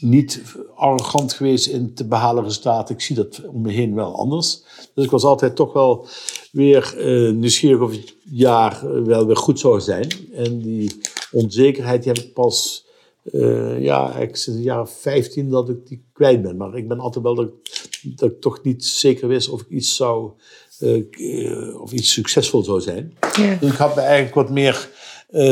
niet 0.00 0.42
arrogant 0.74 1.32
geweest 1.32 1.66
in 1.66 1.94
te 1.94 2.04
behalen 2.04 2.44
resultaten. 2.44 2.94
Ik 2.94 3.00
zie 3.00 3.16
dat 3.16 3.46
om 3.46 3.60
me 3.60 3.72
heen 3.72 3.94
wel 3.94 4.16
anders. 4.16 4.62
Dus 4.94 5.04
ik 5.04 5.10
was 5.10 5.24
altijd 5.24 5.56
toch 5.56 5.72
wel 5.72 6.06
weer 6.52 6.94
eh, 6.98 7.32
nieuwsgierig 7.32 7.80
of 7.80 7.90
het 7.90 8.14
jaar 8.24 9.04
wel 9.04 9.26
weer 9.26 9.36
goed 9.36 9.60
zou 9.60 9.80
zijn. 9.80 10.08
En 10.32 10.58
die 10.58 11.00
onzekerheid 11.32 12.02
die 12.02 12.12
heb 12.12 12.22
ik 12.22 12.32
pas, 12.32 12.86
eh, 13.32 13.80
ja, 13.82 14.14
ik 14.16 14.36
sinds 14.36 14.58
de 14.58 14.64
jaren 14.64 14.88
15 14.88 15.48
dat 15.50 15.68
ik 15.68 15.86
die 15.86 16.04
kwijt 16.12 16.42
ben. 16.42 16.56
Maar 16.56 16.76
ik 16.76 16.88
ben 16.88 16.98
altijd 17.00 17.24
wel 17.24 17.34
dat, 17.34 17.46
ik- 17.48 18.18
dat 18.18 18.30
ik 18.30 18.40
toch 18.40 18.62
niet 18.62 18.84
zeker 18.84 19.28
wist 19.28 19.48
of 19.48 19.60
ik 19.60 19.68
iets 19.68 19.96
zou, 19.96 20.30
eh, 20.78 20.94
eh, 21.10 21.80
of 21.80 21.92
iets 21.92 22.12
succesvol 22.12 22.62
zou 22.62 22.80
zijn. 22.80 23.16
Ja. 23.36 23.54
Dus 23.60 23.70
ik 23.70 23.76
had 23.78 23.94
me 23.94 24.00
eigenlijk 24.00 24.34
wat 24.34 24.50
meer 24.50 24.88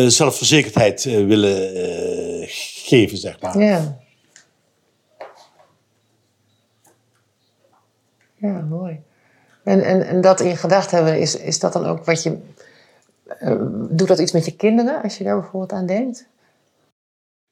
zelfverzekerdheid 0.08 1.04
willen 1.04 1.72
geven, 2.48 3.18
zeg 3.18 3.40
maar. 3.40 3.58
Ja. 3.58 4.00
Ja, 8.36 8.60
mooi. 8.60 9.00
En, 9.64 9.82
en, 9.84 10.06
en 10.06 10.20
dat 10.20 10.40
in 10.40 10.56
gedachten 10.56 10.96
hebben, 10.96 11.20
is, 11.20 11.36
is 11.36 11.58
dat 11.58 11.72
dan 11.72 11.84
ook 11.86 12.04
wat 12.04 12.22
je. 12.22 12.38
doet 13.90 14.08
dat 14.08 14.18
iets 14.18 14.32
met 14.32 14.44
je 14.44 14.56
kinderen 14.56 15.02
als 15.02 15.18
je 15.18 15.24
daar 15.24 15.40
bijvoorbeeld 15.40 15.72
aan 15.72 15.86
denkt? 15.86 16.26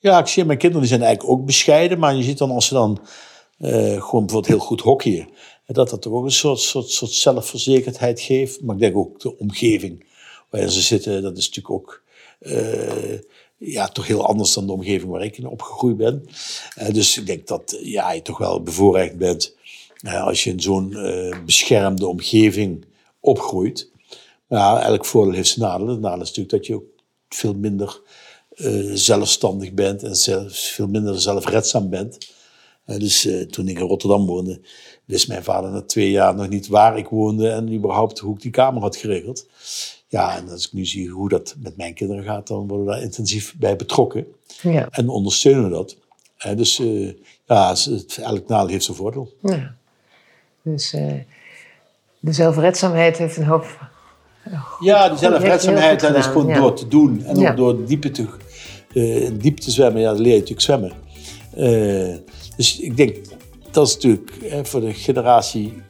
Ja, 0.03 0.19
ik 0.19 0.27
zie 0.27 0.45
mijn 0.45 0.59
kinderen 0.59 0.87
die 0.87 0.97
zijn 0.97 1.03
eigenlijk 1.03 1.39
ook 1.39 1.47
bescheiden. 1.47 1.99
Maar 1.99 2.17
je 2.17 2.23
ziet 2.23 2.39
dan 2.39 2.51
als 2.51 2.67
ze 2.67 2.75
dan 2.75 3.01
eh, 3.59 3.73
gewoon 3.73 4.27
bijvoorbeeld 4.27 4.47
heel 4.47 4.59
goed 4.59 4.81
hockeyen. 4.81 5.29
Dat 5.67 5.91
dat 5.91 6.03
toch 6.03 6.13
ook 6.13 6.25
een 6.25 6.31
soort, 6.31 6.59
soort, 6.59 6.91
soort 6.91 7.11
zelfverzekerdheid 7.11 8.21
geeft. 8.21 8.63
Maar 8.63 8.75
ik 8.75 8.81
denk 8.81 8.97
ook 8.97 9.21
de 9.21 9.39
omgeving 9.39 10.05
waarin 10.51 10.71
ze 10.71 10.81
zitten. 10.81 11.23
Dat 11.23 11.39
is 11.39 11.47
natuurlijk 11.47 11.75
ook 11.75 12.03
eh, 12.39 13.19
ja, 13.57 13.89
toch 13.89 14.07
heel 14.07 14.27
anders 14.27 14.55
dan 14.55 14.67
de 14.67 14.73
omgeving 14.73 15.11
waar 15.11 15.25
ik 15.25 15.39
in 15.39 15.47
opgegroeid 15.47 15.97
ben. 15.97 16.25
Eh, 16.75 16.95
dus 16.95 17.19
ik 17.19 17.27
denk 17.27 17.47
dat 17.47 17.79
ja, 17.83 18.13
je 18.13 18.23
toch 18.23 18.39
wel 18.39 18.63
bevoorrecht 18.63 19.17
bent 19.17 19.57
als 20.25 20.45
je 20.45 20.51
in 20.51 20.61
zo'n 20.61 20.97
beschermde 21.45 22.07
omgeving 22.07 22.85
opgroeit. 23.21 23.91
Maar 24.47 24.83
elk 24.83 25.05
voordeel 25.05 25.35
heeft 25.35 25.49
zijn 25.49 25.69
nadeel. 25.69 25.89
Het 25.89 26.01
nadeel 26.01 26.23
is 26.23 26.29
natuurlijk 26.29 26.51
dat 26.51 26.67
je 26.67 26.75
ook 26.75 26.85
veel 27.29 27.55
minder 27.55 28.01
eh, 28.61 28.91
zelfstandig 28.95 29.73
bent 29.73 30.03
en 30.03 30.17
zelfs 30.17 30.69
veel 30.71 30.87
minder 30.89 31.21
zelfredzaam 31.21 31.89
bent. 31.91 32.19
Eh, 32.85 32.99
dus 32.99 33.27
eh, 33.27 33.41
toen 33.47 33.69
ik 33.69 33.79
in 33.79 33.87
Rotterdam 33.87 34.27
woonde, 34.27 34.61
wist 35.05 35.29
mijn 35.29 35.45
vader 35.45 35.71
na 35.71 35.83
twee 35.83 36.11
jaar 36.11 36.35
nog 36.35 36.49
niet 36.49 36.67
waar 36.69 36.99
ik 36.99 37.09
woonde 37.09 37.49
en 37.51 37.73
überhaupt 37.75 38.19
hoe 38.19 38.35
ik 38.35 38.41
die 38.43 38.51
kamer 38.51 38.83
had 38.83 38.97
geregeld. 38.97 39.47
Ja, 40.09 40.37
en 40.37 40.49
als 40.51 40.67
ik 40.67 40.73
nu 40.73 40.85
zie 40.87 41.09
hoe 41.09 41.29
dat 41.29 41.55
met 41.59 41.77
mijn 41.77 41.95
kinderen 41.95 42.25
gaat, 42.25 42.47
dan 42.47 42.69
worden 42.69 42.87
we 42.87 42.93
daar 42.93 43.03
intensief 43.03 43.55
bij 43.59 43.77
betrokken 43.77 44.27
Ja. 44.63 44.89
en 44.91 45.09
ondersteunen 45.09 45.65
we 45.65 45.71
dat. 45.71 45.97
Dus 46.57 46.77
ja, 47.47 47.69
het- 47.71 48.19
elk 48.23 48.49
nadeel 48.49 48.69
heeft 48.69 48.85
zijn 48.85 48.97
voordeel. 48.97 49.33
ja. 49.43 49.75
Dus 50.63 50.91
de 52.21 52.33
zelfredzaamheid 52.33 53.17
heeft 53.19 53.37
een 53.37 53.45
hoop. 53.45 53.89
Ja, 54.81 55.09
die 55.09 55.19
zelfredzaamheid, 55.19 56.01
dat 56.01 56.15
is 56.17 56.27
gewoon 56.27 56.47
ja. 56.47 56.61
door 56.61 56.75
te 56.75 56.89
doen. 56.89 57.25
En 57.25 57.39
Ja. 57.41 57.51
ook 57.51 57.57
door 57.57 57.85
diepe 57.87 58.11
te, 58.11 58.27
in 58.93 59.39
diep 59.39 59.59
te 59.59 59.71
zwemmen. 59.71 60.03
Ja, 60.03 60.13
dan 60.13 60.21
leer 60.21 60.33
je 60.33 60.39
natuurlijk 60.39 60.61
zwemmen. 60.61 60.93
Eh, 61.55 62.17
dus 62.57 62.81
ik 62.81 62.97
denk, 62.97 63.17
dat 63.71 63.87
is 63.87 63.95
natuurlijk 63.95 64.31
eh, 64.31 64.59
voor 64.63 64.81
de 64.81 64.93
generatie 64.93 65.83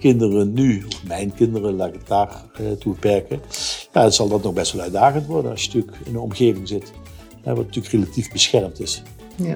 kinderen 0.00 0.52
nu, 0.52 0.84
of 0.86 1.04
mijn 1.04 1.34
kinderen, 1.34 1.76
laat 1.76 1.88
ik 1.88 1.94
het 1.94 2.06
daar 2.06 2.42
eh, 2.54 2.64
toe 2.78 2.92
beperken. 2.92 3.40
Ja, 3.92 4.02
dan 4.02 4.12
zal 4.12 4.28
dat 4.28 4.42
nog 4.42 4.52
best 4.52 4.72
wel 4.72 4.82
uitdagend 4.82 5.26
worden 5.26 5.50
als 5.50 5.62
je 5.62 5.66
natuurlijk 5.66 6.06
in 6.06 6.14
een 6.14 6.20
omgeving 6.20 6.68
zit. 6.68 6.92
hè, 7.42 7.54
wat 7.54 7.64
natuurlijk 7.64 7.94
relatief 7.94 8.32
beschermd 8.32 8.80
is. 8.80 9.02
Ja, 9.36 9.54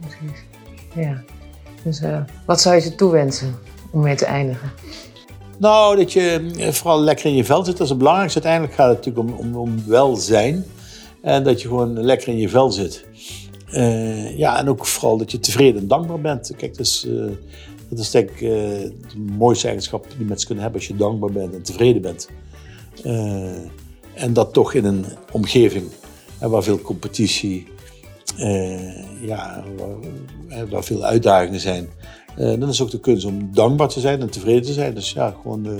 precies. 0.00 0.44
Ja. 0.94 1.22
Dus 1.82 2.00
eh, 2.00 2.20
wat 2.46 2.60
zou 2.60 2.74
je 2.74 2.80
ze 2.80 2.94
toewensen 2.94 3.58
om 3.90 4.00
mee 4.00 4.16
te 4.16 4.24
eindigen? 4.24 4.70
Nou, 5.58 5.96
dat 5.96 6.12
je 6.12 6.52
eh, 6.58 6.72
vooral 6.72 7.00
lekker 7.00 7.26
in 7.26 7.34
je 7.34 7.44
vel 7.44 7.64
zit, 7.64 7.72
dat 7.72 7.82
is 7.82 7.88
het 7.88 7.98
belangrijkste. 7.98 8.42
Uiteindelijk 8.42 8.80
gaat 8.80 8.96
het 8.96 9.06
natuurlijk 9.06 9.40
om, 9.40 9.46
om, 9.46 9.56
om 9.56 9.82
welzijn. 9.86 10.64
En 11.22 11.42
dat 11.44 11.62
je 11.62 11.68
gewoon 11.68 12.02
lekker 12.02 12.28
in 12.28 12.38
je 12.38 12.48
vel 12.48 12.70
zit. 12.70 13.06
Eh, 13.70 14.38
ja, 14.38 14.58
en 14.58 14.68
ook 14.68 14.86
vooral 14.86 15.16
dat 15.16 15.30
je 15.30 15.40
tevreden 15.40 15.80
en 15.80 15.88
dankbaar 15.88 16.20
bent. 16.20 16.52
Kijk, 16.56 16.76
dus, 16.76 17.06
eh, 17.06 17.26
dat 17.88 17.98
is 17.98 18.10
denk 18.10 18.30
ik 18.30 18.40
eh, 18.40 18.48
de 19.12 19.18
mooiste 19.36 19.66
eigenschap 19.66 20.06
die 20.16 20.26
mensen 20.26 20.46
kunnen 20.46 20.64
hebben 20.64 20.80
als 20.80 20.90
je 20.90 20.96
dankbaar 20.96 21.32
bent 21.32 21.54
en 21.54 21.62
tevreden 21.62 22.02
bent. 22.02 22.28
En 24.14 24.32
dat 24.32 24.52
toch 24.52 24.74
in 24.74 24.84
een 24.84 25.04
omgeving 25.32 25.86
waar 26.40 26.62
veel 26.62 26.80
competitie, 26.80 27.66
ja, 29.20 29.64
waar, 30.70 30.84
veel 30.84 31.04
uitdagingen 31.04 31.60
zijn. 31.60 31.88
Dan 32.36 32.68
is 32.68 32.82
ook 32.82 32.90
de 32.90 33.00
kunst 33.00 33.24
om 33.24 33.50
dankbaar 33.52 33.88
te 33.88 34.00
zijn 34.00 34.20
en 34.20 34.30
tevreden 34.30 34.62
te 34.62 34.72
zijn. 34.72 34.94
Dus 34.94 35.12
ja, 35.12 35.36
gewoon, 35.42 35.78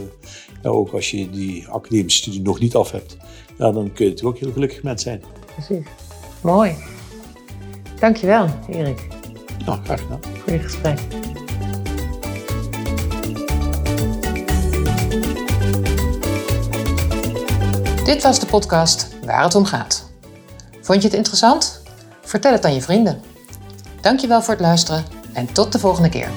ook 0.62 0.92
als 0.92 1.10
je 1.10 1.30
die 1.30 1.68
academische 1.68 2.18
studie 2.18 2.42
nog 2.42 2.60
niet 2.60 2.74
af 2.74 2.90
hebt, 2.90 3.16
ja, 3.58 3.72
dan 3.72 3.92
kun 3.92 4.04
je 4.04 4.10
natuurlijk 4.10 4.24
ook 4.24 4.38
heel 4.38 4.52
gelukkig 4.52 4.82
mens 4.82 5.02
zijn. 5.02 5.22
Precies. 5.54 5.86
Mooi. 6.40 6.74
Dankjewel, 7.98 8.46
Erik, 8.68 9.06
Nou, 9.66 9.78
graag 9.84 10.00
gedaan. 10.00 10.20
voor 10.22 10.52
dit 10.52 10.62
gesprek. 10.62 10.98
Dit 18.04 18.22
was 18.22 18.38
de 18.40 18.46
podcast 18.46 19.08
Waar 19.24 19.42
het 19.42 19.54
om 19.54 19.64
gaat. 19.64 20.10
Vond 20.80 21.02
je 21.02 21.08
het 21.08 21.16
interessant? 21.16 21.82
Vertel 22.22 22.52
het 22.52 22.64
aan 22.64 22.74
je 22.74 22.82
vrienden. 22.82 23.20
Dankjewel 24.00 24.42
voor 24.42 24.54
het 24.54 24.62
luisteren 24.62 25.04
en 25.32 25.52
tot 25.52 25.72
de 25.72 25.78
volgende 25.78 26.08
keer. 26.08 26.28